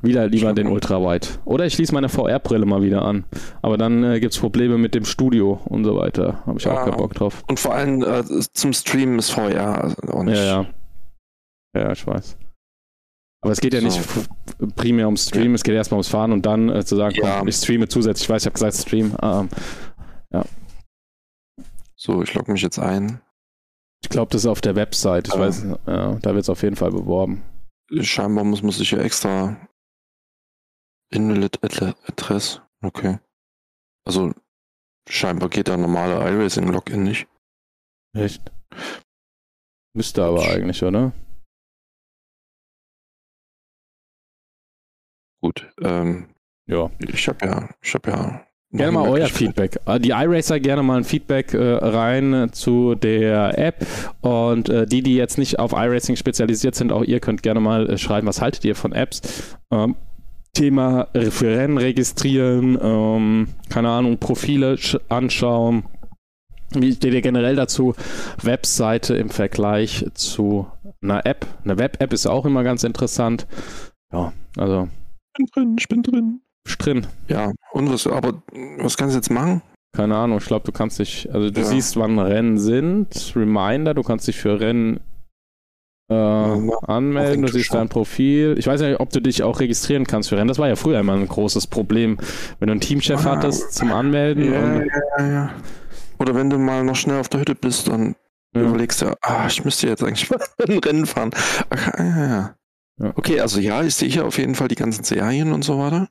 Wieder 0.00 0.26
lieber 0.26 0.52
den 0.52 0.68
Ultrawide. 0.68 1.28
Oder 1.44 1.66
ich 1.66 1.74
schließe 1.74 1.94
meine 1.94 2.08
VR-Brille 2.08 2.66
mal 2.66 2.82
wieder 2.82 3.02
an. 3.02 3.24
Aber 3.60 3.78
dann 3.78 4.02
äh, 4.02 4.20
gibt 4.20 4.32
es 4.32 4.40
Probleme 4.40 4.78
mit 4.78 4.94
dem 4.94 5.04
Studio 5.04 5.60
und 5.64 5.84
so 5.84 5.96
weiter. 5.96 6.42
Habe 6.46 6.58
ich 6.58 6.64
ja, 6.64 6.72
auch 6.72 6.84
keinen 6.84 6.96
Bock 6.96 7.14
drauf. 7.14 7.44
Und 7.48 7.60
vor 7.60 7.74
allem 7.74 8.02
äh, 8.02 8.24
zum 8.52 8.72
Streamen 8.72 9.18
ist 9.18 9.30
VR 9.30 9.94
auch 10.08 10.24
nicht. 10.24 10.38
Ja, 10.38 10.44
ja. 10.44 10.66
Ja, 11.76 11.92
ich 11.92 12.06
weiß. 12.06 12.36
Aber 13.42 13.52
es 13.52 13.60
geht 13.60 13.74
ja 13.74 13.80
so. 13.80 13.86
nicht 13.86 14.76
primär 14.76 15.06
ums 15.06 15.26
Stream, 15.26 15.50
ja. 15.50 15.54
es 15.56 15.64
geht 15.64 15.74
erstmal 15.74 15.96
ums 15.98 16.08
Fahren 16.08 16.32
und 16.32 16.46
dann 16.46 16.68
äh, 16.68 16.84
zu 16.84 16.96
sagen, 16.96 17.16
ja. 17.16 17.38
komm, 17.38 17.48
ich 17.48 17.56
streame 17.56 17.88
zusätzlich. 17.88 18.24
Ich 18.24 18.30
weiß, 18.30 18.42
ich 18.42 18.46
habe 18.46 18.54
gesagt 18.54 18.74
Stream. 18.74 19.16
Ähm, 19.20 19.48
ja. 20.32 20.44
So, 21.96 22.22
ich 22.22 22.32
logge 22.34 22.52
mich 22.52 22.62
jetzt 22.62 22.78
ein. 22.78 23.20
Ich 24.02 24.08
glaube, 24.08 24.30
das 24.30 24.42
ist 24.42 24.46
auf 24.46 24.60
der 24.60 24.76
Website. 24.76 25.28
Ich 25.28 25.34
ah. 25.34 25.40
weiß, 25.40 25.66
ja, 25.86 26.14
da 26.14 26.34
wird 26.34 26.44
es 26.44 26.48
auf 26.48 26.62
jeden 26.62 26.76
Fall 26.76 26.92
beworben. 26.92 27.42
scheinbar 28.00 28.44
muss 28.44 28.62
man 28.62 28.72
sich 28.72 28.92
ja 28.92 28.98
extra 28.98 29.56
Invalid 31.12 31.58
Address. 31.62 32.60
Okay. 32.80 33.18
Also 34.04 34.32
scheinbar 35.08 35.48
geht 35.48 35.68
der 35.68 35.76
normale 35.76 36.14
iRacing-Login 36.30 37.02
nicht. 37.02 37.26
Echt? 38.16 38.52
Müsste 39.94 40.24
aber 40.24 40.48
eigentlich, 40.48 40.82
oder? 40.82 41.12
Gut. 45.42 45.68
Ähm, 45.82 46.28
ja. 46.66 46.90
Ich 47.00 47.28
habe 47.28 47.44
ja, 47.44 47.68
ich 47.82 47.92
habe 47.94 48.10
ja 48.10 48.46
Gerne 48.74 48.92
mal 48.92 49.06
euer 49.06 49.26
Feedback. 49.26 49.78
Äh, 49.84 50.00
die 50.00 50.10
iRacer 50.10 50.58
gerne 50.58 50.82
mal 50.82 50.96
ein 50.96 51.04
Feedback 51.04 51.52
äh, 51.52 51.58
rein 51.58 52.48
zu 52.52 52.94
der 52.94 53.58
App. 53.58 53.86
Und 54.22 54.70
äh, 54.70 54.86
die, 54.86 55.02
die 55.02 55.14
jetzt 55.14 55.36
nicht 55.36 55.58
auf 55.58 55.72
iRacing 55.72 56.16
spezialisiert 56.16 56.74
sind, 56.74 56.90
auch 56.90 57.04
ihr 57.04 57.20
könnt 57.20 57.42
gerne 57.42 57.60
mal 57.60 57.90
äh, 57.90 57.98
schreiben, 57.98 58.26
was 58.26 58.40
haltet 58.40 58.64
ihr 58.64 58.74
von 58.74 58.92
Apps? 58.92 59.58
Ähm, 59.70 59.94
Thema 60.54 61.08
für 61.14 61.56
Rennen 61.56 61.78
registrieren, 61.78 62.78
ähm, 62.80 63.48
keine 63.70 63.88
Ahnung, 63.88 64.18
Profile 64.18 64.78
anschauen. 65.08 65.84
Wie 66.74 66.92
steht 66.92 67.14
ihr 67.14 67.22
generell 67.22 67.56
dazu? 67.56 67.94
Webseite 68.42 69.14
im 69.14 69.30
Vergleich 69.30 70.06
zu 70.12 70.66
einer 71.02 71.24
App. 71.24 71.46
Eine 71.64 71.78
Web-App 71.78 72.12
ist 72.12 72.26
auch 72.26 72.44
immer 72.44 72.64
ganz 72.64 72.84
interessant. 72.84 73.46
Ja, 74.12 74.32
also. 74.58 74.88
Ich 75.38 75.38
bin 75.38 75.46
drin, 75.46 75.76
ich 75.78 75.88
bin 75.88 76.02
drin 76.02 76.42
drin. 76.82 77.06
Ja, 77.28 77.52
und 77.72 77.92
was, 77.92 78.06
aber 78.06 78.42
was 78.78 78.96
kannst 78.96 79.14
du 79.14 79.18
jetzt 79.18 79.30
machen? 79.30 79.62
Keine 79.94 80.16
Ahnung, 80.16 80.38
ich 80.38 80.46
glaube, 80.46 80.64
du 80.64 80.72
kannst 80.72 80.98
dich, 80.98 81.28
also 81.32 81.50
du 81.50 81.60
ja. 81.60 81.66
siehst, 81.66 81.96
wann 81.96 82.18
Rennen 82.18 82.58
sind, 82.58 83.32
Reminder, 83.36 83.94
du 83.94 84.02
kannst 84.02 84.26
dich 84.26 84.38
für 84.38 84.58
Rennen 84.58 85.00
äh, 86.10 86.14
ja, 86.14 86.78
anmelden, 86.86 87.42
du 87.42 87.52
siehst 87.52 87.66
schon. 87.66 87.78
dein 87.78 87.88
Profil. 87.90 88.54
Ich 88.58 88.66
weiß 88.66 88.80
nicht, 88.80 89.00
ob 89.00 89.10
du 89.10 89.20
dich 89.20 89.42
auch 89.42 89.60
registrieren 89.60 90.06
kannst 90.06 90.30
für 90.30 90.38
Rennen. 90.38 90.48
Das 90.48 90.58
war 90.58 90.68
ja 90.68 90.76
früher 90.76 90.98
immer 91.00 91.12
ein 91.12 91.28
großes 91.28 91.66
Problem, 91.66 92.18
wenn 92.58 92.68
du 92.68 92.72
einen 92.72 92.80
Teamchef 92.80 93.26
ah, 93.26 93.36
hattest 93.36 93.74
zum 93.74 93.92
Anmelden. 93.92 94.50
Ja, 94.50 94.82
ja, 95.18 95.26
ja, 95.30 95.50
Oder 96.18 96.34
wenn 96.34 96.48
du 96.48 96.58
mal 96.58 96.84
noch 96.84 96.96
schnell 96.96 97.20
auf 97.20 97.28
der 97.28 97.40
Hütte 97.40 97.54
bist, 97.54 97.88
dann 97.88 98.16
überlegst 98.54 99.02
du, 99.02 99.14
ah, 99.22 99.46
ich 99.46 99.62
müsste 99.64 99.88
jetzt 99.88 100.02
eigentlich 100.02 100.30
mal 100.30 100.40
ein 100.66 100.78
Rennen 100.78 101.06
fahren. 101.06 101.30
Ach, 101.68 101.98
ja, 101.98 102.26
ja. 102.26 102.54
Okay, 103.02 103.40
also 103.40 103.58
ja, 103.58 103.82
ich 103.82 103.94
sehe 103.94 104.08
hier 104.08 104.24
auf 104.24 104.38
jeden 104.38 104.54
Fall 104.54 104.68
die 104.68 104.76
ganzen 104.76 105.02
Serien 105.02 105.52
und 105.52 105.64
so 105.64 105.78
weiter. 105.78 106.08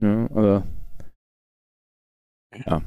Ja, 0.00 0.28
also. 0.32 0.62
Ja. 2.66 2.82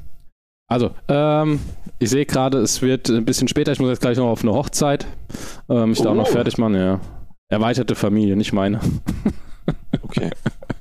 Also, 0.70 0.94
ähm, 1.08 1.60
ich 1.98 2.10
sehe 2.10 2.26
gerade, 2.26 2.58
es 2.58 2.80
wird 2.80 3.08
ein 3.10 3.24
bisschen 3.24 3.48
später. 3.48 3.72
Ich 3.72 3.80
muss 3.80 3.90
jetzt 3.90 4.00
gleich 4.00 4.16
noch 4.16 4.28
auf 4.28 4.42
eine 4.42 4.52
Hochzeit. 4.52 5.06
Ähm, 5.68 5.92
ich 5.92 6.00
oh. 6.00 6.04
da 6.04 6.10
auch 6.10 6.14
noch 6.14 6.28
fertig 6.28 6.58
machen, 6.58 6.74
ja. 6.74 7.00
Erweiterte 7.50 7.94
Familie, 7.94 8.36
nicht 8.36 8.52
meine. 8.52 8.80
Okay. 10.02 10.30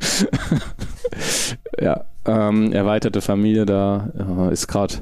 ja, 1.80 2.06
ähm, 2.26 2.72
erweiterte 2.72 3.22
Familie, 3.22 3.66
da 3.66 4.10
äh, 4.50 4.54
ist 4.54 4.68
gerade, 4.68 4.96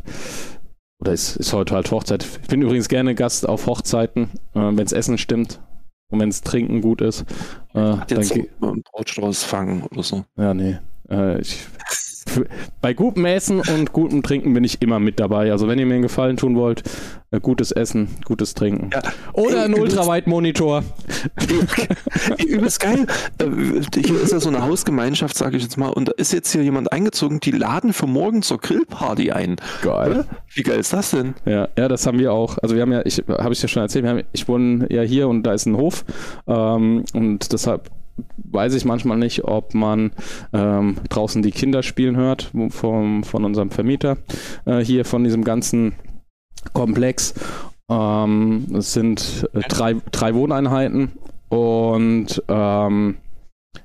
oder 0.99 1.13
ist, 1.13 1.35
ist 1.35 1.53
heute 1.53 1.75
halt 1.75 1.91
Hochzeit. 1.91 2.25
Ich 2.41 2.47
bin 2.47 2.63
übrigens 2.63 2.87
gerne 2.87 3.13
Gast 3.13 3.47
auf 3.47 3.67
Hochzeiten, 3.67 4.31
äh, 4.53 4.59
wenn 4.59 4.79
es 4.79 4.91
Essen 4.91 5.19
stimmt 5.19 5.59
und 6.09 6.19
wenn 6.19 6.29
es 6.29 6.41
Trinken 6.41 6.81
gut 6.81 7.01
ist. 7.01 7.25
Äh, 7.73 7.95
jetzt 8.07 8.11
dann 8.11 8.23
so 8.23 8.67
einen 8.67 8.83
Brautstrauß 8.83 9.43
fangen 9.43 9.83
oder 9.83 10.03
so. 10.03 10.25
Ja, 10.37 10.53
nee. 10.53 10.77
Äh, 11.09 11.41
ich, 11.41 11.65
bei 12.81 12.93
gutem 12.93 13.25
Essen 13.25 13.59
und 13.59 13.93
gutem 13.93 14.23
Trinken 14.23 14.53
bin 14.53 14.63
ich 14.63 14.81
immer 14.81 14.99
mit 14.99 15.19
dabei. 15.19 15.51
Also 15.51 15.67
wenn 15.67 15.79
ihr 15.79 15.85
mir 15.85 15.95
einen 15.95 16.03
Gefallen 16.03 16.37
tun 16.37 16.55
wollt, 16.55 16.83
äh, 17.31 17.39
gutes 17.39 17.71
Essen, 17.71 18.09
gutes 18.25 18.53
Trinken. 18.53 18.89
Ja. 18.93 19.01
Oder 19.33 19.63
ein 19.63 19.73
Ultraweitmonitor. 19.73 20.83
Übelst 22.45 22.79
geil. 22.79 23.05
Äh, 23.39 24.01
hier 24.01 24.21
ist 24.21 24.31
ja 24.31 24.39
so 24.39 24.49
eine 24.49 24.63
Hausgemeinschaft, 24.63 25.37
sage 25.37 25.57
ich 25.57 25.63
jetzt 25.63 25.77
mal, 25.77 25.89
und 25.89 26.09
da 26.09 26.13
ist 26.17 26.33
jetzt 26.33 26.51
hier 26.51 26.63
jemand 26.63 26.91
eingezogen, 26.91 27.39
die 27.39 27.51
laden 27.51 27.93
für 27.93 28.07
morgen 28.07 28.41
zur 28.41 28.59
Grillparty 28.59 29.31
ein. 29.31 29.55
Geil. 29.81 30.25
Wie 30.53 30.63
geil 30.63 30.79
ist 30.79 30.93
das 30.93 31.11
denn? 31.11 31.35
Ja, 31.45 31.69
ja, 31.77 31.87
das 31.87 32.05
haben 32.05 32.19
wir 32.19 32.33
auch. 32.33 32.57
Also 32.61 32.75
wir 32.75 32.81
haben 32.81 32.91
ja, 32.91 33.05
ich 33.05 33.23
habe 33.27 33.53
ich 33.53 33.61
ja 33.61 33.67
schon 33.67 33.81
erzählt, 33.81 34.05
haben, 34.05 34.23
ich 34.33 34.47
wohne 34.47 34.87
ja 34.91 35.01
hier 35.01 35.27
und 35.27 35.43
da 35.43 35.53
ist 35.53 35.65
ein 35.65 35.77
Hof 35.77 36.05
ähm, 36.47 37.05
und 37.13 37.51
deshalb 37.51 37.89
weiß 38.37 38.73
ich 38.73 38.85
manchmal 38.85 39.17
nicht, 39.17 39.43
ob 39.43 39.73
man 39.73 40.11
ähm, 40.53 40.97
draußen 41.09 41.41
die 41.41 41.51
Kinder 41.51 41.83
spielen 41.83 42.15
hört 42.15 42.51
vom, 42.69 43.23
von 43.23 43.45
unserem 43.45 43.71
Vermieter 43.71 44.17
äh, 44.65 44.79
hier 44.79 45.05
von 45.05 45.23
diesem 45.23 45.43
ganzen 45.43 45.95
Komplex. 46.73 47.33
Ähm, 47.89 48.67
es 48.73 48.93
sind 48.93 49.49
äh, 49.53 49.61
drei, 49.61 49.95
drei 50.11 50.33
Wohneinheiten 50.33 51.11
und 51.49 52.41
ähm, 52.47 53.17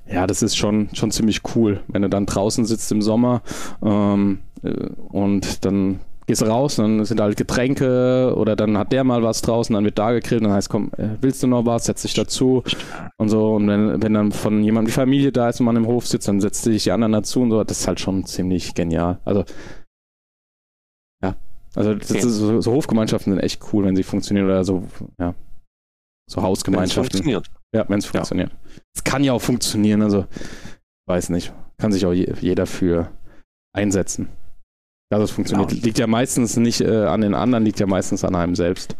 ja, 0.09 0.27
das 0.27 0.41
ist 0.41 0.55
schon, 0.55 0.89
schon 0.93 1.11
ziemlich 1.11 1.41
cool, 1.55 1.81
wenn 1.87 2.01
du 2.01 2.09
dann 2.09 2.25
draußen 2.25 2.65
sitzt 2.65 2.91
im 2.91 3.01
Sommer 3.01 3.41
ähm, 3.83 4.39
äh, 4.63 4.89
und 5.09 5.65
dann 5.65 5.99
gehst 6.27 6.43
raus, 6.43 6.75
dann 6.75 7.03
sind 7.05 7.19
halt 7.19 7.37
Getränke 7.37 8.33
oder 8.35 8.55
dann 8.55 8.77
hat 8.77 8.91
der 8.91 9.03
mal 9.03 9.23
was 9.23 9.41
draußen, 9.41 9.73
dann 9.73 9.83
wird 9.83 9.97
da 9.97 10.11
gegrillt, 10.11 10.43
dann 10.43 10.51
heißt, 10.51 10.69
komm, 10.69 10.91
äh, 10.97 11.09
willst 11.19 11.41
du 11.43 11.47
noch 11.47 11.65
was, 11.65 11.85
setz 11.85 12.03
dich 12.03 12.13
dazu 12.13 12.63
und 13.17 13.29
so. 13.29 13.55
Und 13.55 13.67
wenn, 13.67 14.01
wenn 14.01 14.13
dann 14.13 14.31
von 14.31 14.63
jemandem 14.63 14.87
die 14.87 14.93
Familie 14.93 15.31
da 15.31 15.49
ist 15.49 15.59
und 15.59 15.65
man 15.65 15.75
im 15.75 15.87
Hof 15.87 16.07
sitzt, 16.07 16.27
dann 16.27 16.39
setzt 16.39 16.63
sich 16.63 16.83
die 16.83 16.91
anderen 16.91 17.13
dazu 17.13 17.41
und 17.41 17.51
so. 17.51 17.63
Das 17.63 17.79
ist 17.79 17.87
halt 17.87 17.99
schon 17.99 18.25
ziemlich 18.25 18.73
genial. 18.73 19.19
Also, 19.25 19.43
ja. 21.23 21.35
Also, 21.75 21.95
das 21.95 22.11
ist, 22.11 22.23
so, 22.23 22.61
so, 22.61 22.71
Hofgemeinschaften 22.71 23.33
sind 23.33 23.41
echt 23.41 23.61
cool, 23.73 23.85
wenn 23.85 23.95
sie 23.95 24.03
funktionieren 24.03 24.45
oder 24.45 24.63
so, 24.63 24.83
ja. 25.19 25.33
So 26.29 26.41
Hausgemeinschaften. 26.41 27.03
Wenn's 27.03 27.25
funktioniert. 27.25 27.51
Ja, 27.73 27.89
wenn 27.89 27.99
es 27.99 28.05
funktioniert. 28.05 28.51
Es 28.93 29.01
ja. 29.05 29.11
kann 29.11 29.23
ja 29.23 29.33
auch 29.33 29.41
funktionieren, 29.41 30.01
also, 30.01 30.25
weiß 31.07 31.29
nicht. 31.29 31.53
Kann 31.77 31.91
sich 31.91 32.05
auch 32.05 32.13
jeder 32.13 32.67
für 32.67 33.11
einsetzen. 33.73 34.29
Ja, 35.11 35.19
das 35.19 35.31
funktioniert. 35.31 35.69
Genau. 35.69 35.83
Liegt 35.83 35.99
ja 35.99 36.07
meistens 36.07 36.55
nicht 36.55 36.81
äh, 36.81 37.05
an 37.05 37.21
den 37.21 37.33
anderen, 37.33 37.65
liegt 37.65 37.79
ja 37.79 37.85
meistens 37.85 38.23
an 38.23 38.33
einem 38.35 38.55
selbst. 38.55 38.95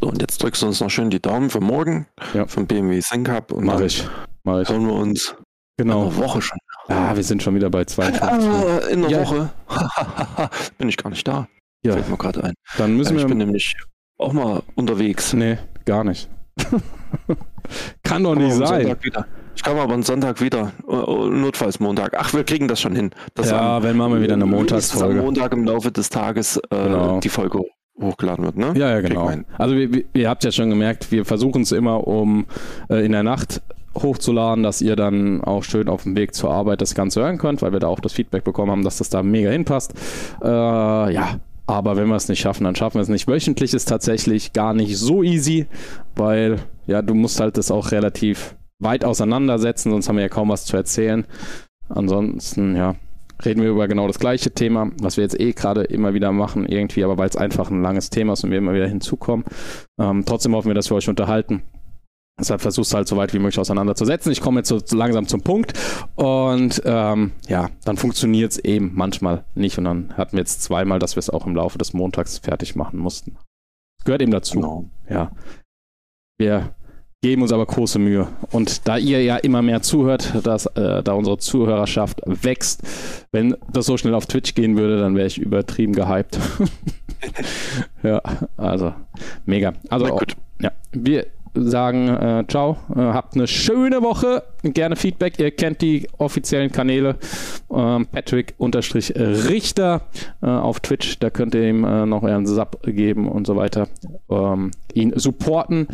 So, 0.00 0.08
und 0.08 0.20
jetzt 0.20 0.42
drückst 0.42 0.62
du 0.62 0.66
uns 0.66 0.80
noch 0.80 0.90
schön 0.90 1.10
die 1.10 1.20
Daumen 1.20 1.50
für 1.50 1.60
morgen 1.60 2.06
ja. 2.32 2.46
vom 2.46 2.66
BMW 2.66 3.00
ThinkUp 3.00 3.52
und 3.52 3.64
Mach 3.64 3.80
ich. 3.80 4.08
Mach 4.44 4.60
ich. 4.60 4.68
hören 4.68 4.86
wir 4.86 4.94
uns 4.94 5.34
genau. 5.76 6.02
in 6.02 6.08
einer 6.08 6.16
Woche 6.16 6.42
schon. 6.42 6.58
Ah, 6.88 7.14
wir 7.16 7.22
sind 7.24 7.42
schon 7.42 7.56
wieder 7.56 7.68
bei 7.70 7.84
zwei. 7.84 8.12
Ah, 8.20 8.78
in 8.88 9.04
einer 9.04 9.10
ja. 9.10 9.20
Woche 9.20 9.52
bin 10.78 10.88
ich 10.88 10.96
gar 10.96 11.10
nicht 11.10 11.26
da. 11.26 11.48
Ja. 11.84 11.94
Fällt 11.94 12.08
mir 12.08 12.16
gerade 12.16 12.44
ein. 12.44 12.54
Dann 12.78 12.96
müssen 12.96 13.14
ich 13.14 13.18
wir. 13.18 13.22
Ich 13.22 13.28
bin 13.28 13.38
nämlich 13.38 13.76
auch 14.18 14.32
mal 14.32 14.62
unterwegs. 14.76 15.32
Nee, 15.32 15.58
gar 15.84 16.04
nicht. 16.04 16.28
Kann 18.04 18.22
doch 18.22 18.36
nicht 18.36 18.54
sein. 18.54 18.96
Ich 19.56 19.62
komme 19.62 19.80
aber 19.80 19.94
am 19.94 20.02
Sonntag 20.02 20.40
wieder. 20.40 20.72
Notfalls 20.86 21.80
Montag. 21.80 22.14
Ach, 22.16 22.32
wir 22.34 22.44
kriegen 22.44 22.68
das 22.68 22.80
schon 22.80 22.94
hin. 22.94 23.10
Das 23.34 23.50
ja, 23.50 23.78
am, 23.78 23.82
wenn 23.82 23.96
machen 23.96 24.14
wir 24.14 24.20
wieder 24.22 24.34
eine 24.34 24.46
Montagsfolge. 24.46 25.18
Am 25.18 25.24
Montag 25.24 25.52
im 25.52 25.64
Laufe 25.64 25.90
des 25.90 26.10
Tages 26.10 26.58
äh, 26.58 26.60
genau. 26.70 27.20
die 27.20 27.28
Folge 27.30 27.64
hochgeladen 28.00 28.44
wird, 28.44 28.56
ne? 28.56 28.74
Ja, 28.76 28.90
ja, 28.90 29.00
genau. 29.00 29.30
Also 29.56 29.74
wir, 29.74 30.04
ihr 30.12 30.28
habt 30.28 30.44
ja 30.44 30.52
schon 30.52 30.68
gemerkt, 30.68 31.10
wir 31.10 31.24
versuchen 31.24 31.62
es 31.62 31.72
immer, 31.72 32.06
um 32.06 32.44
äh, 32.90 33.04
in 33.04 33.12
der 33.12 33.22
Nacht 33.22 33.62
hochzuladen, 33.96 34.62
dass 34.62 34.82
ihr 34.82 34.94
dann 34.94 35.42
auch 35.42 35.64
schön 35.64 35.88
auf 35.88 36.02
dem 36.02 36.14
Weg 36.16 36.34
zur 36.34 36.50
Arbeit 36.50 36.82
das 36.82 36.94
Ganze 36.94 37.22
hören 37.22 37.38
könnt, 37.38 37.62
weil 37.62 37.72
wir 37.72 37.80
da 37.80 37.86
auch 37.86 38.00
das 38.00 38.12
Feedback 38.12 38.44
bekommen 38.44 38.70
haben, 38.70 38.84
dass 38.84 38.98
das 38.98 39.08
da 39.08 39.22
mega 39.22 39.50
hinpasst. 39.50 39.94
Äh, 40.44 40.48
ja, 40.48 41.40
aber 41.66 41.96
wenn 41.96 42.08
wir 42.08 42.16
es 42.16 42.28
nicht 42.28 42.40
schaffen, 42.40 42.64
dann 42.64 42.76
schaffen 42.76 42.96
wir 42.96 43.02
es 43.02 43.08
nicht. 43.08 43.26
Wöchentlich 43.26 43.72
ist 43.72 43.88
tatsächlich 43.88 44.52
gar 44.52 44.74
nicht 44.74 44.98
so 44.98 45.22
easy, 45.22 45.66
weil 46.14 46.58
ja, 46.86 47.00
du 47.00 47.14
musst 47.14 47.40
halt 47.40 47.56
das 47.56 47.70
auch 47.70 47.90
relativ 47.90 48.54
weit 48.78 49.04
auseinandersetzen, 49.04 49.90
sonst 49.90 50.08
haben 50.08 50.16
wir 50.16 50.22
ja 50.22 50.28
kaum 50.28 50.48
was 50.48 50.64
zu 50.64 50.76
erzählen. 50.76 51.26
Ansonsten, 51.88 52.76
ja, 52.76 52.96
reden 53.44 53.62
wir 53.62 53.70
über 53.70 53.88
genau 53.88 54.06
das 54.06 54.18
gleiche 54.18 54.52
Thema, 54.52 54.90
was 55.00 55.16
wir 55.16 55.24
jetzt 55.24 55.38
eh 55.38 55.52
gerade 55.52 55.84
immer 55.84 56.14
wieder 56.14 56.32
machen, 56.32 56.66
irgendwie, 56.66 57.04
aber 57.04 57.18
weil 57.18 57.28
es 57.28 57.36
einfach 57.36 57.70
ein 57.70 57.82
langes 57.82 58.10
Thema 58.10 58.32
ist 58.32 58.44
und 58.44 58.50
wir 58.50 58.58
immer 58.58 58.74
wieder 58.74 58.88
hinzukommen. 58.88 59.44
Ähm, 60.00 60.24
trotzdem 60.26 60.54
hoffen 60.54 60.68
wir, 60.68 60.74
dass 60.74 60.90
wir 60.90 60.96
euch 60.96 61.08
unterhalten. 61.08 61.62
Deshalb 62.38 62.60
versuchst 62.60 62.92
halt 62.92 63.08
so 63.08 63.16
weit 63.16 63.32
wie 63.32 63.38
möglich 63.38 63.58
auseinanderzusetzen. 63.58 64.30
Ich 64.30 64.42
komme 64.42 64.60
jetzt 64.60 64.68
so 64.68 64.78
langsam 64.94 65.26
zum 65.26 65.40
Punkt 65.40 65.72
und 66.16 66.82
ähm, 66.84 67.32
ja, 67.48 67.70
dann 67.84 67.96
funktioniert 67.96 68.52
es 68.52 68.58
eben 68.58 68.92
manchmal 68.94 69.44
nicht 69.54 69.78
und 69.78 69.84
dann 69.84 70.12
hatten 70.18 70.32
wir 70.32 70.40
jetzt 70.40 70.62
zweimal, 70.62 70.98
dass 70.98 71.16
wir 71.16 71.20
es 71.20 71.30
auch 71.30 71.46
im 71.46 71.56
Laufe 71.56 71.78
des 71.78 71.94
Montags 71.94 72.38
fertig 72.38 72.76
machen 72.76 72.98
mussten. 72.98 73.38
Gehört 74.04 74.20
eben 74.20 74.32
dazu. 74.32 74.56
Genau. 74.56 74.84
Ja. 75.08 75.32
Wir 76.38 76.75
geben 77.26 77.42
uns 77.42 77.50
aber 77.52 77.66
große 77.66 77.98
Mühe. 77.98 78.28
Und 78.52 78.86
da 78.86 78.98
ihr 78.98 79.20
ja 79.24 79.36
immer 79.36 79.60
mehr 79.60 79.82
zuhört, 79.82 80.32
dass, 80.44 80.66
äh, 80.66 81.02
da 81.02 81.12
unsere 81.12 81.38
Zuhörerschaft 81.38 82.22
wächst, 82.24 82.82
wenn 83.32 83.56
das 83.72 83.86
so 83.86 83.96
schnell 83.96 84.14
auf 84.14 84.26
Twitch 84.26 84.54
gehen 84.54 84.76
würde, 84.76 85.00
dann 85.00 85.16
wäre 85.16 85.26
ich 85.26 85.38
übertrieben 85.38 85.92
gehypt. 85.92 86.38
ja, 88.04 88.22
also 88.56 88.94
mega. 89.44 89.72
Also 89.88 90.06
auch, 90.06 90.22
ja, 90.60 90.70
wir 90.92 91.26
sagen 91.56 92.08
äh, 92.08 92.44
ciao, 92.48 92.76
äh, 92.94 93.00
habt 93.00 93.34
eine 93.34 93.46
schöne 93.46 94.02
Woche, 94.02 94.42
gerne 94.62 94.96
Feedback, 94.96 95.38
ihr 95.38 95.50
kennt 95.50 95.82
die 95.82 96.08
offiziellen 96.18 96.72
Kanäle, 96.72 97.16
ähm, 97.72 98.06
Patrick-Richter 98.06 100.02
äh, 100.42 100.46
auf 100.46 100.80
Twitch, 100.80 101.18
da 101.18 101.30
könnt 101.30 101.54
ihr 101.54 101.68
ihm 101.68 101.84
äh, 101.84 102.06
noch 102.06 102.22
euren 102.22 102.46
Sub 102.46 102.82
geben 102.84 103.28
und 103.28 103.46
so 103.46 103.56
weiter, 103.56 103.88
ähm, 104.30 104.70
ihn 104.94 105.12
supporten, 105.16 105.88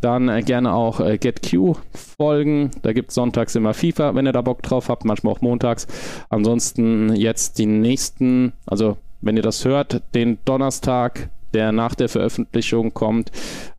dann 0.00 0.28
äh, 0.28 0.42
gerne 0.42 0.72
auch 0.74 1.00
äh, 1.00 1.18
GetQ 1.18 1.76
folgen, 2.16 2.70
da 2.82 2.92
gibt 2.92 3.10
es 3.10 3.14
sonntags 3.14 3.54
immer 3.54 3.74
FIFA, 3.74 4.14
wenn 4.14 4.26
ihr 4.26 4.32
da 4.32 4.42
Bock 4.42 4.62
drauf 4.62 4.88
habt, 4.88 5.04
manchmal 5.04 5.34
auch 5.34 5.40
montags, 5.40 5.86
ansonsten 6.28 7.14
jetzt 7.14 7.58
die 7.58 7.66
nächsten, 7.66 8.52
also 8.66 8.96
wenn 9.20 9.36
ihr 9.36 9.42
das 9.42 9.64
hört, 9.64 10.02
den 10.14 10.38
Donnerstag 10.44 11.30
der 11.54 11.72
nach 11.72 11.94
der 11.94 12.08
Veröffentlichung 12.08 12.94
kommt. 12.94 13.30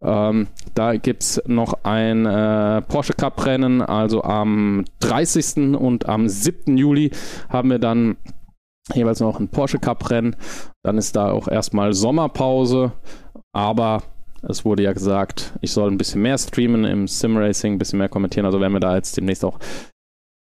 Ähm, 0.01 0.47
da 0.75 0.95
gibt 0.95 1.23
es 1.23 1.41
noch 1.45 1.73
ein 1.83 2.25
äh, 2.25 2.81
Porsche 2.81 3.13
Cup 3.13 3.45
Rennen, 3.45 3.81
also 3.81 4.23
am 4.23 4.85
30. 4.99 5.75
und 5.75 6.07
am 6.07 6.27
7. 6.27 6.77
Juli 6.77 7.11
haben 7.49 7.69
wir 7.69 7.79
dann 7.79 8.17
jeweils 8.93 9.19
noch 9.19 9.39
ein 9.39 9.49
Porsche 9.49 9.79
Cup 9.79 10.09
Rennen. 10.09 10.35
Dann 10.83 10.97
ist 10.97 11.15
da 11.15 11.31
auch 11.31 11.47
erstmal 11.47 11.93
Sommerpause, 11.93 12.91
aber 13.53 14.03
es 14.47 14.63
wurde 14.65 14.83
ja 14.83 14.93
gesagt, 14.93 15.53
ich 15.61 15.71
soll 15.71 15.91
ein 15.91 15.97
bisschen 15.97 16.21
mehr 16.21 16.37
streamen 16.37 16.85
im 16.85 17.07
Sim 17.07 17.37
Racing, 17.37 17.73
ein 17.73 17.79
bisschen 17.79 17.99
mehr 17.99 18.09
kommentieren, 18.09 18.45
also 18.45 18.61
werden 18.61 18.73
wir 18.73 18.79
da 18.79 18.95
jetzt 18.95 19.17
demnächst 19.17 19.43
auch 19.43 19.59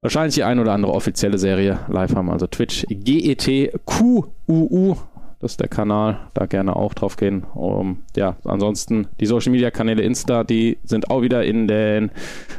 wahrscheinlich 0.02 0.34
die 0.34 0.44
ein 0.44 0.58
oder 0.58 0.72
andere 0.72 0.92
offizielle 0.92 1.38
Serie 1.38 1.80
live 1.88 2.14
haben, 2.14 2.30
also 2.30 2.46
Twitch 2.46 2.84
GETQUU 2.88 4.26
das 4.46 4.98
ist 5.46 5.60
der 5.60 5.68
Kanal, 5.68 6.18
da 6.34 6.44
gerne 6.44 6.76
auch 6.76 6.92
drauf 6.92 7.16
gehen. 7.16 7.44
Um, 7.54 8.02
ja, 8.14 8.36
ansonsten 8.44 9.08
die 9.18 9.26
Social 9.26 9.52
Media 9.52 9.70
Kanäle 9.70 10.02
Insta, 10.02 10.44
die 10.44 10.78
sind 10.84 11.10
auch 11.10 11.22
wieder 11.22 11.44
in 11.44 11.66
den 11.66 12.10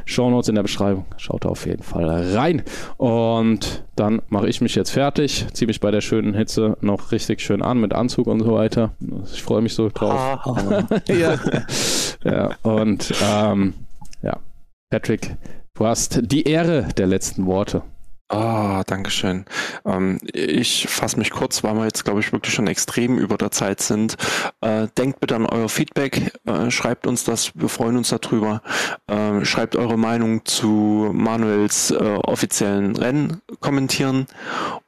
Show 0.04 0.28
Notes 0.30 0.48
in 0.48 0.56
der 0.56 0.62
Beschreibung. 0.62 1.06
Schaut 1.16 1.44
da 1.44 1.50
auf 1.50 1.66
jeden 1.66 1.82
Fall 1.82 2.34
rein. 2.34 2.62
Und 2.96 3.84
dann 3.94 4.22
mache 4.28 4.48
ich 4.48 4.60
mich 4.60 4.74
jetzt 4.74 4.90
fertig, 4.90 5.46
ziehe 5.52 5.66
mich 5.66 5.80
bei 5.80 5.90
der 5.90 6.00
schönen 6.00 6.34
Hitze 6.34 6.76
noch 6.80 7.12
richtig 7.12 7.40
schön 7.40 7.62
an 7.62 7.80
mit 7.80 7.92
Anzug 7.92 8.26
und 8.26 8.40
so 8.40 8.54
weiter. 8.54 8.90
Ich 9.32 9.42
freue 9.42 9.62
mich 9.62 9.74
so 9.74 9.90
drauf. 9.92 10.40
ja. 11.06 11.38
ja, 12.24 12.50
und 12.62 13.12
ähm, 13.22 13.74
ja, 14.22 14.38
Patrick, 14.90 15.36
du 15.74 15.86
hast 15.86 16.20
die 16.22 16.44
Ehre 16.44 16.88
der 16.96 17.06
letzten 17.06 17.46
Worte. 17.46 17.82
Ah, 18.30 18.84
danke 18.86 19.10
schön. 19.10 19.46
Ähm, 19.86 20.18
ich 20.34 20.86
fasse 20.86 21.18
mich 21.18 21.30
kurz, 21.30 21.64
weil 21.64 21.74
wir 21.76 21.84
jetzt, 21.84 22.04
glaube 22.04 22.20
ich, 22.20 22.30
wirklich 22.30 22.52
schon 22.52 22.66
extrem 22.66 23.16
über 23.16 23.38
der 23.38 23.50
Zeit 23.50 23.80
sind. 23.80 24.16
Äh, 24.60 24.88
denkt 24.98 25.20
bitte 25.20 25.34
an 25.34 25.46
euer 25.46 25.70
Feedback, 25.70 26.32
äh, 26.44 26.70
schreibt 26.70 27.06
uns 27.06 27.24
das, 27.24 27.52
wir 27.54 27.70
freuen 27.70 27.96
uns 27.96 28.10
darüber. 28.10 28.60
Äh, 29.06 29.46
schreibt 29.46 29.76
eure 29.76 29.96
Meinung 29.96 30.44
zu 30.44 31.10
Manuels 31.14 31.90
äh, 31.90 32.18
offiziellen 32.22 32.96
Rennen 32.96 33.40
kommentieren. 33.60 34.26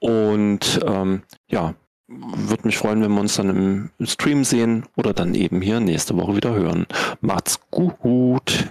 Und 0.01 0.81
ähm, 0.87 1.23
ja, 1.49 1.75
würde 2.09 2.67
mich 2.67 2.77
freuen, 2.77 3.01
wenn 3.01 3.13
wir 3.13 3.21
uns 3.21 3.37
dann 3.37 3.91
im 3.99 4.07
Stream 4.07 4.45
sehen 4.45 4.85
oder 4.97 5.15
dann 5.15 5.35
eben 5.35 5.63
hier 5.63 5.81
nächste 5.81 6.15
Woche 6.17 6.37
wieder 6.37 6.53
hören. 6.53 6.87
Macht's 7.23 7.59
gut. 7.71 8.69